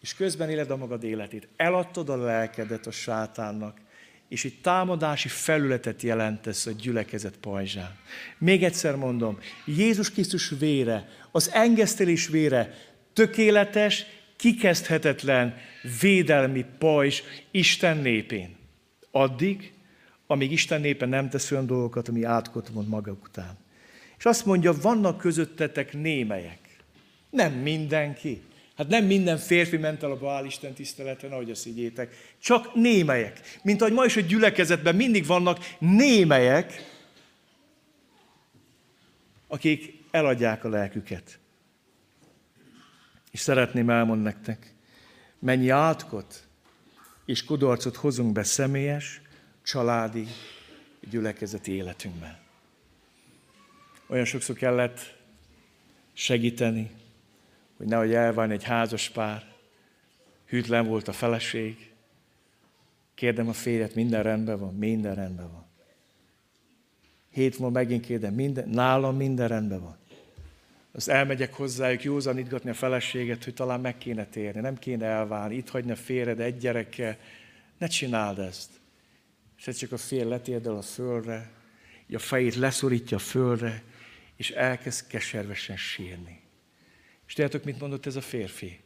és 0.03 0.15
közben 0.15 0.51
éled 0.51 0.71
a 0.71 0.77
magad 0.77 1.05
életét. 1.05 1.49
Eladtad 1.57 2.09
a 2.09 2.17
lelkedet 2.17 2.87
a 2.87 2.91
sátánnak, 2.91 3.81
és 4.29 4.45
egy 4.45 4.61
támadási 4.63 5.29
felületet 5.29 6.03
jelentesz 6.03 6.67
a 6.67 6.71
gyülekezet 6.71 7.37
pajzsán. 7.37 7.97
Még 8.39 8.65
egyszer 8.65 8.97
mondom, 8.97 9.39
Jézus 9.65 10.11
Krisztus 10.11 10.49
vére, 10.59 11.09
az 11.31 11.51
engesztelés 11.53 12.27
vére 12.27 12.75
tökéletes, 13.13 14.05
kikezdhetetlen 14.37 15.57
védelmi 16.01 16.65
pajzs 16.79 17.23
Isten 17.51 17.97
népén. 17.97 18.57
Addig, 19.11 19.73
amíg 20.27 20.53
Isten 20.53 20.81
népe 20.81 21.07
nem 21.07 21.29
tesz 21.29 21.51
olyan 21.51 21.67
dolgokat, 21.67 22.09
ami 22.09 22.25
átkot 22.25 22.71
mond 22.73 22.89
maga 22.89 23.13
után. 23.13 23.59
És 24.19 24.25
azt 24.25 24.47
mondja, 24.47 24.73
vannak 24.81 25.19
közöttetek 25.19 25.93
némelyek. 25.93 26.59
Nem 27.31 27.53
mindenki. 27.53 28.43
Hát 28.83 28.91
nem 28.91 29.05
minden 29.05 29.39
férfi 29.39 29.77
ment 29.77 30.03
el 30.03 30.11
a 30.11 30.19
Baál 30.19 30.45
Isten 30.45 30.73
tiszteleten, 30.73 31.33
ahogy 31.33 31.51
azt 31.51 31.65
higgyétek. 31.65 32.35
Csak 32.39 32.75
némelyek. 32.75 33.41
Mint 33.63 33.81
ahogy 33.81 33.93
ma 33.93 34.05
is 34.05 34.17
a 34.17 34.21
gyülekezetben 34.21 34.97
mindig 34.97 35.27
vannak 35.27 35.59
némelyek, 35.79 36.73
akik 39.47 40.05
eladják 40.11 40.65
a 40.65 40.69
lelküket. 40.69 41.39
És 43.31 43.41
szeretném 43.41 43.91
elmondani 43.91 44.35
nektek, 44.35 44.75
mennyi 45.39 45.69
átkot 45.69 46.47
és 47.25 47.45
kudarcot 47.45 47.97
hozunk 47.97 48.33
be 48.33 48.43
személyes, 48.43 49.21
családi, 49.63 50.27
gyülekezeti 51.11 51.73
életünkben. 51.73 52.39
Olyan 54.07 54.25
sokszor 54.25 54.57
kellett 54.57 55.17
segíteni, 56.13 56.91
hogy 57.83 57.91
nehogy 57.91 58.15
elváljon 58.15 58.55
egy 58.55 58.65
házas 58.65 59.11
pár, 59.11 59.45
hűtlen 60.47 60.87
volt 60.87 61.09
a 61.09 61.13
feleség. 61.13 61.91
Kérdem 63.15 63.49
a 63.49 63.53
férjet, 63.53 63.95
minden 63.95 64.23
rendben 64.23 64.59
van, 64.59 64.75
minden 64.75 65.15
rendben 65.15 65.53
van. 65.53 65.67
Hét 67.31 67.59
múlva 67.59 67.79
megint 67.79 68.07
kérdem, 68.07 68.35
minden, 68.35 68.69
nálam 68.69 69.17
minden 69.17 69.49
rendben 69.49 69.81
van. 69.81 69.97
Azt 70.93 71.09
elmegyek 71.09 71.55
hozzájuk 71.55 72.03
józanítgatni 72.03 72.71
a 72.71 72.75
feleséget, 72.75 73.45
hogy 73.45 73.55
talán 73.55 73.81
meg 73.81 73.99
kéne 73.99 74.27
térni, 74.27 74.61
nem 74.61 74.79
kéne 74.79 75.07
elválni, 75.07 75.55
itt 75.55 75.71
a 75.71 75.97
férjed 75.97 76.41
egy 76.41 76.59
gyerekkel. 76.59 77.17
Ne 77.79 77.87
csináld 77.87 78.39
ezt. 78.39 78.71
És 79.59 79.67
ez 79.67 79.77
csak 79.77 79.93
a 79.93 79.97
fél 79.97 80.29
letérdel 80.29 80.77
a 80.77 80.83
földre, 80.83 81.51
a 82.13 82.19
fejét 82.19 82.55
leszorítja 82.55 83.17
a 83.17 83.21
földre, 83.21 83.83
és 84.37 84.51
elkezd 84.51 85.07
keservesen 85.07 85.77
sírni. 85.77 86.42
És 87.27 87.35
tudjátok, 87.35 87.65
mit 87.65 87.81
mondott 87.81 88.07
ez 88.07 88.17
a 88.17 88.21
férfi? 88.21 88.81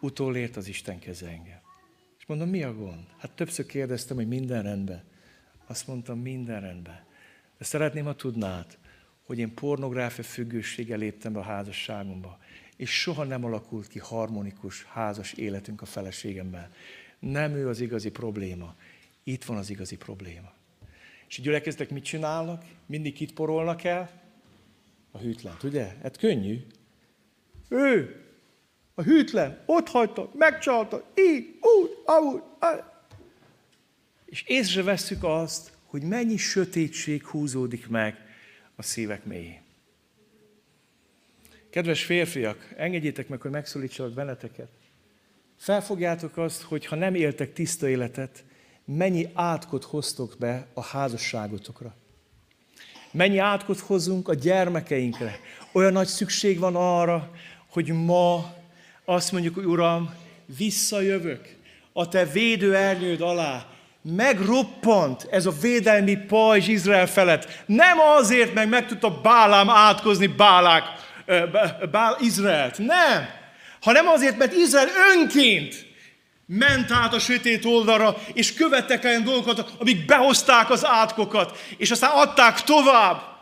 Utolért 0.00 0.56
az 0.56 0.68
Isten 0.68 0.98
keze 0.98 1.28
engem. 1.28 1.60
És 2.18 2.26
mondom, 2.26 2.48
mi 2.48 2.62
a 2.62 2.74
gond? 2.74 3.06
Hát 3.18 3.32
többször 3.32 3.66
kérdeztem, 3.66 4.16
hogy 4.16 4.28
minden 4.28 4.62
rendben. 4.62 5.02
Azt 5.66 5.86
mondtam, 5.86 6.18
minden 6.18 6.60
rendben. 6.60 7.04
De 7.58 7.64
szeretném, 7.64 8.04
ha 8.04 8.14
tudnád, 8.14 8.78
hogy 9.22 9.38
én 9.38 9.54
pornográfia 9.54 10.24
függőséggel 10.24 10.98
léptem 10.98 11.32
be 11.32 11.38
a 11.38 11.42
házasságomba, 11.42 12.38
és 12.76 13.00
soha 13.00 13.24
nem 13.24 13.44
alakult 13.44 13.88
ki 13.88 13.98
harmonikus 13.98 14.84
házas 14.84 15.32
életünk 15.32 15.82
a 15.82 15.86
feleségemmel. 15.86 16.72
Nem 17.18 17.54
ő 17.54 17.68
az 17.68 17.80
igazi 17.80 18.10
probléma. 18.10 18.74
Itt 19.22 19.44
van 19.44 19.56
az 19.56 19.70
igazi 19.70 19.96
probléma. 19.96 20.52
És 21.28 21.38
a 21.38 21.42
gyülekeztek 21.42 21.90
mit 21.90 22.04
csinálnak? 22.04 22.64
Mindig 22.86 23.14
kit 23.14 23.32
porolnak 23.32 23.84
el? 23.84 24.10
A 25.10 25.18
hűtlent, 25.18 25.62
ugye? 25.62 25.94
Hát 26.02 26.16
könnyű. 26.16 26.66
Ő, 27.68 28.22
a 28.94 29.02
hűtlen, 29.02 29.62
ott 29.66 29.88
hagyta, 29.88 30.30
megcsalta, 30.34 31.04
így, 31.14 31.58
úgy, 31.60 31.90
ahogy. 32.04 32.42
És 34.24 34.42
észre 34.46 34.82
vesszük 34.82 35.24
azt, 35.24 35.72
hogy 35.84 36.02
mennyi 36.02 36.36
sötétség 36.36 37.26
húzódik 37.26 37.88
meg 37.88 38.16
a 38.76 38.82
szívek 38.82 39.24
mélyén. 39.24 39.60
Kedves 41.70 42.04
férfiak, 42.04 42.74
engedjétek 42.76 43.28
meg, 43.28 43.40
hogy 43.40 43.50
megszólítsalak 43.50 44.12
benneteket. 44.12 44.68
Felfogjátok 45.56 46.36
azt, 46.36 46.62
hogy 46.62 46.86
ha 46.86 46.96
nem 46.96 47.14
éltek 47.14 47.52
tiszta 47.52 47.88
életet, 47.88 48.44
mennyi 48.84 49.30
átkot 49.34 49.84
hoztok 49.84 50.34
be 50.38 50.66
a 50.72 50.82
házasságotokra. 50.82 51.94
Mennyi 53.10 53.38
átkot 53.38 53.78
hozunk 53.78 54.28
a 54.28 54.34
gyermekeinkre. 54.34 55.40
Olyan 55.72 55.92
nagy 55.92 56.06
szükség 56.06 56.58
van 56.58 56.76
arra, 56.76 57.30
hogy 57.78 57.92
ma 57.92 58.54
azt 59.04 59.32
mondjuk, 59.32 59.54
hogy 59.54 59.64
Uram, 59.64 60.14
visszajövök 60.56 61.40
a 61.92 62.08
te 62.08 62.24
védő 62.24 62.76
ernyőd 62.76 63.20
alá. 63.20 63.66
Megroppant 64.02 65.26
ez 65.30 65.46
a 65.46 65.52
védelmi 65.60 66.16
pajzs 66.16 66.68
Izrael 66.68 67.06
felett. 67.06 67.62
Nem 67.66 67.98
azért, 68.00 68.54
meg 68.54 68.68
meg 68.68 68.86
tudta 68.86 69.20
Bálám 69.20 69.70
átkozni 69.70 70.26
Bálák, 70.26 70.84
Bál 71.90 72.16
Izraelt. 72.20 72.78
Nem. 72.78 73.28
Hanem 73.80 74.06
azért, 74.06 74.38
mert 74.38 74.52
Izrael 74.52 74.88
önként 75.16 75.86
ment 76.46 76.90
át 76.90 77.14
a 77.14 77.18
sötét 77.18 77.64
oldalra, 77.64 78.16
és 78.32 78.54
követtek 78.54 79.04
olyan 79.04 79.24
dolgokat, 79.24 79.72
amik 79.78 80.06
behozták 80.06 80.70
az 80.70 80.86
átkokat, 80.86 81.58
és 81.76 81.90
aztán 81.90 82.10
adták 82.10 82.60
tovább. 82.60 83.37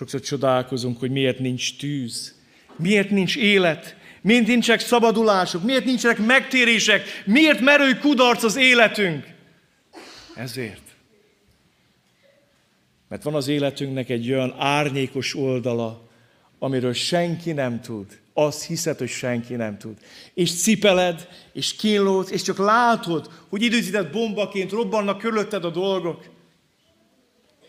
Sokszor 0.00 0.20
csodálkozunk, 0.20 0.98
hogy 0.98 1.10
miért 1.10 1.38
nincs 1.38 1.76
tűz, 1.76 2.34
miért 2.76 3.10
nincs 3.10 3.36
élet, 3.36 3.96
miért 4.20 4.46
nincsenek 4.46 4.80
szabadulások, 4.80 5.62
miért 5.62 5.84
nincsenek 5.84 6.18
megtérések, 6.18 7.02
miért 7.26 7.60
merő 7.60 7.98
kudarc 7.98 8.42
az 8.42 8.56
életünk. 8.56 9.24
Ezért. 10.34 10.82
Mert 13.08 13.22
van 13.22 13.34
az 13.34 13.48
életünknek 13.48 14.08
egy 14.08 14.30
olyan 14.30 14.54
árnyékos 14.58 15.36
oldala, 15.36 16.08
amiről 16.58 16.92
senki 16.92 17.52
nem 17.52 17.80
tud. 17.80 18.20
Azt 18.32 18.64
hiszed, 18.64 18.98
hogy 18.98 19.08
senki 19.08 19.54
nem 19.54 19.78
tud. 19.78 19.98
És 20.34 20.62
cipeled, 20.62 21.28
és 21.52 21.76
kínlódsz, 21.76 22.30
és 22.30 22.42
csak 22.42 22.58
látod, 22.58 23.30
hogy 23.48 23.62
időzített 23.62 24.12
bombaként 24.12 24.70
robbannak 24.70 25.18
körülötted 25.18 25.64
a 25.64 25.70
dolgok. 25.70 26.38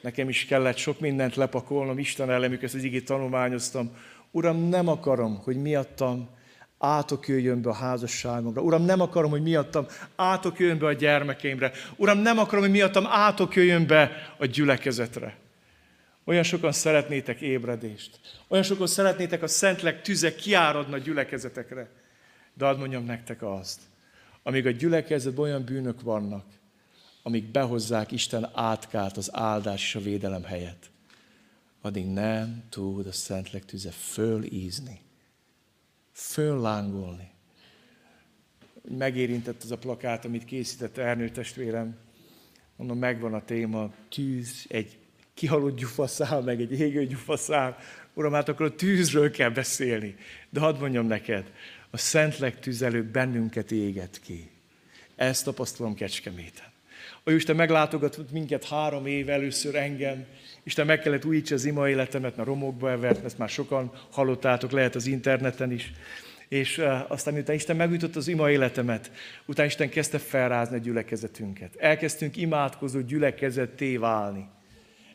Nekem 0.02 0.30
is 0.30 0.46
kellett 0.46 0.78
sok 0.78 1.00
mindent 1.00 1.36
lepakolnom, 1.36 1.98
Isten 1.98 2.32
ellenük 2.32 2.64
ezt 2.64 2.76
az 2.76 2.84
igét 2.84 3.06
tanulmányoztam. 3.06 3.96
Uram, 4.32 4.58
nem 4.58 4.88
akarom, 4.88 5.42
hogy 5.44 5.62
miattam 5.62 6.30
átok 6.78 7.28
jöjjön 7.28 7.62
be 7.62 7.70
a 7.70 7.74
házasságomra. 7.74 8.62
Uram, 8.62 8.86
nem 8.86 9.02
akarom, 9.02 9.32
hogy 9.32 9.42
miattam 9.42 9.86
átok 10.16 10.60
jöjjön 10.60 10.78
be 10.78 10.86
a 10.86 10.94
gyermekeimre. 10.94 11.72
Uram, 11.96 12.18
nem 12.18 12.38
akarom, 12.38 12.64
hogy 12.64 12.72
miattam 12.72 13.06
átok 13.06 13.56
jöjjön 13.56 13.88
be 13.88 14.12
a 14.38 14.46
gyülekezetre. 14.46 15.36
Olyan 16.26 16.44
sokan 16.44 16.72
szeretnétek 16.72 17.42
ébredést. 17.42 18.20
Olyan 18.48 18.64
sokan 18.64 18.88
szeretnétek 18.88 19.44
a 19.44 19.48
Szentleg 19.48 20.02
tüze 20.02 20.36
kiáradna 20.36 20.98
gyülekezetekre. 20.98 21.90
De 22.54 22.66
ad 22.66 22.80
mondjam 22.80 23.06
nektek 23.06 23.42
azt, 23.42 23.82
amíg 24.44 24.66
a 24.66 24.72
gyülekezetben 24.72 25.44
olyan 25.44 25.64
bűnök 25.64 26.02
vannak, 26.02 26.46
amíg 27.24 27.46
behozzák 27.46 28.12
Isten 28.12 28.50
átkát 28.54 29.18
az 29.18 29.30
áldás 29.34 29.84
és 29.84 29.96
a 29.96 30.00
védelem 30.00 30.44
helyett, 30.44 30.90
addig 31.82 32.06
nem 32.06 32.64
tud 32.70 33.08
a 33.08 33.12
Szentleg 33.12 33.66
tüze 33.66 33.92
fölízni, 33.92 35.02
föllángolni. 36.12 37.30
Megérintett 38.98 39.64
az 39.64 39.72
a 39.72 39.78
plakát, 39.78 40.26
amit 40.26 40.46
készített 40.46 40.98
Ernő 40.98 41.30
testvérem. 41.30 41.98
Mondom, 42.76 42.98
megvan 42.98 43.34
a 43.34 43.46
téma, 43.46 43.94
tűz, 44.10 44.66
egy 44.68 44.98
kihalott 45.34 45.78
gyufaszál, 45.78 46.42
meg 46.42 46.62
egy 46.62 46.80
égő 46.80 47.06
gyufaszál. 47.06 47.78
Uram, 48.14 48.34
hát 48.34 48.50
akkor 48.50 48.66
a 48.66 48.76
tűzről 48.76 49.32
kell 49.32 49.50
beszélni. 49.50 50.16
De 50.50 50.60
hadd 50.60 50.80
mondjam 50.80 51.06
neked, 51.06 51.52
a 51.90 51.98
Szentleg 51.98 52.60
tüzelő 52.60 53.04
bennünket 53.04 53.72
éget 53.72 54.20
ki. 54.20 54.50
Ezt 55.16 55.44
tapasztalom 55.44 55.94
Kecskeméten. 55.94 56.71
A 57.24 57.32
Isten 57.32 57.56
meglátogatott 57.56 58.32
minket 58.32 58.66
három 58.66 59.06
év 59.06 59.30
először 59.30 59.76
engem, 59.76 60.26
Isten 60.64 60.86
meg 60.86 61.00
kellett 61.00 61.26
újítsa 61.26 61.56
az 61.56 61.66
ima 61.66 61.90
életemet, 61.90 62.36
mert 62.36 62.48
romokba 62.48 62.92
evert, 62.92 63.26
ezt 63.26 63.38
már 63.38 63.50
sokan 63.50 63.92
hallottátok, 64.10 64.72
lehet 64.72 64.96
az 64.96 65.06
interneten 65.06 65.72
is. 65.72 65.94
És 66.48 66.82
aztán, 67.08 67.34
miután 67.34 67.56
Isten 67.56 67.76
megújított 67.76 68.16
az 68.16 68.28
ima 68.28 68.52
életemet, 68.52 69.12
utána 69.46 69.68
Isten 69.68 69.90
kezdte 69.90 70.18
felrázni 70.18 70.76
a 70.76 70.80
gyülekezetünket. 70.80 71.76
Elkezdtünk 71.76 72.38
imádkozó 72.38 73.00
gyülekezetté 73.00 73.98
válni 73.98 74.50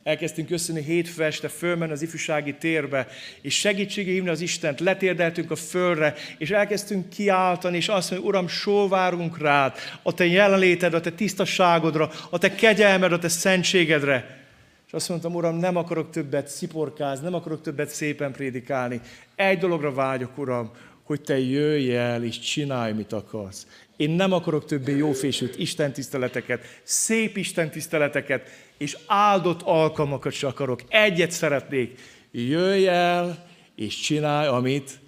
elkezdtünk 0.06 0.48
köszönni 0.48 0.82
hétfő 0.82 1.24
este, 1.24 1.48
fölmen 1.48 1.90
az 1.90 2.02
ifjúsági 2.02 2.54
térbe, 2.54 3.06
és 3.40 3.54
segítségé 3.58 4.12
hívni 4.12 4.28
az 4.28 4.40
Istent, 4.40 4.80
letérdeltünk 4.80 5.50
a 5.50 5.56
földre, 5.56 6.14
és 6.38 6.50
elkezdtünk 6.50 7.08
kiáltani, 7.08 7.76
és 7.76 7.88
azt 7.88 8.10
mondani, 8.10 8.30
Uram, 8.30 8.48
sóvárunk 8.48 9.38
rád, 9.38 9.74
a 10.02 10.14
te 10.14 10.26
jelenléted, 10.26 10.94
a 10.94 11.00
te 11.00 11.10
tisztaságodra, 11.10 12.10
a 12.30 12.38
te 12.38 12.54
kegyelmed, 12.54 13.12
a 13.12 13.18
te 13.18 13.28
szentségedre. 13.28 14.44
És 14.86 14.92
azt 14.92 15.08
mondtam, 15.08 15.34
Uram, 15.34 15.56
nem 15.56 15.76
akarok 15.76 16.10
többet 16.10 16.48
sziporkázni, 16.48 17.24
nem 17.24 17.34
akarok 17.34 17.62
többet 17.62 17.88
szépen 17.88 18.32
prédikálni. 18.32 19.00
Egy 19.34 19.58
dologra 19.58 19.92
vágyok, 19.92 20.38
Uram, 20.38 20.70
hogy 21.02 21.20
te 21.20 21.38
jöjj 21.38 21.96
el 21.96 22.24
és 22.24 22.38
csinálj, 22.38 22.92
mit 22.92 23.12
akarsz. 23.12 23.66
Én 23.96 24.10
nem 24.10 24.32
akarok 24.32 24.64
többé 24.64 24.96
jófésült 24.96 25.58
istentiszteleteket, 25.58 26.80
szép 26.82 27.36
istentiszteleteket, 27.36 28.48
és 28.78 28.96
áldott 29.06 29.62
alkalmakat 29.62 30.32
se 30.32 30.46
akarok. 30.46 30.80
Egyet 30.88 31.30
szeretnék. 31.30 32.00
Jöjj 32.30 32.86
el, 32.86 33.48
és 33.74 34.00
csinálj, 34.00 34.46
amit 34.46 34.98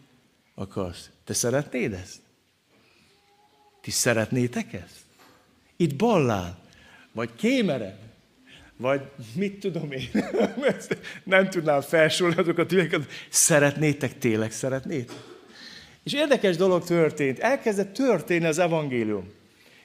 akarsz. 0.55 1.11
Te 1.24 1.32
szeretnéd 1.32 1.93
ezt? 1.93 2.16
Ti 3.80 3.91
szeretnétek 3.91 4.72
ezt? 4.72 4.99
Itt 5.76 5.97
Ballán, 5.97 6.59
vagy 7.12 7.30
Kémeren, 7.36 7.99
vagy 8.76 9.01
mit 9.34 9.61
tudom 9.61 9.93
én, 9.93 10.11
nem 11.24 11.51
tudnám 11.51 11.80
felsorolni 11.80 12.41
azokat, 12.41 12.72
szeretnétek, 13.28 14.18
tényleg 14.18 14.53
szeretnétek? 14.53 15.16
És 16.09 16.15
érdekes 16.15 16.57
dolog 16.57 16.85
történt. 16.85 17.39
Elkezdett 17.39 17.93
történni 17.93 18.47
az 18.47 18.59
evangélium. 18.59 19.33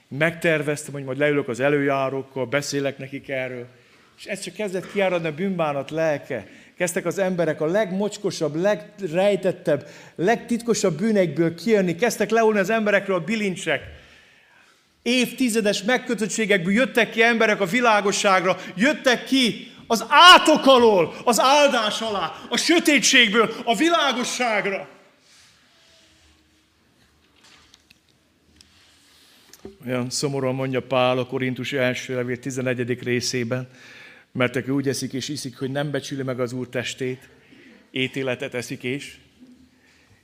Megterveztem, 0.07 0.93
hogy 0.93 1.03
majd 1.03 1.17
leülök 1.17 1.47
az 1.47 1.59
előjárókkal, 1.59 2.45
beszélek 2.45 2.97
nekik 2.97 3.29
erről. 3.29 3.67
És 4.17 4.25
ez 4.25 4.39
csak 4.39 4.53
kezdett 4.53 4.91
kiáradni 4.91 5.27
a 5.27 5.33
bűnbánat 5.33 5.91
lelke. 5.91 6.47
Kezdtek 6.77 7.05
az 7.05 7.17
emberek 7.17 7.61
a 7.61 7.65
legmocskosabb, 7.65 8.55
legrejtettebb, 8.55 9.87
legtitkosabb 10.15 10.97
bűnekből 10.97 11.55
kijönni. 11.55 11.95
Kezdtek 11.95 12.29
leulni 12.29 12.59
az 12.59 12.69
emberekről 12.69 13.15
a 13.15 13.23
bilincsek. 13.23 13.81
Évtizedes 15.01 15.83
megkötöttségekből 15.83 16.73
jöttek 16.73 17.09
ki 17.09 17.23
emberek 17.23 17.61
a 17.61 17.65
világosságra, 17.65 18.57
jöttek 18.75 19.23
ki 19.23 19.71
az 19.87 20.05
átok 20.09 20.65
alól, 20.65 21.15
az 21.23 21.39
áldás 21.39 22.01
alá, 22.01 22.31
a 22.49 22.57
sötétségből, 22.57 23.53
a 23.63 23.75
világosságra. 23.75 24.92
Olyan 29.85 30.09
szomorúan 30.09 30.55
mondja 30.55 30.81
Pál 30.81 31.17
a 31.17 31.25
Korintus 31.25 31.73
első 31.73 32.15
levél 32.15 32.39
11. 32.39 33.03
részében, 33.03 33.67
mert 34.31 34.55
aki 34.55 34.69
úgy 34.69 34.87
eszik 34.87 35.13
és 35.13 35.27
iszik, 35.27 35.57
hogy 35.57 35.71
nem 35.71 35.91
becsüli 35.91 36.23
meg 36.23 36.39
az 36.39 36.53
Úr 36.53 36.69
testét, 36.69 37.29
étéletet 37.91 38.53
eszik 38.53 38.83
és 38.83 39.17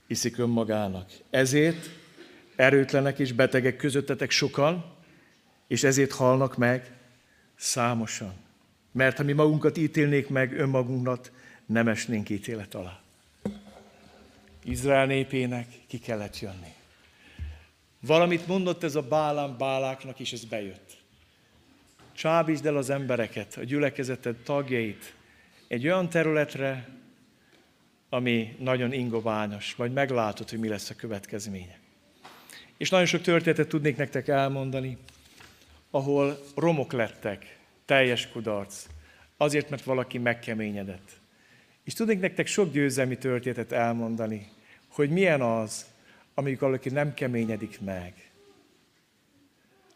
iszik 0.08 0.38
önmagának. 0.38 1.12
Ezért 1.30 1.90
erőtlenek 2.56 3.20
és 3.20 3.32
betegek 3.32 3.76
közöttetek 3.76 4.30
sokan, 4.30 4.86
és 5.68 5.84
ezért 5.84 6.12
halnak 6.12 6.58
meg 6.58 6.92
számosan. 7.56 8.34
Mert 8.92 9.18
ha 9.18 9.24
mi 9.24 9.34
magunkat 9.34 9.78
ítélnék 9.78 10.30
meg 10.30 10.60
önmagunknak, 10.60 11.32
nem 11.66 11.88
esnénk 11.88 12.30
ítélet 12.30 12.76
alá. 12.76 13.02
Izrael 14.64 15.06
népének 15.06 15.68
ki 15.88 16.00
kellett 16.00 16.40
jönni. 16.40 16.78
Valamit 18.00 18.48
mondott 18.48 18.84
ez 18.84 18.96
a 18.96 19.02
Bálám 19.02 19.58
Báláknak, 19.58 20.20
és 20.20 20.34
ez 20.34 20.46
bejött. 20.46 20.98
Csábítsd 22.12 22.66
el 22.66 22.78
az 22.78 22.90
embereket, 22.90 23.58
a 23.58 23.64
gyülekezeted 23.64 24.36
tagjait 24.36 25.14
egy 25.68 25.86
olyan 25.86 26.10
területre, 26.10 26.90
ami 28.10 28.56
nagyon 28.60 28.94
ingoványos, 28.94 29.76
majd 29.76 29.94
meglátod, 29.94 30.50
hogy 30.50 30.60
mi 30.60 30.68
lesz 30.68 30.90
a 30.90 30.96
következménye. 30.96 31.80
És 32.78 32.90
nagyon 32.90 33.06
sok 33.06 33.22
történetet 33.22 33.68
tudnék 33.68 33.98
nektek 33.98 34.28
elmondani, 34.28 34.98
ahol 35.92 36.40
romok 36.56 36.92
lettek, 36.92 37.58
teljes 37.86 38.30
kudarc, 38.30 38.86
azért, 39.38 39.70
mert 39.70 39.84
valaki 39.84 40.18
megkeményedett. 40.18 41.20
És 41.84 41.94
tudnék 41.94 42.20
nektek 42.20 42.48
sok 42.48 42.72
győzelmi 42.72 43.18
történetet 43.18 43.72
elmondani, 43.72 44.50
hogy 44.88 45.10
milyen 45.10 45.42
az, 45.42 45.86
amikor 46.40 46.68
valaki 46.68 46.90
nem 46.90 47.14
keményedik 47.14 47.82
meg, 47.82 48.32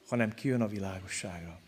hanem 0.08 0.34
kijön 0.34 0.62
a 0.62 0.68
világosságra. 0.68 1.60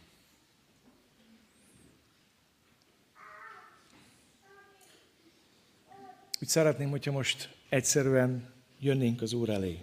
Úgy 6.42 6.48
szeretném, 6.48 6.90
hogyha 6.90 7.12
most 7.12 7.56
egyszerűen 7.70 8.54
jönnénk 8.80 9.22
az 9.22 9.34
Úr 9.34 9.50
elé. 9.50 9.80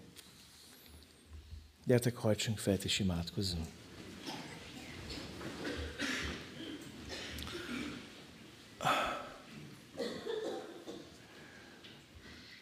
Gyertek, 1.85 2.17
hajtsunk 2.17 2.59
fel, 2.59 2.75
és 2.83 2.99
imádkozzunk. 2.99 3.67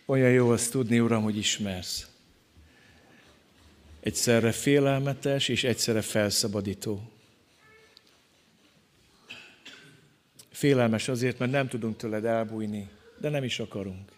Olyan 0.05 0.31
jó 0.31 0.51
azt 0.51 0.71
tudni, 0.71 1.01
Uram, 1.01 1.23
hogy 1.23 1.37
ismersz. 1.37 2.10
Egyszerre 4.01 4.53
félelmetes 4.53 5.49
és 5.49 5.65
egyszerre 5.65 6.01
felszabadító. 6.01 7.11
Félelmes 10.51 11.09
azért, 11.09 11.39
mert 11.39 11.51
nem 11.51 11.69
tudunk 11.69 11.97
tőled 11.97 12.25
elbújni, 12.25 12.89
de 13.21 13.29
nem 13.29 13.45
is 13.45 13.59
akarunk. 13.59 14.13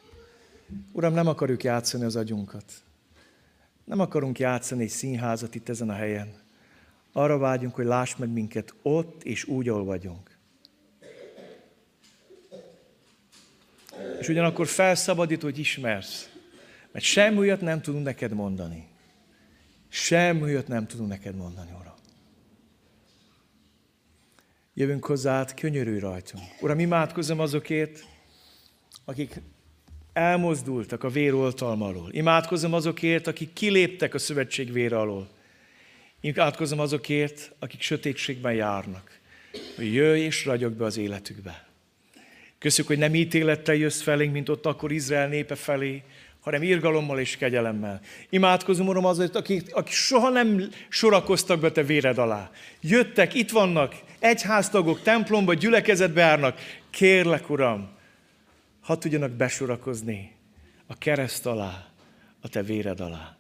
Uram, 0.93 1.12
nem 1.12 1.26
akarjuk 1.26 1.62
játszani 1.62 2.05
az 2.05 2.16
agyunkat. 2.16 2.64
Nem 3.85 4.01
akarunk 4.01 4.39
játszani 4.39 4.83
egy 4.83 4.89
színházat 4.89 5.55
itt 5.55 5.68
ezen 5.68 5.91
a 5.91 5.95
helyen. 5.95 6.41
Arra 7.12 7.39
vágyunk, 7.39 7.74
hogy 7.74 7.85
láss 7.85 8.16
meg 8.16 8.28
minket 8.28 8.74
ott 8.83 9.22
és 9.22 9.45
úgy, 9.45 9.68
ahol 9.68 9.85
vagyunk. 9.85 10.39
És 14.20 14.28
ugyanakkor 14.28 14.66
felszabadít, 14.66 15.43
hogy 15.43 15.59
ismersz. 15.59 16.28
Mert 16.93 17.05
semmi 17.05 17.39
olyat 17.39 17.61
nem 17.61 17.80
tudunk 17.80 18.05
neked 18.05 18.33
mondani. 18.33 18.91
Semmi 19.95 20.43
olyat 20.43 20.68
nem 20.68 20.86
tudunk 20.86 21.09
neked 21.09 21.36
mondani, 21.36 21.70
Uram. 21.80 21.95
Jövünk 24.74 25.05
hozzád, 25.05 25.55
könyörülj 25.55 25.99
rajtunk. 25.99 26.45
Uram, 26.61 26.78
imádkozom 26.78 27.40
azokért, 27.40 28.05
akik 29.05 29.40
elmozdultak 30.12 31.05
a 31.05 31.09
véroltalma 31.09 31.86
alól. 31.86 32.09
Imádkozom 32.12 32.74
azokért, 32.74 33.26
akik 33.26 33.53
kiléptek 33.53 34.14
a 34.14 34.18
szövetség 34.18 34.72
vére 34.72 34.99
alól. 34.99 35.28
Imádkozom 36.20 36.78
azokért, 36.78 37.53
akik 37.59 37.80
sötétségben 37.80 38.55
járnak. 38.55 39.18
Hogy 39.76 39.95
jöjj 39.95 40.20
és 40.20 40.45
ragyog 40.45 40.72
be 40.72 40.84
az 40.84 40.97
életükbe. 40.97 41.68
Köszönjük, 42.59 42.93
hogy 42.93 43.03
nem 43.03 43.14
ítélettel 43.14 43.74
jössz 43.74 44.01
felénk, 44.01 44.32
mint 44.32 44.49
ott 44.49 44.66
akkor 44.66 44.93
Izrael 44.93 45.28
népe 45.28 45.55
felé, 45.55 46.03
hanem 46.43 46.62
irgalommal 46.62 47.18
és 47.18 47.36
kegyelemmel. 47.36 48.01
Imádkozom, 48.30 48.86
Uram, 48.86 49.05
azért, 49.05 49.36
akik, 49.36 49.74
akik 49.74 49.93
soha 49.95 50.28
nem 50.28 50.68
sorakoztak 50.88 51.61
be 51.61 51.72
te 51.72 51.82
véred 51.82 52.18
alá. 52.18 52.51
Jöttek, 52.80 53.34
itt 53.34 53.51
vannak, 53.51 53.95
egyháztagok, 54.18 55.03
templomba, 55.03 55.55
gyülekezetbe 55.55 56.20
járnak. 56.20 56.59
Kérlek, 56.90 57.51
Uram, 57.51 57.90
ha 58.80 58.99
tudjanak 58.99 59.30
besorakozni 59.30 60.32
a 60.86 60.99
kereszt 60.99 61.47
alá, 61.47 61.88
a 62.40 62.49
te 62.49 62.62
véred 62.62 63.01
alá. 63.01 63.36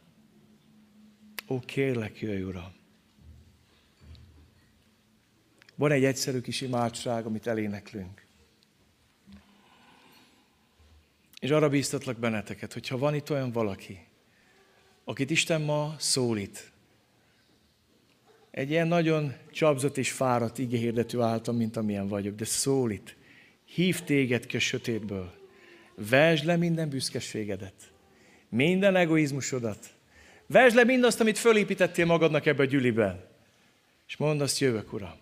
Ó, 1.48 1.60
kérlek, 1.60 2.20
jöjj, 2.20 2.42
Uram! 2.42 2.72
Van 5.74 5.90
egy 5.90 6.04
egyszerű 6.04 6.40
kis 6.40 6.60
imádság, 6.60 7.26
amit 7.26 7.46
eléneklünk. 7.46 8.21
És 11.42 11.50
arra 11.50 11.68
bíztatlak 11.68 12.18
benneteket, 12.18 12.72
hogyha 12.72 12.98
van 12.98 13.14
itt 13.14 13.30
olyan 13.30 13.52
valaki, 13.52 13.98
akit 15.04 15.30
Isten 15.30 15.60
ma 15.60 15.94
szólít, 15.98 16.72
egy 18.50 18.70
ilyen 18.70 18.88
nagyon 18.88 19.34
csapzott 19.50 19.96
és 19.96 20.10
fáradt 20.10 20.58
igéhirdető 20.58 21.20
álltam, 21.20 21.56
mint 21.56 21.76
amilyen 21.76 22.08
vagyok, 22.08 22.34
de 22.34 22.44
szólít, 22.44 23.16
hív 23.64 24.00
téged 24.00 24.46
ki 24.46 24.56
a 24.56 24.60
sötétből, 24.60 25.32
vesd 25.94 26.44
le 26.44 26.56
minden 26.56 26.88
büszkeségedet, 26.88 27.92
minden 28.48 28.96
egoizmusodat, 28.96 29.94
vesd 30.46 30.76
le 30.76 30.84
mindazt, 30.84 31.20
amit 31.20 31.38
fölépítettél 31.38 32.06
magadnak 32.06 32.46
ebbe 32.46 32.62
a 32.62 32.66
gyüliben, 32.66 33.24
és 34.06 34.16
mondd 34.16 34.40
azt, 34.40 34.58
jövök, 34.58 34.92
Uram. 34.92 35.16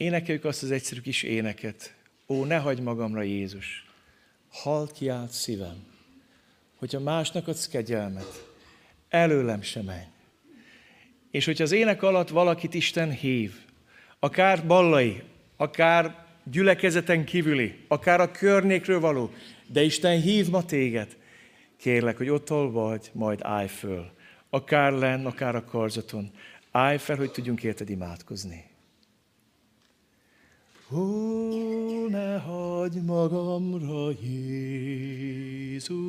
Énekeljük 0.00 0.44
azt 0.44 0.62
az 0.62 0.70
egyszerű 0.70 1.00
kis 1.00 1.22
éneket. 1.22 1.94
Ó, 2.28 2.44
ne 2.44 2.56
hagyd 2.56 2.80
magamra, 2.80 3.22
Jézus! 3.22 3.84
Halt 4.50 4.92
ki 4.92 5.08
át 5.08 5.30
szívem, 5.30 5.84
hogyha 6.76 7.00
másnak 7.00 7.48
adsz 7.48 7.68
kegyelmet, 7.68 8.44
előlem 9.08 9.62
se 9.62 9.82
menj. 9.82 10.04
És 11.30 11.44
hogyha 11.44 11.62
az 11.62 11.72
ének 11.72 12.02
alatt 12.02 12.28
valakit 12.28 12.74
Isten 12.74 13.10
hív, 13.10 13.54
akár 14.18 14.66
ballai, 14.66 15.22
akár 15.56 16.26
gyülekezeten 16.44 17.24
kívüli, 17.24 17.84
akár 17.88 18.20
a 18.20 18.30
környékről 18.30 19.00
való, 19.00 19.30
de 19.66 19.82
Isten 19.82 20.20
hív 20.20 20.48
ma 20.48 20.64
téged, 20.64 21.16
kérlek, 21.76 22.16
hogy 22.16 22.28
ott 22.28 22.48
vagy, 22.48 23.10
majd 23.12 23.38
állj 23.42 23.68
föl. 23.68 24.10
Akár 24.50 24.92
lenn, 24.92 25.26
akár 25.26 25.54
a 25.54 25.64
karzaton. 25.64 26.30
Állj 26.70 26.98
fel, 26.98 27.16
hogy 27.16 27.30
tudjunk 27.30 27.62
érted 27.62 27.90
imádkozni. 27.90 28.69
Ó, 30.92 32.08
ne 32.08 32.38
hagyj 32.38 32.98
magamra, 32.98 34.10
Jézus, 35.70 36.00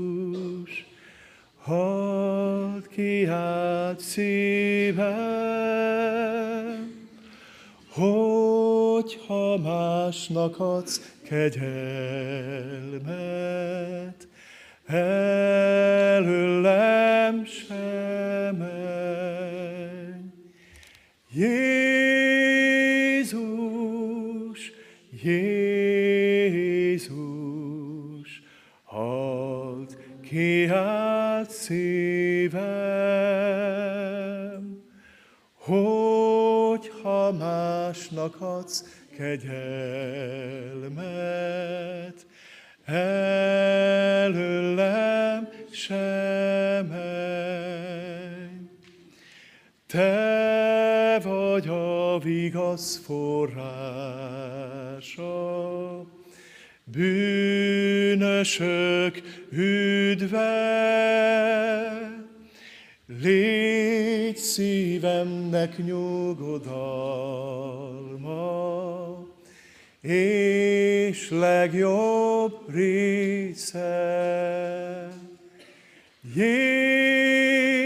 hadd 1.58 2.88
ki 2.90 3.26
át 3.26 4.00
szívem, 4.00 5.12
hogyha 7.90 9.58
másnak 9.58 10.60
adsz 10.60 11.14
kegyelmet, 11.24 11.78
előlem 14.86 16.36
sem. 17.46 18.02
Jézus, 21.34 22.02
Jézus, 25.24 27.02
add 28.86 29.88
ki 30.22 30.66
át 30.66 31.50
szívem, 31.50 32.62
hogyha 35.54 37.32
másnak 37.32 38.42
adsz 38.42 39.04
kegyelmet, 39.18 39.46
előlem 42.86 44.40
sem. 45.72 46.90
Te 49.88 51.20
vagy 51.24 51.68
a 51.68 52.20
vigasz 52.20 52.98
forrása, 55.02 56.06
bűnösök 56.84 58.42
üdve. 59.52 60.50
Légy 63.22 64.38
szívemnek 64.38 65.78
nyugodalma, 65.78 66.88
és 70.02 71.30
legjobb 71.30 72.74
része. 72.74 74.00
Jézus, 76.36 77.81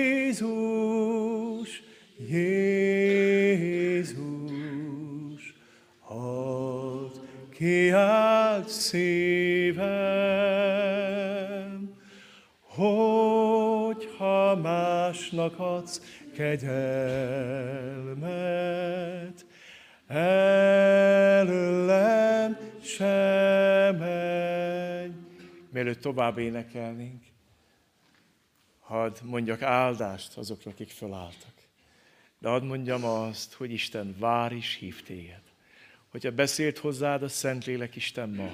szívem, 8.96 9.96
hogyha 12.62 14.56
másnak 14.56 15.60
adsz 15.60 16.02
kegyelmet, 16.36 16.66
előlem 20.08 21.78
sem 22.84 23.96
menj. 23.96 25.14
Mielőtt 25.72 26.02
tovább 26.02 26.38
énekelnénk, 26.38 27.24
hadd 28.80 29.16
mondjak 29.24 29.62
áldást 29.62 30.38
azokra, 30.38 30.72
akik 30.72 30.90
fölálltak. 30.90 31.54
De 32.40 32.50
hadd 32.50 32.64
mondjam 32.64 33.04
azt, 33.06 33.54
hogy 33.54 33.72
Isten 33.72 34.16
vár 34.20 34.52
is 34.52 34.76
hív 34.76 35.04
téged. 35.04 35.42
Hogyha 36.12 36.32
beszélt 36.32 36.78
hozzád 36.78 37.24
a 37.24 37.28
Szentlélek 37.28 37.96
Isten 37.96 38.30
ma, 38.30 38.52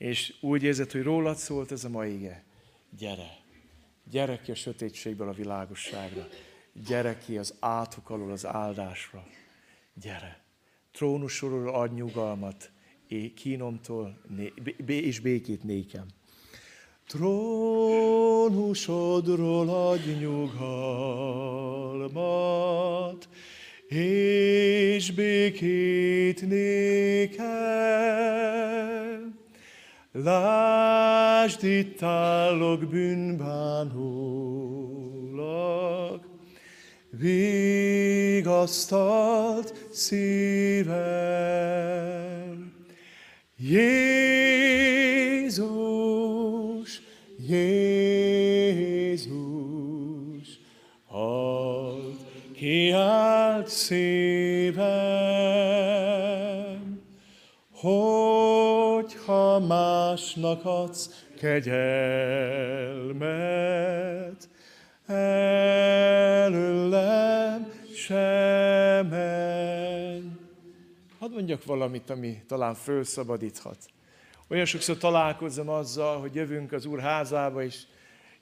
és 0.00 0.34
úgy 0.40 0.62
érzed, 0.62 0.90
hogy 0.90 1.02
rólad 1.02 1.36
szólt 1.36 1.72
ez 1.72 1.84
a 1.84 1.88
mai 1.88 2.12
ige, 2.12 2.44
gyere, 2.98 3.38
gyere 4.10 4.40
ki 4.40 4.50
a 4.50 4.54
sötétségből 4.54 5.28
a 5.28 5.32
világosságra, 5.32 6.28
gyere 6.86 7.18
ki 7.18 7.38
az 7.38 7.54
átok 7.58 8.10
alól 8.10 8.32
az 8.32 8.46
áldásra, 8.46 9.26
gyere. 9.94 10.44
Trónusról 10.92 11.68
ad 11.68 11.94
nyugalmat, 11.94 12.70
kínomtól 13.34 14.20
és 14.86 15.20
békét 15.20 15.62
nékem. 15.62 16.06
Trónusodról 17.06 19.68
adj 19.68 20.10
nyugalmat, 20.10 21.28
és 23.86 25.12
békét 25.12 26.42
nékem. 26.42 28.30
Lásd, 30.12 31.64
itt 31.64 32.02
állok 32.02 32.88
bűnbánólag, 32.88 33.90
vigasztalt 37.10 38.44
szívem. 39.90 40.98
Jézus, 43.56 43.90
Jézus, 47.48 48.50
halt 51.06 52.16
kiált 52.54 53.68
szívem, 53.68 55.19
másnak 59.66 60.64
adsz 60.64 61.24
kegyelmet, 61.38 61.68
előlem 65.06 66.60
sem 67.94 69.06
menj. 69.06 70.24
Hadd 71.18 71.30
mondjak 71.30 71.64
valamit, 71.64 72.10
ami 72.10 72.42
talán 72.46 72.74
fölszabadíthat. 72.74 73.76
Olyan 74.48 74.64
sokszor 74.64 74.96
találkozom 74.96 75.68
azzal, 75.68 76.20
hogy 76.20 76.34
jövünk 76.34 76.72
az 76.72 76.84
Úr 76.84 77.00
házába, 77.00 77.62
és 77.62 77.82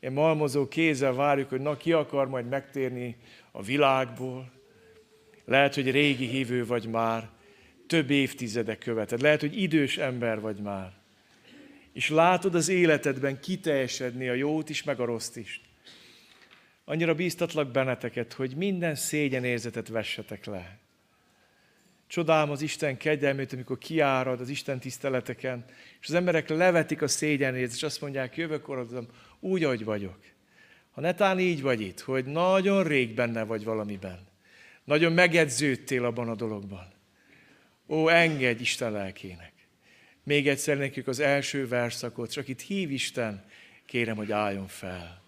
ilyen 0.00 0.14
malmozó 0.14 0.68
kézzel 0.68 1.12
várjuk, 1.12 1.48
hogy 1.48 1.60
na 1.60 1.76
ki 1.76 1.92
akar 1.92 2.28
majd 2.28 2.48
megtérni 2.48 3.16
a 3.52 3.62
világból. 3.62 4.50
Lehet, 5.44 5.74
hogy 5.74 5.90
régi 5.90 6.26
hívő 6.26 6.66
vagy 6.66 6.86
már, 6.88 7.28
több 7.86 8.10
évtizedek 8.10 8.78
követed. 8.78 9.20
Lehet, 9.20 9.40
hogy 9.40 9.62
idős 9.62 9.98
ember 9.98 10.40
vagy 10.40 10.60
már. 10.60 10.97
És 11.99 12.09
látod 12.09 12.55
az 12.55 12.68
életedben 12.68 13.40
kiteljesedni 13.40 14.28
a 14.28 14.34
jót 14.34 14.68
is, 14.68 14.82
meg 14.82 15.01
a 15.01 15.05
rossz 15.05 15.36
is. 15.36 15.61
Annyira 16.84 17.14
bíztatlak 17.14 17.70
benneteket, 17.70 18.32
hogy 18.32 18.57
minden 18.57 18.94
szégyenérzetet 18.94 19.88
vessetek 19.88 20.44
le. 20.44 20.78
Csodálom 22.07 22.51
az 22.51 22.62
Isten 22.62 22.96
kegyelmét, 22.96 23.53
amikor 23.53 23.78
kiárad 23.78 24.40
az 24.40 24.49
Isten 24.49 24.78
tiszteleteken, 24.78 25.64
és 26.01 26.09
az 26.09 26.14
emberek 26.14 26.49
levetik 26.49 27.03
a 27.03 27.09
szégyenérzet, 27.09 27.76
és 27.76 27.82
azt 27.82 28.01
mondják, 28.01 28.36
jövök 28.36 28.68
oda, 28.68 29.07
úgy, 29.40 29.64
ahogy 29.64 29.84
vagyok. 29.84 30.18
Ha 30.90 31.01
netán 31.01 31.38
így 31.38 31.62
vagy 31.62 31.80
itt, 31.80 32.01
hogy 32.01 32.24
nagyon 32.24 32.84
rég 32.84 33.14
benne 33.14 33.44
vagy 33.44 33.64
valamiben, 33.64 34.26
nagyon 34.84 35.12
megedződtél 35.12 36.05
abban 36.05 36.28
a 36.28 36.34
dologban, 36.34 36.92
ó, 37.86 38.09
engedj 38.09 38.61
Isten 38.61 38.92
lelkének. 38.92 39.57
Még 40.29 40.49
egyszer 40.49 40.76
nekik 40.76 41.07
az 41.07 41.20
első 41.20 41.68
verszakot, 41.68 42.31
csak 42.31 42.49
itt 42.49 42.61
hív 42.61 42.91
Isten, 42.91 43.45
kérem, 43.87 44.16
hogy 44.16 44.33
álljon 44.33 44.66
fel. 44.66 45.22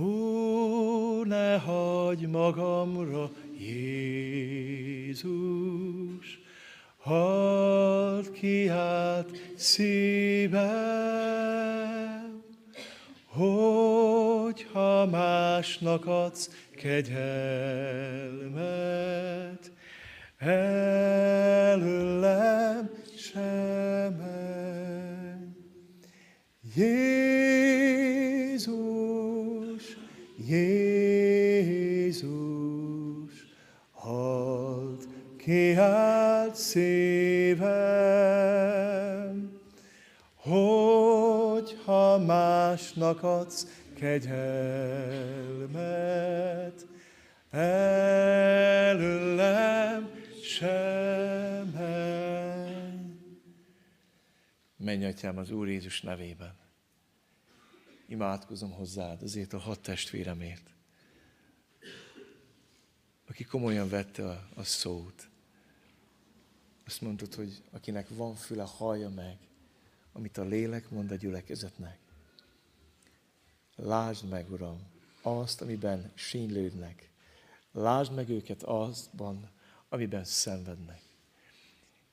Ó, 0.00 1.24
ne 1.24 1.56
hagyj 1.56 2.24
magamra, 2.24 3.30
Jézus, 3.58 5.20
hadd 6.96 8.32
kiált 8.32 9.52
szívem, 9.56 10.62
hogyha 13.26 15.06
másnak 15.06 16.06
adsz 16.06 16.50
kegyelmet, 16.76 17.22
előlem 20.38 21.78
sem 23.38 24.38
Jézus, 26.78 28.68
Jézus, 30.46 31.86
halt 33.92 35.08
kiált 35.36 36.54
szívem, 36.54 37.68
hogyha 40.36 42.18
másnak 42.18 43.22
adsz 43.22 43.66
kegyelmet, 43.94 44.46
előlem 47.50 49.28
sem 50.42 51.47
Menj, 54.88 55.04
Atyám, 55.04 55.38
az 55.38 55.50
Úr 55.50 55.68
Jézus 55.68 56.00
nevében. 56.00 56.56
Imádkozom 58.06 58.70
hozzád 58.70 59.22
azért 59.22 59.52
a 59.52 59.58
hat 59.58 59.80
testvéremért, 59.80 60.70
aki 63.26 63.44
komolyan 63.44 63.88
vette 63.88 64.30
a, 64.30 64.48
a 64.54 64.62
szót. 64.62 65.28
Azt 66.86 67.00
mondtad, 67.00 67.34
hogy 67.34 67.62
akinek 67.70 68.08
van 68.08 68.34
füle, 68.34 68.62
hallja 68.62 69.08
meg, 69.08 69.38
amit 70.12 70.38
a 70.38 70.44
lélek 70.44 70.90
mond 70.90 71.10
a 71.10 71.14
gyülekezetnek. 71.14 71.98
Lásd 73.76 74.28
meg, 74.28 74.50
Uram, 74.50 74.86
azt, 75.22 75.60
amiben 75.60 76.12
sínlődnek. 76.14 77.10
Lásd 77.72 78.14
meg 78.14 78.28
őket 78.28 78.62
azban, 78.62 79.50
amiben 79.88 80.24
szenvednek. 80.24 81.07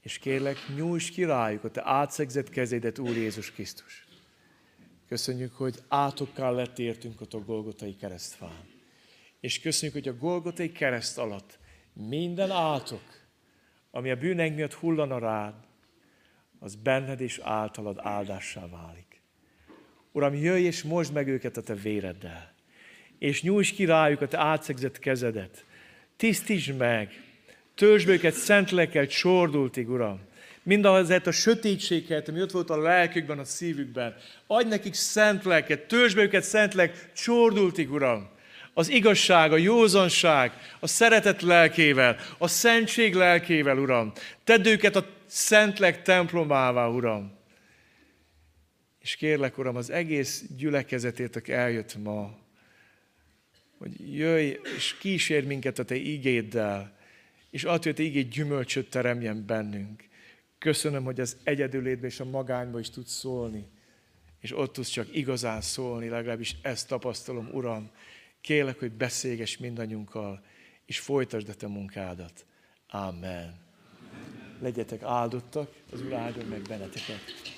És 0.06 0.18
kérlek, 0.18 0.58
nyújts 0.76 1.12
ki 1.12 1.24
rájuk 1.24 1.64
a 1.64 1.72
te 1.72 1.82
átszegzett 1.86 2.50
kezédet, 2.50 3.00
Úr 3.00 3.16
Jézus 3.16 3.52
Krisztus. 3.52 4.06
Köszönjük, 5.08 5.54
hogy 5.54 5.76
átokkal 5.88 6.56
letértünk 6.56 7.22
ott 7.22 7.34
a 7.34 7.40
Golgotai 7.40 7.96
keresztfán. 7.96 8.68
És 9.40 9.60
köszönjük, 9.60 9.98
hogy 9.98 10.08
a 10.08 10.18
Golgotai 10.18 10.72
kereszt 10.72 11.18
alatt 11.18 11.60
minden 11.94 12.52
átok, 12.52 13.02
ami 13.92 14.12
a 14.12 14.16
bűneg 14.16 14.56
miatt 14.56 14.74
hullana 14.74 15.20
rád, 15.20 15.54
az 16.60 16.76
benned 16.76 17.22
és 17.22 17.40
általad 17.44 18.00
áldássá 18.02 18.68
válik. 18.68 19.22
Uram, 20.12 20.34
jöjj 20.34 20.66
és 20.66 20.84
mosd 20.84 21.14
meg 21.14 21.28
őket 21.28 21.58
a 21.58 21.62
te 21.62 21.74
véreddel, 21.74 22.54
és 23.20 23.42
nyújts 23.42 23.74
ki 23.74 23.86
rájuk 23.86 24.22
a 24.22 24.28
te 24.28 24.38
átszegzett 24.38 25.00
kezedet. 25.00 25.66
Tisztítsd 26.16 26.78
meg, 26.78 27.25
Töltsd 27.76 28.08
őket 28.08 28.34
szent 28.34 28.72
lelkel 28.72 29.08
csordultig, 29.08 29.90
Uram. 29.90 30.20
Mindazért 30.64 31.28
a 31.28 31.32
sötétséget, 31.32 32.28
ami 32.28 32.42
ott 32.42 32.52
volt 32.52 32.70
a 32.70 32.78
lelkükben, 32.78 33.40
a 33.40 33.44
szívükben. 33.44 34.16
Adj 34.48 34.68
nekik 34.68 34.94
szent 34.94 35.44
lelket, 35.44 35.88
töltsd 35.88 36.16
be 36.16 36.22
őket 36.22 36.44
szent 36.44 36.74
lelk, 36.74 37.12
csordultig, 37.14 37.92
Uram. 37.92 38.30
Az 38.74 38.90
igazság, 38.90 39.52
a 39.52 39.58
józanság, 39.58 40.52
a 40.80 40.88
szeretet 40.88 41.42
lelkével, 41.42 42.18
a 42.38 42.48
szentség 42.48 43.14
lelkével, 43.14 43.78
Uram. 43.78 44.12
Tedd 44.44 44.68
őket 44.68 44.96
a 44.96 45.06
szentlek 45.26 46.02
templomává, 46.02 46.88
Uram. 46.88 47.38
És 49.02 49.16
kérlek, 49.16 49.58
Uram, 49.58 49.76
az 49.76 49.90
egész 49.90 50.44
gyülekezetét, 50.58 51.36
aki 51.36 51.52
eljött 51.52 51.96
ma, 52.04 52.38
hogy 53.78 54.16
jöjj 54.16 54.58
és 54.78 54.96
kísérj 55.00 55.46
minket 55.46 55.80
a 55.80 55.84
Te 55.84 55.96
igéddel, 55.96 56.95
és 57.56 57.64
attól, 57.64 57.94
hogy 57.94 58.06
ígény 58.06 58.28
gyümölcsöt 58.28 58.90
teremjen 58.90 59.46
bennünk. 59.46 60.04
Köszönöm, 60.58 61.04
hogy 61.04 61.20
az 61.20 61.38
egyedülétben 61.44 62.10
és 62.10 62.20
a 62.20 62.26
magányban 62.26 62.80
is 62.80 62.90
tudsz 62.90 63.14
szólni, 63.14 63.68
és 64.40 64.58
ott 64.58 64.74
tudsz 64.74 64.90
csak 64.90 65.16
igazán 65.16 65.62
szólni, 65.62 66.08
legalábbis 66.08 66.56
ezt 66.62 66.88
tapasztalom, 66.88 67.50
Uram. 67.54 67.90
Kélek, 68.42 68.80
hogy 68.80 68.92
beszélges 68.92 69.58
mindannyiunkkal, 69.58 70.46
és 70.86 71.00
folytasd 71.00 71.50
a 71.50 71.54
te 71.54 71.68
munkádat. 71.68 72.46
Amen. 72.88 73.60
Legyetek 74.60 75.04
áldottak, 75.04 75.74
az 75.92 76.02
Úr 76.02 76.14
áldjon 76.14 76.46
meg 76.46 76.62
benneteket. 76.62 77.55